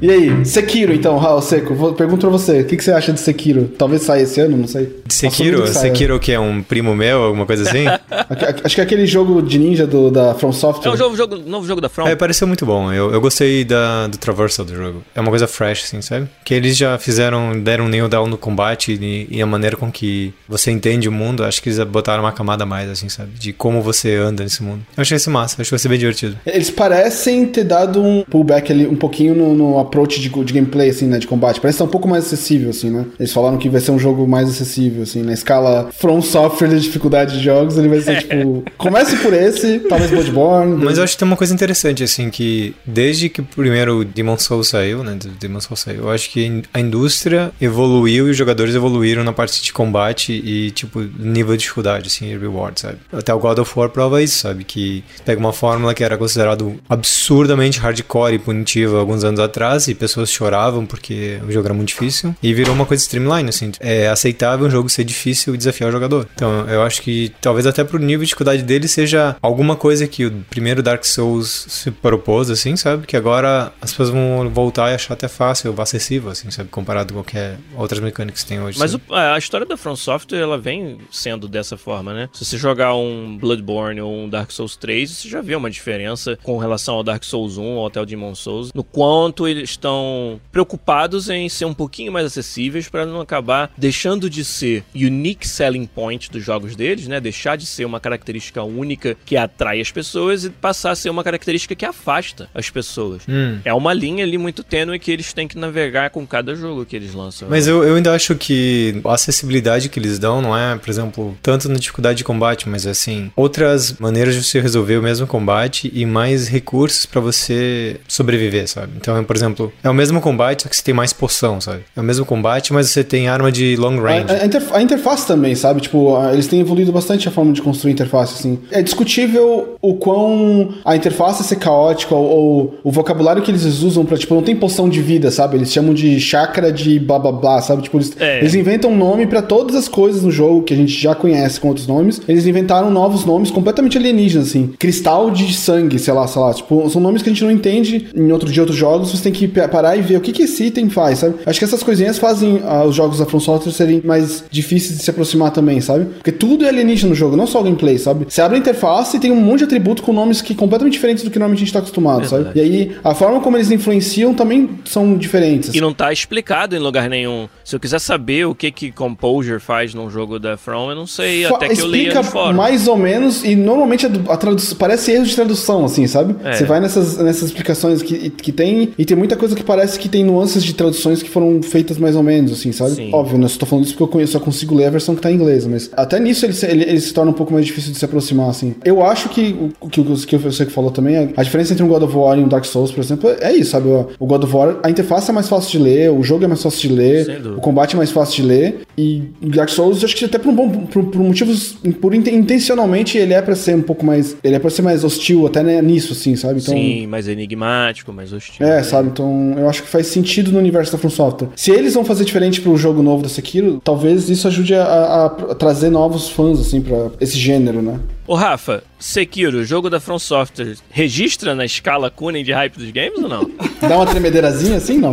E 0.00 0.10
aí, 0.10 0.44
Sekiro, 0.44 0.92
então, 0.92 1.18
Raul 1.18 1.42
Seco, 1.42 1.74
vou, 1.74 1.92
pergunto 1.92 2.20
pra 2.20 2.30
você, 2.30 2.60
o 2.60 2.64
que, 2.64 2.76
que, 2.76 2.84
você 2.84 2.92
acha 2.92 3.12
de 3.12 3.20
Sekiro? 3.20 3.68
Talvez 3.76 4.02
saia 4.02 4.22
esse 4.22 4.40
ano, 4.40 4.56
não 4.56 4.68
sei. 4.68 4.96
De 5.04 5.12
Sekiro? 5.12 5.66
Sekiro 5.66 6.18
que 6.20 6.32
é 6.32 6.38
um 6.38 6.62
primo 6.62 6.94
meu, 6.94 7.22
alguma 7.24 7.46
coisa 7.46 7.68
assim? 7.68 7.84
acho 8.62 8.74
que 8.74 8.80
é 8.80 8.84
aquele 8.84 9.06
jogo 9.06 9.42
de 9.42 9.58
ninja 9.58 9.86
do, 9.86 10.10
da 10.10 10.34
From 10.34 10.52
Software. 10.52 10.90
É 10.90 10.94
um 10.94 10.96
jogo, 10.96 11.16
jogo, 11.16 11.36
novo 11.36 11.66
jogo 11.66 11.80
da 11.80 11.88
From. 11.88 12.06
É, 12.06 12.14
pareceu 12.14 12.46
muito 12.46 12.64
bom. 12.64 12.92
Eu, 12.92 13.12
eu 13.12 13.20
gostei 13.20 13.64
da, 13.64 14.06
do 14.06 14.18
traversal 14.18 14.64
do 14.64 14.74
jogo. 14.74 15.02
É 15.14 15.20
uma 15.20 15.30
coisa 15.30 15.46
fresh, 15.46 15.84
assim, 15.84 16.00
sabe? 16.00 16.28
Que 16.44 16.54
eles 16.54 16.76
já 16.76 16.96
fizeram, 16.98 17.58
deram 17.60 17.86
um 17.86 17.88
nail 17.88 18.08
down 18.08 18.26
no 18.28 18.38
combate 18.38 18.92
e, 19.00 19.26
e, 19.30 19.42
a 19.42 19.46
maneira 19.46 19.76
com 19.76 19.90
que 19.90 20.32
você 20.48 20.70
entende 20.70 21.08
o 21.08 21.12
mundo, 21.12 21.44
acho 21.44 21.60
que 21.60 21.68
eles 21.68 21.82
botaram 21.84 22.22
uma 22.22 22.32
camada 22.32 22.62
a 22.62 22.66
mais, 22.66 22.88
assim, 22.88 23.08
sabe? 23.08 23.30
De 23.38 23.52
como 23.52 23.82
você 23.82 24.14
anda 24.14 24.44
nesse 24.44 24.62
mundo. 24.62 24.82
Eu 24.96 25.00
achei 25.00 25.16
isso 25.16 25.30
massa, 25.30 25.60
acho 25.60 25.68
que 25.68 25.72
vai 25.72 25.78
ser 25.78 25.88
bem 25.88 25.98
divertido. 25.98 26.36
Eles 26.46 26.70
parecem 26.70 27.46
ter 27.46 27.64
dado 27.64 28.02
um 28.02 28.22
pullback 28.22 28.70
ali 28.70 28.86
um 28.86 28.96
pouquinho 28.96 29.34
no, 29.34 29.54
no 29.54 29.78
approach 29.88 30.20
de, 30.20 30.28
de 30.28 30.52
gameplay, 30.52 30.90
assim, 30.90 31.06
né, 31.06 31.18
de 31.18 31.26
combate. 31.26 31.60
Parece 31.60 31.76
estar 31.76 31.84
um 31.84 31.88
pouco 31.88 32.08
mais 32.08 32.26
acessível, 32.26 32.70
assim, 32.70 32.90
né? 32.90 33.06
Eles 33.18 33.32
falaram 33.32 33.58
que 33.58 33.68
vai 33.68 33.80
ser 33.80 33.90
um 33.90 33.98
jogo 33.98 34.26
mais 34.26 34.48
acessível, 34.48 35.02
assim, 35.02 35.22
na 35.22 35.32
escala 35.32 35.90
From 35.98 36.22
Software 36.22 36.68
de 36.68 36.80
dificuldade 36.80 37.38
de 37.38 37.44
jogos, 37.44 37.76
ele 37.76 37.88
vai 37.88 38.00
ser, 38.00 38.22
tipo, 38.22 38.64
comece 38.76 39.16
por 39.16 39.32
esse, 39.32 39.80
talvez 39.80 40.10
Bloodborne. 40.10 40.84
Mas 40.84 40.98
eu 40.98 41.04
acho 41.04 41.14
que 41.14 41.18
tem 41.18 41.26
uma 41.26 41.36
coisa 41.36 41.52
interessante, 41.52 42.02
assim, 42.02 42.30
que 42.30 42.74
desde 42.86 43.28
que 43.28 43.40
o 43.40 43.44
primeiro 43.44 44.04
Demon 44.04 44.38
Souls 44.38 44.68
saiu, 44.68 45.02
né, 45.02 45.18
Demon 45.40 45.60
Souls 45.60 45.80
saiu, 45.80 46.02
eu 46.02 46.10
acho 46.10 46.30
que 46.30 46.62
a 46.72 46.80
indústria 46.80 47.50
evoluiu 47.60 48.28
e 48.28 48.30
os 48.30 48.36
jogadores 48.36 48.74
evoluíram 48.74 49.24
na 49.24 49.32
parte 49.32 49.62
de 49.62 49.72
combate 49.72 50.32
e, 50.32 50.70
tipo, 50.70 51.00
nível 51.18 51.56
de 51.56 51.62
dificuldade, 51.62 52.08
assim, 52.08 52.36
reward, 52.38 52.80
sabe? 52.80 52.98
Até 53.12 53.32
o 53.32 53.38
God 53.38 53.58
of 53.58 53.72
War 53.78 53.88
prova 53.88 54.22
isso, 54.22 54.38
sabe? 54.38 54.64
Que 54.64 55.04
pega 55.24 55.40
uma 55.40 55.52
fórmula 55.52 55.94
que 55.94 56.04
era 56.04 56.16
considerado 56.16 56.76
absurdamente 56.88 57.78
hardcore 57.78 58.34
e 58.34 58.38
punitiva 58.38 58.98
alguns 58.98 59.24
anos 59.24 59.40
atrás 59.40 59.77
base, 59.78 59.94
pessoas 59.94 60.30
choravam 60.30 60.84
porque 60.84 61.40
o 61.46 61.52
jogo 61.52 61.66
era 61.66 61.74
muito 61.74 61.88
difícil, 61.88 62.34
e 62.42 62.52
virou 62.52 62.74
uma 62.74 62.84
coisa 62.84 63.02
streamline, 63.02 63.48
assim. 63.48 63.72
É 63.80 64.08
aceitável 64.08 64.66
um 64.66 64.70
jogo 64.70 64.88
ser 64.88 65.04
difícil 65.04 65.54
e 65.54 65.58
desafiar 65.58 65.88
o 65.88 65.92
jogador. 65.92 66.28
Então, 66.34 66.68
eu 66.68 66.82
acho 66.82 67.00
que 67.00 67.32
talvez 67.40 67.66
até 67.66 67.84
pro 67.84 67.98
nível 67.98 68.20
de 68.20 68.26
dificuldade 68.26 68.62
dele 68.62 68.88
seja 68.88 69.36
alguma 69.40 69.76
coisa 69.76 70.06
que 70.06 70.26
o 70.26 70.30
primeiro 70.50 70.82
Dark 70.82 71.04
Souls 71.04 71.66
se 71.68 71.90
propôs, 71.90 72.50
assim, 72.50 72.76
sabe? 72.76 73.06
Que 73.06 73.16
agora 73.16 73.72
as 73.80 73.90
pessoas 73.90 74.10
vão 74.10 74.50
voltar 74.50 74.90
e 74.90 74.94
achar 74.94 75.14
até 75.14 75.28
fácil, 75.28 75.74
acessível, 75.78 76.30
assim, 76.30 76.50
sabe? 76.50 76.68
Comparado 76.68 77.14
com 77.14 77.20
qualquer 77.20 77.58
outras 77.76 78.00
mecânicas 78.00 78.42
que 78.42 78.48
tem 78.48 78.60
hoje. 78.60 78.78
Mas 78.78 78.94
o, 78.94 79.00
a 79.10 79.38
história 79.38 79.66
da 79.66 79.76
From 79.76 79.96
Software, 79.96 80.38
ela 80.38 80.58
vem 80.58 80.98
sendo 81.10 81.46
dessa 81.46 81.76
forma, 81.76 82.12
né? 82.12 82.28
Se 82.32 82.44
você 82.44 82.58
jogar 82.58 82.94
um 82.94 83.38
Bloodborne 83.38 84.00
ou 84.00 84.12
um 84.12 84.28
Dark 84.28 84.50
Souls 84.50 84.76
3, 84.76 85.10
você 85.10 85.28
já 85.28 85.40
vê 85.40 85.54
uma 85.54 85.70
diferença 85.70 86.38
com 86.42 86.58
relação 86.58 86.96
ao 86.96 87.04
Dark 87.04 87.24
Souls 87.24 87.56
1 87.56 87.62
ou 87.62 87.86
até 87.86 88.00
o 88.00 88.06
Demon 88.06 88.34
Souls, 88.34 88.72
no 88.74 88.82
quanto 88.82 89.46
eles 89.46 89.67
estão 89.70 90.40
preocupados 90.50 91.28
em 91.28 91.48
ser 91.48 91.64
um 91.64 91.74
pouquinho 91.74 92.12
mais 92.12 92.26
acessíveis 92.26 92.88
para 92.88 93.06
não 93.06 93.20
acabar 93.20 93.70
deixando 93.76 94.28
de 94.28 94.44
ser 94.44 94.84
unique 94.94 95.46
selling 95.46 95.86
point 95.86 96.30
dos 96.30 96.44
jogos 96.44 96.76
deles, 96.76 97.06
né? 97.06 97.20
Deixar 97.20 97.56
de 97.56 97.66
ser 97.66 97.84
uma 97.84 98.00
característica 98.00 98.62
única 98.62 99.16
que 99.24 99.36
atrai 99.36 99.80
as 99.80 99.90
pessoas 99.90 100.44
e 100.44 100.50
passar 100.50 100.92
a 100.92 100.96
ser 100.96 101.10
uma 101.10 101.24
característica 101.24 101.74
que 101.74 101.84
afasta 101.84 102.48
as 102.54 102.70
pessoas. 102.70 103.22
Hum. 103.28 103.58
É 103.64 103.72
uma 103.72 103.92
linha 103.92 104.24
ali 104.24 104.38
muito 104.38 104.62
tênue 104.62 104.98
que 104.98 105.10
eles 105.10 105.32
têm 105.32 105.48
que 105.48 105.58
navegar 105.58 106.10
com 106.10 106.26
cada 106.26 106.54
jogo 106.54 106.84
que 106.84 106.96
eles 106.96 107.14
lançam. 107.14 107.48
Mas 107.48 107.66
eu, 107.66 107.82
eu 107.84 107.96
ainda 107.96 108.14
acho 108.14 108.34
que 108.34 109.00
a 109.04 109.14
acessibilidade 109.14 109.88
que 109.88 109.98
eles 109.98 110.18
dão 110.18 110.40
não 110.42 110.56
é, 110.56 110.76
por 110.76 110.90
exemplo, 110.90 111.36
tanto 111.42 111.68
na 111.68 111.78
dificuldade 111.78 112.18
de 112.18 112.24
combate, 112.24 112.68
mas 112.68 112.86
assim, 112.86 113.30
outras 113.34 113.92
maneiras 113.98 114.34
de 114.34 114.42
você 114.42 114.60
resolver 114.60 114.96
o 114.96 115.02
mesmo 115.02 115.26
combate 115.26 115.90
e 115.94 116.04
mais 116.04 116.48
recursos 116.48 117.06
para 117.06 117.20
você 117.20 118.00
sobreviver, 118.06 118.68
sabe? 118.68 118.92
Então, 118.96 119.22
por 119.24 119.36
exemplo, 119.36 119.57
é 119.82 119.90
o 119.90 119.94
mesmo 119.94 120.20
combate, 120.20 120.62
só 120.62 120.68
que 120.68 120.76
você 120.76 120.82
tem 120.82 120.94
mais 120.94 121.12
poção, 121.12 121.60
sabe? 121.60 121.80
É 121.96 122.00
o 122.00 122.04
mesmo 122.04 122.24
combate, 122.24 122.72
mas 122.72 122.90
você 122.90 123.02
tem 123.02 123.28
arma 123.28 123.50
de 123.50 123.76
long 123.76 124.00
range. 124.00 124.26
A, 124.28 124.42
a, 124.42 124.46
interfa 124.46 124.76
a 124.76 124.82
interface 124.82 125.26
também, 125.26 125.54
sabe? 125.54 125.80
Tipo, 125.80 126.16
eles 126.32 126.46
têm 126.46 126.60
evoluído 126.60 126.92
bastante 126.92 127.28
a 127.28 127.30
forma 127.30 127.52
de 127.52 127.62
construir 127.62 127.92
interface, 127.92 128.34
assim. 128.34 128.58
É 128.70 128.82
discutível 128.82 129.76
o 129.80 129.94
quão 129.94 130.74
a 130.84 130.96
interface 130.96 131.44
ser 131.44 131.56
caótica 131.56 132.14
ou, 132.14 132.24
ou 132.24 132.78
o 132.84 132.90
vocabulário 132.90 133.42
que 133.42 133.50
eles 133.50 133.64
usam 133.82 134.04
pra, 134.04 134.16
tipo, 134.16 134.34
não 134.34 134.42
tem 134.42 134.54
poção 134.54 134.88
de 134.88 135.00
vida, 135.00 135.30
sabe? 135.30 135.56
Eles 135.56 135.72
chamam 135.72 135.94
de 135.94 136.20
chakra 136.20 136.72
de 136.72 136.98
blá 136.98 137.18
blá 137.18 137.32
blá, 137.32 137.60
sabe? 137.60 137.82
Tipo, 137.82 137.98
eles, 137.98 138.16
é. 138.18 138.38
eles 138.38 138.54
inventam 138.54 138.90
um 138.90 138.96
nome 138.96 139.26
para 139.26 139.42
todas 139.42 139.74
as 139.74 139.88
coisas 139.88 140.22
no 140.22 140.30
jogo 140.30 140.62
que 140.62 140.74
a 140.74 140.76
gente 140.76 140.92
já 140.92 141.14
conhece 141.14 141.60
com 141.60 141.68
outros 141.68 141.86
nomes. 141.86 142.20
Eles 142.28 142.46
inventaram 142.46 142.90
novos 142.90 143.24
nomes 143.24 143.50
completamente 143.50 143.96
alienígenas, 143.96 144.48
assim. 144.48 144.72
Cristal 144.78 145.30
de 145.30 145.52
sangue, 145.54 145.98
sei 145.98 146.14
lá, 146.14 146.26
sei 146.26 146.40
lá. 146.40 146.54
Tipo, 146.54 146.88
são 146.90 147.00
nomes 147.00 147.22
que 147.22 147.28
a 147.28 147.32
gente 147.32 147.44
não 147.44 147.50
entende 147.50 148.08
em 148.14 148.30
outro 148.32 148.50
de 148.50 148.60
outros 148.60 148.76
jogos. 148.76 149.10
Você 149.10 149.22
tem 149.22 149.32
que 149.32 149.47
parar 149.48 149.96
e 149.96 150.02
ver 150.02 150.16
o 150.16 150.20
que, 150.20 150.32
que 150.32 150.42
esse 150.42 150.64
item 150.64 150.88
faz, 150.90 151.20
sabe? 151.20 151.36
Acho 151.44 151.58
que 151.58 151.64
essas 151.64 151.82
coisinhas 151.82 152.18
fazem 152.18 152.56
uh, 152.56 152.84
os 152.86 152.94
jogos 152.94 153.18
da 153.18 153.26
From 153.26 153.40
Software 153.40 153.72
serem 153.72 154.02
mais 154.04 154.44
difíceis 154.50 154.98
de 154.98 155.04
se 155.04 155.10
aproximar 155.10 155.50
também, 155.50 155.80
sabe? 155.80 156.04
Porque 156.06 156.32
tudo 156.32 156.64
é 156.64 156.68
alienígena 156.68 157.10
no 157.10 157.14
jogo, 157.14 157.36
não 157.36 157.46
só 157.46 157.60
o 157.60 157.64
gameplay, 157.64 157.98
sabe? 157.98 158.26
Você 158.28 158.40
abre 158.40 158.56
a 158.56 158.60
interface 158.60 159.16
e 159.16 159.20
tem 159.20 159.30
um 159.30 159.40
monte 159.40 159.58
de 159.58 159.64
atributo 159.64 160.02
com 160.02 160.12
nomes 160.12 160.42
que 160.42 160.54
completamente 160.54 160.94
diferentes 160.94 161.24
do 161.24 161.30
que 161.30 161.38
normalmente 161.38 161.62
a 161.62 161.64
gente 161.64 161.72
tá 161.72 161.78
acostumado, 161.78 162.20
Verdade. 162.20 162.44
sabe? 162.44 162.58
E 162.58 162.62
aí, 162.62 162.96
a 163.02 163.14
forma 163.14 163.40
como 163.40 163.56
eles 163.56 163.70
influenciam 163.70 164.34
também 164.34 164.68
são 164.84 165.16
diferentes. 165.16 165.74
E 165.74 165.80
não 165.80 165.92
tá 165.92 166.12
explicado 166.12 166.74
em 166.76 166.78
lugar 166.78 167.08
nenhum. 167.08 167.48
Se 167.64 167.74
eu 167.74 167.80
quiser 167.80 167.98
saber 168.00 168.46
o 168.46 168.54
que 168.54 168.70
que 168.70 168.92
Composure 168.92 169.60
faz 169.60 169.94
num 169.94 170.10
jogo 170.10 170.38
da 170.38 170.56
From, 170.56 170.90
eu 170.90 170.96
não 170.96 171.06
sei, 171.06 171.44
Fa 171.44 171.56
até 171.56 171.68
que 171.68 171.80
eu 171.80 171.86
leia 171.86 172.14
no 172.14 172.22
fórum. 172.24 172.56
mais 172.56 172.88
ou 172.88 172.96
menos, 172.96 173.44
e 173.44 173.54
normalmente 173.54 174.06
a, 174.06 174.10
a 174.32 174.36
tradução, 174.36 174.76
parece 174.78 175.12
erro 175.12 175.24
de 175.24 175.34
tradução, 175.34 175.84
assim, 175.84 176.06
sabe? 176.06 176.34
É. 176.44 176.52
Você 176.52 176.64
vai 176.64 176.80
nessas, 176.80 177.16
nessas 177.18 177.44
explicações 177.44 178.02
que, 178.02 178.30
que 178.30 178.52
tem, 178.52 178.92
e 178.98 179.04
tem 179.04 179.16
muita 179.16 179.36
coisa 179.38 179.56
que 179.56 179.62
parece 179.62 179.98
que 179.98 180.08
tem 180.08 180.24
nuances 180.24 180.62
de 180.62 180.74
traduções 180.74 181.22
que 181.22 181.30
foram 181.30 181.62
feitas 181.62 181.98
mais 181.98 182.16
ou 182.16 182.22
menos, 182.22 182.52
assim, 182.52 182.72
sabe? 182.72 182.92
Sim. 182.92 183.10
Óbvio, 183.12 183.38
né? 183.38 183.46
Eu 183.46 183.58
tô 183.58 183.66
falando 183.66 183.84
isso 183.84 183.94
porque 183.94 184.04
eu 184.04 184.08
conheço, 184.08 184.32
só 184.32 184.40
consigo 184.40 184.74
ler 184.74 184.86
a 184.86 184.90
versão 184.90 185.14
que 185.14 185.20
tá 185.20 185.30
em 185.30 185.34
inglês, 185.34 185.66
mas 185.66 185.90
até 185.96 186.18
nisso 186.20 186.44
ele, 186.44 186.54
ele, 186.62 186.90
ele 186.90 187.00
se 187.00 187.12
torna 187.12 187.30
um 187.30 187.34
pouco 187.34 187.52
mais 187.52 187.64
difícil 187.64 187.92
de 187.92 187.98
se 187.98 188.04
aproximar, 188.04 188.50
assim. 188.50 188.74
Eu 188.84 189.02
acho 189.02 189.28
que 189.28 189.56
o 189.80 189.88
que, 189.88 190.02
que, 190.02 190.26
que 190.26 190.36
você 190.36 190.66
que 190.66 190.72
falou 190.72 190.90
também, 190.90 191.32
a 191.36 191.42
diferença 191.42 191.72
entre 191.72 191.84
um 191.84 191.88
God 191.88 192.02
of 192.02 192.16
War 192.16 192.38
e 192.38 192.42
um 192.42 192.48
Dark 192.48 192.64
Souls, 192.64 192.90
por 192.90 193.00
exemplo, 193.00 193.30
é 193.40 193.52
isso, 193.52 193.70
sabe? 193.70 193.88
O 194.18 194.26
God 194.26 194.44
of 194.44 194.54
War, 194.54 194.78
a 194.82 194.90
interface 194.90 195.30
é 195.30 195.32
mais 195.32 195.48
fácil 195.48 195.70
de 195.70 195.78
ler, 195.78 196.10
o 196.10 196.22
jogo 196.22 196.44
é 196.44 196.48
mais 196.48 196.62
fácil 196.62 196.88
de 196.88 196.94
ler, 196.94 197.40
o 197.56 197.60
combate 197.60 197.94
é 197.94 197.96
mais 197.96 198.10
fácil 198.10 198.42
de 198.42 198.48
ler, 198.48 198.80
e 198.96 199.22
Dark 199.42 199.68
Souls, 199.68 200.02
acho 200.02 200.16
que 200.16 200.24
até 200.24 200.38
por 200.38 200.50
um 200.50 200.54
bom, 200.54 200.68
por, 200.86 201.04
por 201.04 201.20
motivos, 201.20 201.78
por 202.00 202.14
intencionalmente 202.14 203.16
ele 203.16 203.34
é 203.34 203.40
para 203.40 203.54
ser 203.54 203.76
um 203.76 203.82
pouco 203.82 204.04
mais, 204.04 204.36
ele 204.42 204.56
é 204.56 204.58
para 204.58 204.70
ser 204.70 204.82
mais 204.82 205.04
hostil 205.04 205.46
até 205.46 205.62
né, 205.62 205.80
nisso, 205.80 206.12
assim, 206.12 206.36
sabe? 206.36 206.60
Então, 206.60 206.74
Sim, 206.74 207.06
mais 207.06 207.28
enigmático, 207.28 208.12
mais 208.12 208.32
hostil. 208.32 208.66
É, 208.66 208.76
né? 208.76 208.82
sabe? 208.82 209.08
Então, 209.18 209.54
eu 209.58 209.68
acho 209.68 209.82
que 209.82 209.88
faz 209.88 210.06
sentido 210.06 210.52
no 210.52 210.58
universo 210.60 210.92
da 210.92 210.98
From 210.98 211.10
Software. 211.10 211.48
Se 211.56 211.72
eles 211.72 211.94
vão 211.94 212.04
fazer 212.04 212.24
diferente 212.24 212.60
pro 212.60 212.76
jogo 212.76 213.02
novo 213.02 213.24
da 213.24 213.28
Sekiro, 213.28 213.80
talvez 213.82 214.30
isso 214.30 214.46
ajude 214.46 214.74
a, 214.76 214.84
a, 214.84 215.26
a 215.26 215.54
trazer 215.56 215.90
novos 215.90 216.30
fãs, 216.30 216.60
assim, 216.60 216.80
para 216.80 217.10
esse 217.20 217.36
gênero, 217.36 217.82
né? 217.82 217.98
Ô 218.28 218.34
Rafa, 218.34 218.82
Sekiro, 218.98 219.64
jogo 219.64 219.88
da 219.88 220.00
From 220.00 220.18
Software, 220.18 220.76
registra 220.90 221.54
na 221.54 221.64
escala 221.64 222.10
Kunen 222.10 222.42
de 222.42 222.52
hype 222.52 222.78
dos 222.78 222.90
games 222.90 223.18
ou 223.18 223.28
não? 223.28 223.50
Dá 223.80 223.96
uma 223.96 224.06
tremedeirazinha 224.06 224.76
assim, 224.76 224.98
não? 224.98 225.12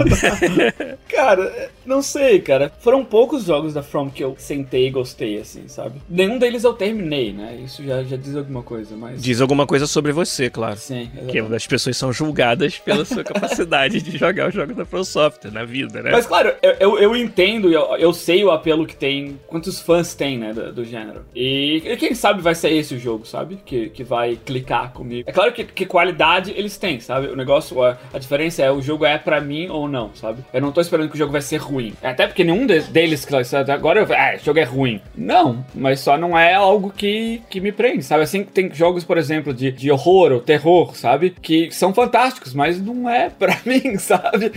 cara, 1.07 1.69
não 1.85 2.01
sei, 2.01 2.39
cara. 2.39 2.71
Foram 2.79 3.05
poucos 3.05 3.45
jogos 3.45 3.73
da 3.73 3.83
From 3.83 4.09
que 4.09 4.23
eu 4.23 4.35
sentei 4.39 4.87
e 4.87 4.89
gostei, 4.89 5.39
assim, 5.39 5.67
sabe? 5.67 6.01
Nenhum 6.09 6.39
deles 6.39 6.63
eu 6.63 6.73
terminei, 6.73 7.31
né? 7.31 7.59
Isso 7.63 7.83
já, 7.83 8.03
já 8.03 8.17
diz 8.17 8.35
alguma 8.35 8.63
coisa, 8.63 8.95
mas... 8.97 9.21
Diz 9.21 9.39
alguma 9.39 9.67
coisa 9.67 9.85
sobre 9.85 10.11
você, 10.11 10.49
claro. 10.49 10.77
Sim, 10.77 11.01
exatamente. 11.01 11.31
Que 11.31 11.55
as 11.55 11.67
pessoas 11.67 11.95
são 11.95 12.11
julgadas 12.11 12.79
pela 12.79 13.05
sua 13.05 13.23
capacidade 13.23 14.01
de 14.01 14.17
jogar 14.17 14.49
o 14.49 14.51
jogo 14.51 14.73
da 14.73 14.85
From 14.85 15.03
Software 15.03 15.51
na 15.51 15.63
vida, 15.63 16.01
né? 16.01 16.11
Mas, 16.11 16.25
claro, 16.25 16.53
eu, 16.61 16.75
eu, 16.79 16.99
eu 16.99 17.15
entendo, 17.15 17.71
eu, 17.71 17.95
eu 17.97 18.13
sei 18.13 18.43
o 18.43 18.49
apelo 18.49 18.87
que 18.87 18.95
tem, 18.95 19.39
quantos 19.47 19.79
fãs 19.79 20.15
tem, 20.15 20.39
né, 20.39 20.53
do, 20.53 20.73
do 20.73 20.85
gênero. 20.85 21.21
E, 21.35 21.83
e 21.85 21.97
quem 21.97 22.15
sabe 22.15 22.41
vai 22.41 22.55
ser 22.55 22.71
esse 22.71 22.95
o 22.95 22.99
jogo, 22.99 23.27
sabe? 23.27 23.59
Que, 23.63 23.74
que 23.93 24.03
vai 24.03 24.35
clicar 24.35 24.91
comigo. 24.91 25.29
É 25.29 25.31
claro 25.31 25.51
que, 25.51 25.63
que 25.63 25.85
qualidade 25.85 26.53
eles 26.55 26.77
têm, 26.77 26.99
sabe? 26.99 27.27
O 27.27 27.35
negócio, 27.35 27.81
a, 27.83 27.97
a 28.13 28.19
diferença 28.19 28.63
é 28.63 28.71
o 28.71 28.81
jogo 28.81 29.05
é 29.05 29.17
para 29.17 29.41
mim 29.41 29.67
ou 29.69 29.87
não, 29.87 30.11
sabe? 30.15 30.43
Eu 30.53 30.61
não 30.61 30.71
tô 30.71 30.81
esperando 30.81 31.09
que 31.09 31.15
o 31.15 31.17
jogo 31.17 31.31
vai 31.31 31.41
ser 31.41 31.57
ruim. 31.57 31.93
Até 32.03 32.27
porque 32.27 32.43
nenhum 32.43 32.65
de, 32.65 32.81
deles, 32.81 33.25
agora 33.67 34.01
eu, 34.01 34.07
ah, 34.15 34.35
esse 34.35 34.45
jogo 34.45 34.59
é 34.59 34.63
ruim. 34.63 35.01
Não, 35.15 35.63
mas 35.73 35.99
só 35.99 36.17
não 36.17 36.37
é 36.37 36.53
algo 36.53 36.91
que, 36.95 37.41
que 37.49 37.59
me 37.59 37.71
prende, 37.71 38.03
sabe? 38.03 38.23
Assim, 38.23 38.43
tem 38.43 38.73
jogos, 38.73 39.03
por 39.03 39.17
exemplo, 39.17 39.53
de, 39.53 39.71
de 39.71 39.91
horror 39.91 40.31
ou 40.31 40.39
terror, 40.39 40.95
sabe? 40.95 41.35
Que 41.41 41.69
são 41.71 41.93
fantásticos, 41.93 42.53
mas 42.53 42.81
não 42.81 43.09
é 43.09 43.29
pra 43.37 43.57
mim, 43.65 43.97
sabe? 43.97 44.51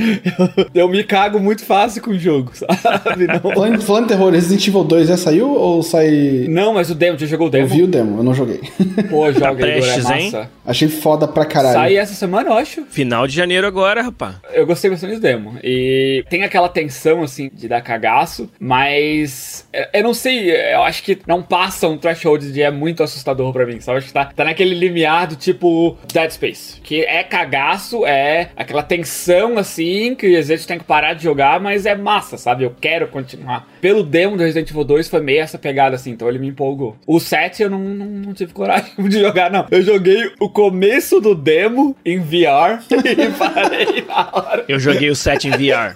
Eu, 0.75 0.83
eu 0.83 0.89
me 0.89 1.03
cago 1.05 1.39
muito 1.39 1.65
fácil 1.65 2.03
com 2.03 2.11
o 2.11 2.19
jogo, 2.19 2.53
sabe? 2.55 3.27
Não... 3.27 3.79
Falando, 3.81 4.09
terror, 4.09 4.33
Resident 4.33 4.67
Evil 4.67 4.85
2 4.85 5.09
já 5.09 5.17
saiu 5.17 5.51
ou 5.51 5.83
sai. 5.83 6.47
Não, 6.49 6.75
mas 6.75 6.91
o 6.91 6.95
demo, 6.95 7.19
já 7.19 7.27
jogou 7.27 7.47
o 7.49 7.51
demo? 7.51 7.65
Eu 7.65 7.69
vi 7.69 7.83
o 7.83 7.87
demo, 7.87 8.19
eu 8.19 8.23
não 8.23 8.35
joguei. 8.35 8.61
Pô, 9.09 9.33
joga 9.33 9.49
tá 9.49 9.55
prestes, 9.55 10.11
é 10.11 10.21
hein? 10.21 10.33
Achei 10.67 10.89
foda 10.89 11.27
pra 11.27 11.45
caralho. 11.45 11.75
Sai 11.75 11.97
essa 11.97 12.15
semana, 12.15 12.51
eu 12.51 12.55
acho. 12.55 12.85
Final 12.85 13.27
de 13.27 13.35
janeiro 13.35 13.67
agora, 13.67 14.03
rapaz. 14.03 14.37
Eu 14.53 14.67
gostei 14.67 14.91
bastante 14.91 15.15
do 15.15 15.21
demo. 15.21 15.59
E 15.63 16.25
tem 16.29 16.43
aquela 16.43 16.69
tensão, 16.69 17.23
assim, 17.23 17.51
de 17.53 17.69
dar 17.69 17.81
cagaço, 17.81 18.51
mas 18.61 19.67
eu 19.93 20.03
não 20.03 20.15
sei, 20.15 20.51
eu 20.75 20.83
acho 20.83 21.03
que 21.03 21.19
não 21.27 21.43
passa 21.43 21.89
um 21.89 21.97
threshold 21.97 22.53
de 22.53 22.63
é 22.63 22.71
muito 22.71 23.03
assustador 23.03 23.53
pra 23.53 23.67
mim, 23.67 23.81
sabe? 23.81 23.99
Acho 23.99 24.09
que 24.09 24.13
tá, 24.13 24.27
tá 24.27 24.45
naquele 24.45 24.75
limiar 24.75 25.27
do 25.27 25.37
tipo 25.37 25.97
Dead 26.13 26.31
Space, 26.31 26.81
que 26.81 27.03
é 27.03 27.23
cagaço, 27.23 28.05
é 28.07 28.51
aquela 28.57 28.83
tensão, 28.83 29.59
assim, 29.59 30.15
que 30.15 30.37
às 30.37 30.49
vezes 30.49 30.67
tem 30.67 30.79
que 30.79 30.85
parar 30.85 31.15
de 31.15 31.23
jogar, 31.23 31.61
mas 31.61 31.87
é 31.87 31.95
massa, 31.95 32.37
sabe? 32.37 32.65
Eu 32.65 32.75
quero 32.79 33.09
continuar. 33.09 33.67
Pelo 33.81 34.03
demo 34.03 34.37
do 34.37 34.43
Resident 34.43 34.71
Evil 34.71 34.85
2 34.85 35.09
foi 35.09 35.21
meio 35.21 35.41
essa 35.41 35.59
pegada, 35.59 35.97
assim, 35.97 36.11
então 36.11 36.29
ele 36.29 36.39
me 36.39 36.49
empolgou. 36.49 36.97
O 37.07 37.19
7 37.19 37.63
eu 37.63 37.71
não, 37.71 37.81
não, 37.81 38.07
não 38.07 38.35
tive 38.35 38.53
coragem 38.53 38.93
de 39.07 39.21
jogar, 39.21 39.51
não. 39.51 39.67
Eu 39.71 39.83
joguei 39.83 40.31
o 40.41 40.49
começo 40.49 41.21
do 41.21 41.35
demo 41.35 41.95
em 42.05 42.19
VR 42.19 42.83
e 42.91 43.31
parei 43.39 44.05
na 44.07 44.29
hora. 44.33 44.65
Eu 44.69 44.79
joguei 44.81 45.11
o 45.11 45.17
7 45.17 45.49
em 45.49 45.51
VR. 45.51 45.95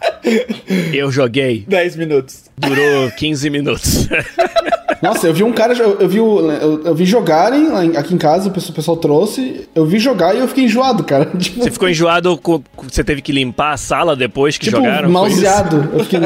Eu 0.93 1.11
joguei. 1.11 1.65
10 1.67 1.97
minutos. 1.97 2.45
Durou 2.57 3.11
15 3.11 3.51
minutos. 3.51 4.09
Nossa, 5.03 5.27
eu 5.27 5.35
vi 5.35 5.43
um 5.43 5.53
cara, 5.53 5.75
eu, 5.75 5.99
eu 5.99 6.09
vi, 6.09 6.19
eu, 6.19 6.85
eu, 6.85 6.95
vi 6.95 7.05
jogarem 7.05 7.97
aqui 7.97 8.15
em 8.15 8.19
casa, 8.19 8.49
o 8.49 8.53
pessoal, 8.53 8.71
o 8.71 8.75
pessoal, 8.75 8.97
trouxe, 8.97 9.69
eu 9.75 9.85
vi 9.85 9.99
jogar 9.99 10.33
e 10.33 10.39
eu 10.39 10.47
fiquei 10.47 10.65
enjoado, 10.65 11.03
cara. 11.03 11.29
Tipo, 11.43 11.61
você 11.61 11.73
ficou 11.73 11.89
enjoado, 11.89 12.41
você 12.85 13.03
teve 13.03 13.21
que 13.21 13.33
limpar 13.33 13.73
a 13.73 13.77
sala 13.77 14.15
depois 14.15 14.57
que 14.57 14.67
tipo, 14.67 14.77
jogaram? 14.77 15.11
nauseado. 15.11 15.91
Eu 15.93 16.05
fiquei 16.05 16.21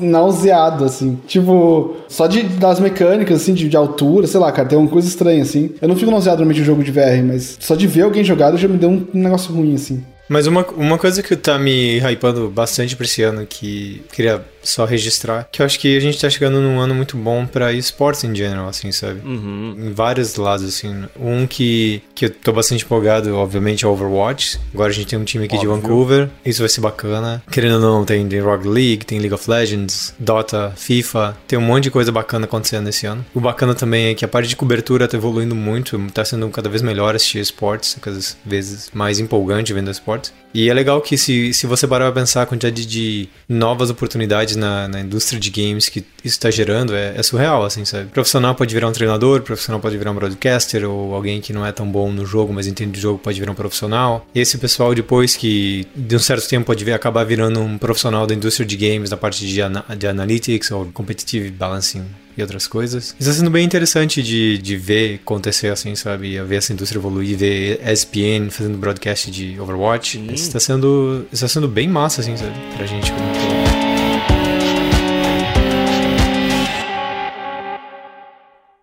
nauseado, 0.00 0.84
assim. 0.84 1.20
Tipo, 1.28 1.98
só 2.08 2.26
de, 2.26 2.42
das 2.42 2.80
mecânicas, 2.80 3.42
assim, 3.42 3.54
de, 3.54 3.68
de, 3.68 3.76
altura, 3.76 4.26
sei 4.26 4.40
lá, 4.40 4.50
cara, 4.50 4.68
tem 4.68 4.76
uma 4.76 4.88
coisa 4.88 5.06
estranha, 5.06 5.42
assim. 5.42 5.70
Eu 5.80 5.86
não 5.86 5.94
fico 5.94 6.10
nauseado 6.16 6.38
normalmente 6.38 6.62
em 6.62 6.64
jogo 6.64 6.82
de 6.82 6.90
VR, 6.90 7.22
mas 7.24 7.56
só 7.60 7.74
de 7.74 7.86
ver 7.86 8.02
alguém 8.02 8.24
jogado 8.24 8.56
já 8.56 8.68
me 8.68 8.78
deu 8.78 8.90
um 8.90 9.06
negócio 9.14 9.54
ruim, 9.54 9.74
assim. 9.74 10.02
Mas 10.28 10.46
uma, 10.46 10.64
uma 10.66 10.98
coisa 10.98 11.22
que 11.22 11.36
tá 11.36 11.58
me 11.58 11.98
hypando 12.00 12.48
bastante 12.48 12.96
pra 12.96 13.04
esse 13.04 13.22
ano, 13.22 13.46
que 13.46 14.02
queria 14.12 14.44
só 14.66 14.84
registrar, 14.84 15.48
que 15.50 15.62
eu 15.62 15.66
acho 15.66 15.78
que 15.78 15.96
a 15.96 16.00
gente 16.00 16.20
tá 16.20 16.28
chegando 16.28 16.60
num 16.60 16.80
ano 16.80 16.94
muito 16.94 17.16
bom 17.16 17.46
pra 17.46 17.72
esportes 17.72 18.24
em 18.24 18.34
geral, 18.34 18.68
assim, 18.68 18.90
sabe? 18.92 19.20
Uhum. 19.24 19.74
Em 19.78 19.92
vários 19.92 20.36
lados, 20.36 20.66
assim. 20.66 21.04
Um 21.18 21.46
que, 21.46 22.02
que 22.14 22.26
eu 22.26 22.30
tô 22.30 22.52
bastante 22.52 22.84
empolgado, 22.84 23.34
obviamente, 23.36 23.84
é 23.84 23.88
Overwatch. 23.88 24.58
Agora 24.74 24.90
a 24.90 24.92
gente 24.92 25.06
tem 25.06 25.18
um 25.18 25.24
time 25.24 25.44
aqui 25.44 25.56
Óbvio. 25.56 25.74
de 25.74 25.80
Vancouver. 25.80 26.28
Isso 26.44 26.60
vai 26.60 26.68
ser 26.68 26.80
bacana. 26.80 27.42
Querendo 27.50 27.74
ou 27.74 27.80
não, 27.80 28.04
tem, 28.04 28.26
tem 28.28 28.40
Rogue 28.40 28.68
League, 28.68 29.04
tem 29.04 29.18
League 29.18 29.34
of 29.34 29.48
Legends, 29.48 30.14
Dota, 30.18 30.72
FIFA. 30.76 31.36
Tem 31.46 31.58
um 31.58 31.62
monte 31.62 31.84
de 31.84 31.90
coisa 31.90 32.10
bacana 32.10 32.46
acontecendo 32.46 32.88
esse 32.88 33.06
ano. 33.06 33.24
O 33.32 33.40
bacana 33.40 33.74
também 33.74 34.08
é 34.08 34.14
que 34.14 34.24
a 34.24 34.28
parte 34.28 34.48
de 34.48 34.56
cobertura 34.56 35.06
tá 35.06 35.16
evoluindo 35.16 35.54
muito, 35.54 35.98
tá 36.12 36.24
sendo 36.24 36.48
cada 36.48 36.68
vez 36.68 36.82
melhor 36.82 37.14
assistir 37.14 37.38
esportes, 37.38 37.96
cada 38.00 38.18
vez 38.44 38.90
mais 38.92 39.20
empolgante 39.20 39.72
vendo 39.72 39.90
esportes. 39.90 40.15
E 40.54 40.70
é 40.70 40.74
legal 40.74 41.02
que 41.02 41.18
se, 41.18 41.52
se 41.52 41.66
você 41.66 41.86
parar 41.86 42.10
pra 42.10 42.22
pensar 42.22 42.42
a 42.42 42.46
quantidade 42.46 42.86
de 42.86 43.28
novas 43.46 43.90
oportunidades 43.90 44.56
na, 44.56 44.88
na 44.88 45.00
indústria 45.00 45.38
de 45.38 45.50
games 45.50 45.88
que 45.88 46.02
isso 46.24 46.40
tá 46.40 46.50
gerando, 46.50 46.94
é, 46.94 47.14
é 47.14 47.22
surreal, 47.22 47.64
assim, 47.64 47.84
sabe? 47.84 48.06
Profissional 48.06 48.54
pode 48.54 48.72
virar 48.72 48.88
um 48.88 48.92
treinador, 48.92 49.42
profissional 49.42 49.80
pode 49.80 49.98
virar 49.98 50.12
um 50.12 50.14
broadcaster, 50.14 50.88
ou 50.88 51.14
alguém 51.14 51.40
que 51.42 51.52
não 51.52 51.64
é 51.66 51.72
tão 51.72 51.86
bom 51.86 52.10
no 52.10 52.24
jogo, 52.24 52.54
mas 52.54 52.66
entende 52.66 52.92
de 52.92 53.00
jogo, 53.00 53.18
pode 53.18 53.38
virar 53.38 53.52
um 53.52 53.54
profissional. 53.54 54.26
E 54.34 54.40
esse 54.40 54.56
pessoal, 54.56 54.94
depois 54.94 55.36
que 55.36 55.86
de 55.94 56.16
um 56.16 56.20
certo 56.20 56.48
tempo 56.48 56.66
pode 56.66 56.82
vir, 56.84 56.92
acabar 56.92 57.24
virando 57.24 57.60
um 57.60 57.76
profissional 57.76 58.26
da 58.26 58.34
indústria 58.34 58.64
de 58.64 58.76
games, 58.76 59.10
na 59.10 59.16
parte 59.16 59.46
de, 59.46 59.60
ana 59.60 59.84
de 59.96 60.06
analytics 60.06 60.70
ou 60.70 60.86
competitive 60.86 61.50
balancing 61.50 62.06
e 62.36 62.42
outras 62.42 62.66
coisas. 62.66 63.14
Está 63.18 63.32
sendo 63.32 63.50
bem 63.50 63.64
interessante 63.64 64.22
de, 64.22 64.58
de 64.58 64.76
ver 64.76 65.20
acontecer 65.22 65.68
assim, 65.68 65.94
sabe? 65.94 66.40
Ver 66.42 66.56
essa 66.56 66.72
indústria 66.72 66.98
evoluir, 66.98 67.36
ver 67.36 67.80
ESPN 67.82 68.50
fazendo 68.50 68.76
broadcast 68.78 69.30
de 69.30 69.58
Overwatch. 69.58 70.18
Sim. 70.18 70.32
Está 70.32 70.60
sendo, 70.60 71.26
está 71.32 71.48
sendo 71.48 71.68
bem 71.68 71.88
massa, 71.88 72.20
assim, 72.20 72.36
sabe? 72.36 72.52
Pra 72.76 72.86
gente 72.86 73.10
como 73.12 73.24
um. 73.24 73.36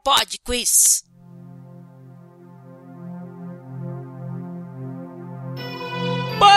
Pod 0.04 0.38
Quiz. 0.44 1.13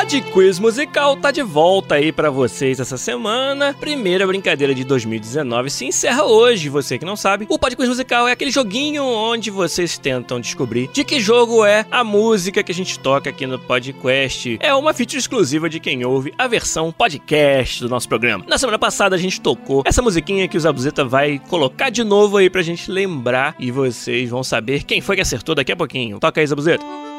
Pod 0.07 0.23
Quiz 0.23 0.61
Musical 0.61 1.17
tá 1.17 1.33
de 1.33 1.43
volta 1.43 1.97
aí 1.97 2.13
pra 2.13 2.31
vocês 2.31 2.79
essa 2.79 2.97
semana. 2.97 3.75
Primeira 3.75 4.25
brincadeira 4.25 4.73
de 4.73 4.85
2019 4.85 5.69
se 5.69 5.85
encerra 5.85 6.23
hoje. 6.23 6.69
Você 6.69 6.97
que 6.97 7.05
não 7.05 7.17
sabe, 7.17 7.45
o 7.49 7.59
Pod 7.59 7.75
Quiz 7.75 7.89
Musical 7.89 8.29
é 8.29 8.31
aquele 8.31 8.53
joguinho 8.53 9.03
onde 9.03 9.51
vocês 9.51 9.99
tentam 9.99 10.41
descobrir 10.41 10.89
de 10.93 11.03
que 11.03 11.19
jogo 11.19 11.65
é 11.65 11.85
a 11.91 12.05
música 12.05 12.63
que 12.63 12.71
a 12.71 12.75
gente 12.75 13.01
toca 13.01 13.31
aqui 13.31 13.49
no 13.49 13.59
podcast. 13.59 14.57
É 14.61 14.73
uma 14.73 14.95
feature 14.95 15.19
exclusiva 15.19 15.69
de 15.69 15.81
quem 15.81 16.05
ouve 16.05 16.33
a 16.39 16.47
versão 16.47 16.93
podcast 16.93 17.81
do 17.81 17.89
nosso 17.89 18.09
programa. 18.09 18.45
Na 18.47 18.59
semana 18.59 18.79
passada 18.79 19.17
a 19.17 19.19
gente 19.19 19.41
tocou 19.41 19.83
essa 19.85 20.03
musiquinha 20.03 20.47
que 20.47 20.57
o 20.57 20.61
Zabuzeta 20.61 21.05
vai 21.05 21.41
colocar 21.49 21.91
de 21.91 22.05
novo 22.05 22.37
aí 22.37 22.49
pra 22.49 22.63
gente 22.63 22.89
lembrar 22.93 23.57
e 23.59 23.73
vocês 23.73 24.31
vão 24.31 24.45
saber 24.45 24.85
quem 24.85 25.01
foi 25.01 25.17
que 25.17 25.23
acertou 25.23 25.53
daqui 25.53 25.73
a 25.73 25.77
pouquinho. 25.77 26.21
Toca 26.21 26.41
aí, 26.41 26.47
Zabuzeta. 26.47 27.16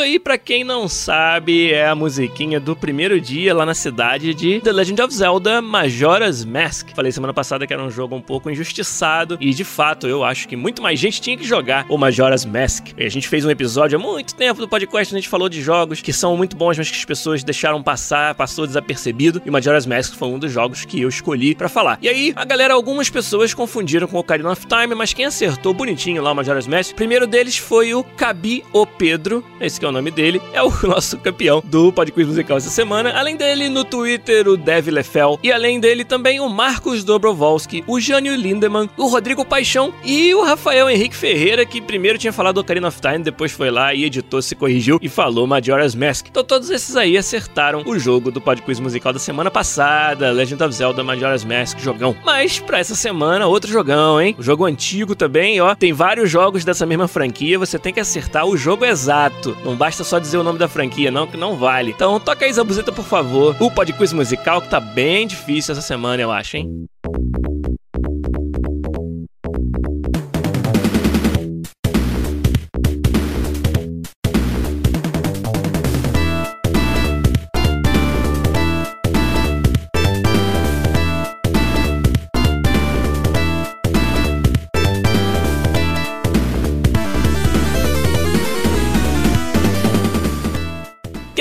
Isso 0.00 0.06
aí, 0.06 0.18
pra 0.18 0.38
quem 0.38 0.64
não 0.64 0.88
sabe, 0.88 1.74
é 1.74 1.86
a 1.86 1.94
musiquinha 1.94 2.58
do 2.58 2.74
primeiro 2.74 3.20
dia 3.20 3.54
lá 3.54 3.66
na 3.66 3.74
cidade 3.74 4.32
de 4.32 4.58
The 4.58 4.72
Legend 4.72 5.02
of 5.02 5.14
Zelda 5.14 5.60
Majora's 5.60 6.42
Mask. 6.42 6.88
Falei 6.94 7.12
semana 7.12 7.34
passada 7.34 7.66
que 7.66 7.72
era 7.74 7.82
um 7.82 7.90
jogo 7.90 8.16
um 8.16 8.20
pouco 8.22 8.48
injustiçado 8.48 9.36
e 9.38 9.52
de 9.52 9.62
fato 9.62 10.08
eu 10.08 10.24
acho 10.24 10.48
que 10.48 10.56
muito 10.56 10.80
mais 10.80 10.98
gente 10.98 11.20
tinha 11.20 11.36
que 11.36 11.44
jogar 11.44 11.84
o 11.86 11.98
Majora's 11.98 12.46
Mask. 12.46 12.92
E 12.96 13.04
a 13.04 13.10
gente 13.10 13.28
fez 13.28 13.44
um 13.44 13.50
episódio 13.50 13.98
há 13.98 14.02
muito 14.02 14.34
tempo 14.34 14.58
do 14.58 14.66
podcast, 14.66 15.14
a 15.14 15.18
gente 15.18 15.28
falou 15.28 15.50
de 15.50 15.60
jogos 15.60 16.00
que 16.00 16.14
são 16.14 16.34
muito 16.34 16.56
bons, 16.56 16.78
mas 16.78 16.90
que 16.90 16.96
as 16.96 17.04
pessoas 17.04 17.44
deixaram 17.44 17.82
passar, 17.82 18.34
passou 18.34 18.66
desapercebido. 18.66 19.42
E 19.44 19.50
Majora's 19.50 19.84
Mask 19.84 20.14
foi 20.14 20.28
um 20.28 20.38
dos 20.38 20.50
jogos 20.50 20.82
que 20.86 21.02
eu 21.02 21.10
escolhi 21.10 21.54
pra 21.54 21.68
falar. 21.68 21.98
E 22.00 22.08
aí, 22.08 22.32
a 22.34 22.46
galera, 22.46 22.72
algumas 22.72 23.10
pessoas 23.10 23.52
confundiram 23.52 24.08
com 24.08 24.16
o 24.16 24.20
Ocarina 24.20 24.50
of 24.50 24.66
Time, 24.66 24.94
mas 24.94 25.12
quem 25.12 25.26
acertou 25.26 25.74
bonitinho 25.74 26.22
lá 26.22 26.32
o 26.32 26.34
Majora's 26.34 26.66
Mask, 26.66 26.92
o 26.92 26.96
primeiro 26.96 27.26
deles 27.26 27.58
foi 27.58 27.92
o 27.92 28.02
Cabi 28.02 28.64
O 28.72 28.86
Pedro, 28.86 29.44
esse 29.60 29.78
que 29.78 29.84
é 29.84 29.89
o 29.90 29.92
nome 29.92 30.10
dele, 30.10 30.40
é 30.52 30.62
o 30.62 30.72
nosso 30.86 31.18
campeão 31.18 31.62
do 31.64 31.92
Podquiz 31.92 32.26
Musical 32.26 32.56
essa 32.56 32.70
semana. 32.70 33.12
Além 33.12 33.36
dele, 33.36 33.68
no 33.68 33.84
Twitter, 33.84 34.48
o 34.48 34.56
Dev 34.56 34.88
Lefel. 34.88 35.38
E 35.42 35.52
além 35.52 35.78
dele, 35.78 36.04
também 36.04 36.40
o 36.40 36.48
Marcos 36.48 37.04
Dobrovolski, 37.04 37.84
o 37.86 38.00
Jânio 38.00 38.34
Lindemann, 38.34 38.88
o 38.96 39.06
Rodrigo 39.06 39.44
Paixão 39.44 39.92
e 40.04 40.34
o 40.34 40.42
Rafael 40.42 40.88
Henrique 40.88 41.16
Ferreira, 41.16 41.66
que 41.66 41.80
primeiro 41.80 42.18
tinha 42.18 42.32
falado 42.32 42.54
do 42.54 42.60
Ocarina 42.60 42.88
of 42.88 43.00
Time, 43.00 43.18
depois 43.18 43.52
foi 43.52 43.70
lá 43.70 43.92
e 43.92 44.04
editou, 44.04 44.40
se 44.40 44.54
corrigiu 44.54 44.98
e 45.02 45.08
falou 45.08 45.46
Majora's 45.46 45.94
Mask. 45.94 46.26
Então 46.30 46.44
todos 46.44 46.70
esses 46.70 46.96
aí 46.96 47.16
acertaram 47.16 47.82
o 47.86 47.98
jogo 47.98 48.30
do 48.30 48.40
Podquiz 48.40 48.80
Musical 48.80 49.12
da 49.12 49.18
semana 49.18 49.50
passada, 49.50 50.30
Legend 50.30 50.62
of 50.62 50.74
Zelda 50.74 51.02
Majora's 51.02 51.44
Mask, 51.44 51.78
jogão. 51.80 52.16
Mas 52.24 52.58
pra 52.58 52.78
essa 52.78 52.94
semana, 52.94 53.46
outro 53.46 53.70
jogão, 53.70 54.20
hein? 54.20 54.34
O 54.38 54.42
jogo 54.42 54.64
antigo 54.64 55.14
também, 55.14 55.60
ó. 55.60 55.74
Tem 55.74 55.92
vários 55.92 56.30
jogos 56.30 56.64
dessa 56.64 56.86
mesma 56.86 57.08
franquia, 57.08 57.58
você 57.58 57.78
tem 57.78 57.92
que 57.92 58.00
acertar 58.00 58.46
o 58.46 58.56
jogo 58.56 58.84
exato. 58.84 59.56
Não 59.64 59.76
basta 59.80 60.04
só 60.04 60.18
dizer 60.18 60.36
o 60.36 60.42
nome 60.44 60.58
da 60.58 60.68
franquia, 60.68 61.10
não, 61.10 61.26
que 61.26 61.38
não 61.38 61.56
vale. 61.56 61.92
Então 61.92 62.20
toca 62.20 62.44
aí, 62.44 62.52
Zabuzeta, 62.52 62.92
por 62.92 63.06
favor. 63.06 63.56
O 63.58 63.70
Podquiz 63.70 64.12
Musical, 64.12 64.60
que 64.60 64.68
tá 64.68 64.78
bem 64.78 65.26
difícil 65.26 65.72
essa 65.72 65.80
semana, 65.80 66.20
eu 66.20 66.30
acho, 66.30 66.58
hein? 66.58 66.86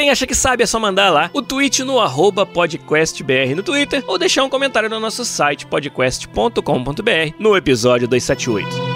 Acha 0.10 0.26
que 0.26 0.36
sabe 0.36 0.64
é 0.64 0.66
só 0.66 0.80
mandar 0.80 1.10
lá 1.10 1.30
o 1.34 1.42
tweet 1.42 1.84
no 1.84 2.00
podcastbr 2.46 3.56
no 3.56 3.64
Twitter 3.64 4.04
ou 4.08 4.18
deixar 4.18 4.44
um 4.44 4.50
comentário 4.50 4.90
no 4.90 5.00
nosso 5.00 5.24
site 5.24 5.66
podcast.com.br 5.68 7.36
no 7.38 7.56
episódio 7.56 8.08
278. 8.08 8.89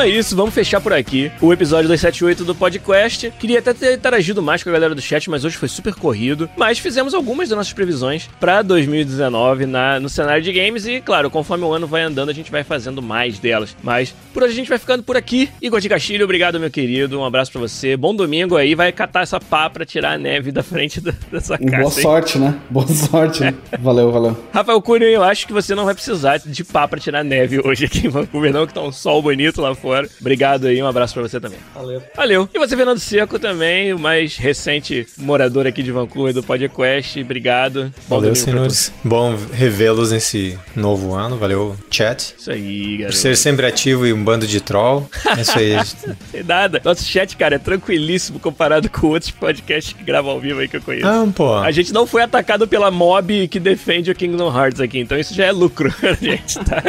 Então 0.00 0.08
é 0.08 0.14
isso, 0.14 0.34
vamos 0.34 0.54
fechar 0.54 0.80
por 0.80 0.94
aqui 0.94 1.30
o 1.42 1.52
episódio 1.52 1.86
278 1.86 2.42
do 2.42 2.54
podcast. 2.54 3.30
Queria 3.38 3.58
até 3.58 3.74
ter 3.74 3.98
interagido 3.98 4.40
mais 4.40 4.62
com 4.62 4.70
a 4.70 4.72
galera 4.72 4.94
do 4.94 5.00
chat, 5.02 5.28
mas 5.28 5.44
hoje 5.44 5.58
foi 5.58 5.68
super 5.68 5.94
corrido. 5.94 6.48
Mas 6.56 6.78
fizemos 6.78 7.12
algumas 7.12 7.50
das 7.50 7.58
nossas 7.58 7.74
previsões 7.74 8.26
para 8.40 8.62
2019 8.62 9.66
na, 9.66 10.00
no 10.00 10.08
cenário 10.08 10.42
de 10.42 10.50
games 10.54 10.86
e, 10.86 11.02
claro, 11.02 11.28
conforme 11.28 11.64
o 11.64 11.72
ano 11.74 11.86
vai 11.86 12.00
andando, 12.00 12.30
a 12.30 12.32
gente 12.32 12.50
vai 12.50 12.64
fazendo 12.64 13.02
mais 13.02 13.38
delas. 13.38 13.76
Mas 13.82 14.14
por 14.32 14.42
hoje 14.42 14.54
a 14.54 14.56
gente 14.56 14.70
vai 14.70 14.78
ficando 14.78 15.02
por 15.02 15.18
aqui. 15.18 15.50
Igor 15.60 15.82
de 15.82 15.88
Castilho, 15.90 16.24
obrigado, 16.24 16.58
meu 16.58 16.70
querido. 16.70 17.20
Um 17.20 17.24
abraço 17.26 17.52
para 17.52 17.60
você. 17.60 17.94
Bom 17.94 18.14
domingo 18.14 18.56
aí. 18.56 18.74
Vai 18.74 18.92
catar 18.92 19.24
essa 19.24 19.38
pá 19.38 19.68
pra 19.68 19.84
tirar 19.84 20.12
a 20.12 20.18
neve 20.18 20.50
da 20.50 20.62
frente 20.62 20.98
da, 20.98 21.12
dessa 21.30 21.58
casa. 21.58 21.76
Boa 21.76 21.92
hein? 21.94 22.02
sorte, 22.02 22.38
né? 22.38 22.58
Boa 22.70 22.88
sorte. 22.88 23.42
né? 23.42 23.54
Valeu, 23.78 24.10
valeu. 24.10 24.36
Rafael 24.50 24.80
Cunha, 24.80 25.04
eu 25.04 25.22
acho 25.22 25.46
que 25.46 25.52
você 25.52 25.74
não 25.74 25.84
vai 25.84 25.92
precisar 25.92 26.38
de 26.38 26.64
pá 26.64 26.88
pra 26.88 26.98
tirar 26.98 27.22
neve 27.22 27.60
hoje 27.62 27.84
aqui 27.84 28.06
em 28.06 28.08
Vancouver, 28.08 28.50
não, 28.50 28.66
que 28.66 28.72
tá 28.72 28.80
um 28.80 28.92
sol 28.92 29.20
bonito 29.20 29.60
lá 29.60 29.74
fora. 29.74 29.89
Obrigado 30.20 30.66
aí, 30.66 30.82
um 30.82 30.86
abraço 30.86 31.14
pra 31.14 31.22
você 31.22 31.40
também. 31.40 31.58
Valeu. 31.74 32.02
Valeu. 32.16 32.48
E 32.54 32.58
você, 32.58 32.76
Fernando 32.76 32.98
Seco, 32.98 33.38
também, 33.38 33.92
o 33.92 33.98
mais 33.98 34.36
recente 34.36 35.06
morador 35.18 35.66
aqui 35.66 35.82
de 35.82 35.90
Vancouver 35.92 36.32
do 36.34 36.42
podcast. 36.42 37.20
Obrigado. 37.20 37.92
Bom 38.08 38.16
Valeu, 38.20 38.34
senhores. 38.34 38.92
Bom 39.04 39.36
revê-los 39.52 40.12
nesse 40.12 40.58
novo 40.76 41.14
ano. 41.14 41.36
Valeu, 41.36 41.76
chat. 41.90 42.34
Isso 42.38 42.50
aí, 42.50 42.88
Por 42.92 42.96
galera. 42.98 43.12
ser 43.16 43.36
sempre 43.36 43.66
ativo 43.66 44.06
e 44.06 44.12
um 44.12 44.22
bando 44.22 44.46
de 44.46 44.60
troll. 44.60 45.08
É 45.36 45.40
isso 45.40 45.58
aí. 45.58 45.70
Tem 46.32 46.42
nada. 46.42 46.80
Nosso 46.84 47.04
chat, 47.04 47.36
cara, 47.36 47.56
é 47.56 47.58
tranquilíssimo 47.58 48.38
comparado 48.38 48.88
com 48.90 49.08
outros 49.08 49.30
podcasts 49.30 49.92
que 49.92 50.02
gravam 50.04 50.30
ao 50.32 50.40
vivo 50.40 50.60
aí 50.60 50.68
que 50.68 50.76
eu 50.76 50.82
conheço. 50.82 51.06
Ah, 51.06 51.26
pô. 51.34 51.54
A 51.54 51.70
gente 51.70 51.92
não 51.92 52.06
foi 52.06 52.22
atacado 52.22 52.66
pela 52.68 52.90
mob 52.90 53.48
que 53.48 53.58
defende 53.60 54.10
o 54.10 54.14
Kingdom 54.14 54.54
Hearts 54.56 54.80
aqui, 54.80 54.98
então 54.98 55.18
isso 55.18 55.34
já 55.34 55.46
é 55.46 55.52
lucro 55.52 55.92
pra 56.00 56.12
gente, 56.20 56.58
tá? 56.60 56.82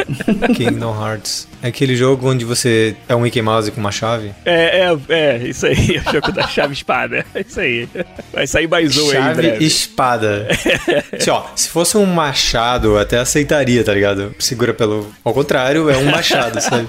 Kingdom 0.54 0.94
Hearts. 1.00 1.48
É 1.62 1.68
aquele 1.68 1.94
jogo 1.94 2.28
onde 2.28 2.44
você 2.44 2.96
é 3.08 3.14
um 3.14 3.20
Mickey 3.20 3.40
Mouse 3.40 3.70
com 3.70 3.80
uma 3.80 3.92
chave. 3.92 4.32
É, 4.44 4.88
é, 4.88 4.96
é, 5.08 5.36
isso 5.38 5.64
aí, 5.64 6.00
o 6.04 6.12
jogo 6.12 6.32
da 6.32 6.46
chave 6.48 6.72
espada. 6.72 7.24
É 7.34 7.40
isso 7.40 7.60
aí. 7.60 7.88
Vai 8.32 8.46
sair 8.46 8.66
mais 8.66 8.96
um 8.96 9.10
chave 9.12 9.28
aí, 9.28 9.34
breve. 9.34 9.64
espada. 9.64 10.48
se, 11.18 11.30
ó, 11.30 11.44
se 11.54 11.68
fosse 11.68 11.96
um 11.96 12.04
machado, 12.04 12.88
eu 12.88 12.98
até 12.98 13.18
aceitaria, 13.18 13.84
tá 13.84 13.94
ligado? 13.94 14.34
Segura 14.38 14.74
pelo. 14.74 15.06
Ao 15.24 15.32
contrário, 15.32 15.88
é 15.88 15.96
um 15.96 16.06
machado, 16.06 16.58
sabe? 16.60 16.88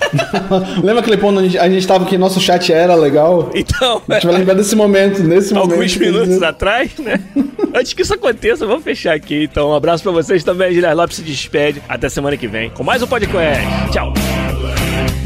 Lembra 0.84 1.01
aquele 1.01 1.17
ponto 1.17 1.39
onde 1.39 1.57
a 1.57 1.69
gente 1.69 1.86
tava 1.86 2.05
que 2.05 2.17
nosso 2.17 2.39
chat 2.39 2.74
era 2.74 2.95
legal? 2.95 3.51
Então, 3.53 4.01
A 4.09 4.15
gente 4.15 4.26
vai 4.26 4.36
lembrar 4.38 4.55
desse 4.55 4.76
momento, 4.76 5.21
nesse 5.24 5.53
momento. 5.53 5.74
alguns 5.74 5.95
minutos 5.95 6.41
atrás, 6.41 6.97
né? 6.97 7.19
Antes 7.76 7.93
que 7.93 8.01
isso 8.01 8.13
aconteça, 8.13 8.65
vamos 8.65 8.84
fechar 8.84 9.13
aqui. 9.13 9.43
Então, 9.43 9.69
um 9.69 9.76
abraço 9.76 10.03
pra 10.03 10.11
vocês 10.11 10.43
também. 10.43 10.74
Gilhar 10.74 10.95
Lopes 10.95 11.17
se 11.17 11.21
despede. 11.24 11.82
Até 11.88 12.09
semana 12.09 12.38
que 12.38 12.47
vem 12.47 12.69
com 12.69 12.84
mais 12.84 13.01
um 13.01 13.07
podcast. 13.07 13.65
Tchau. 13.91 14.13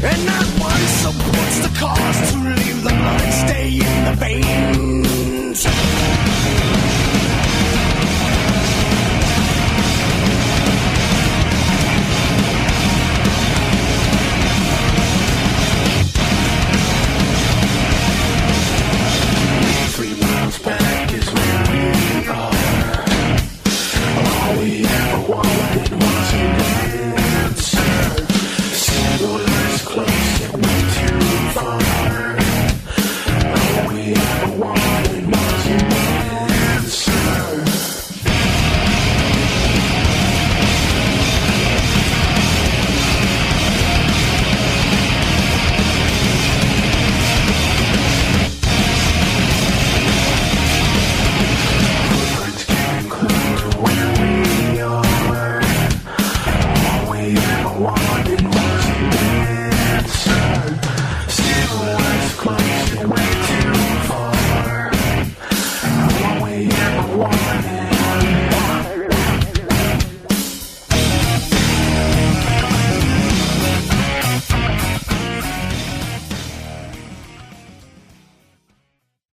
And 0.00 0.26
not 0.26 0.46
one 0.60 0.86
supports 1.02 1.58
the 1.58 1.76
cause 1.76 2.30
to 2.30 2.38
leave 2.38 2.82
the 2.84 2.90
blood 2.90 3.32
stay 3.32 3.70
in 3.72 4.04
the 4.04 4.14
vein. 4.16 4.67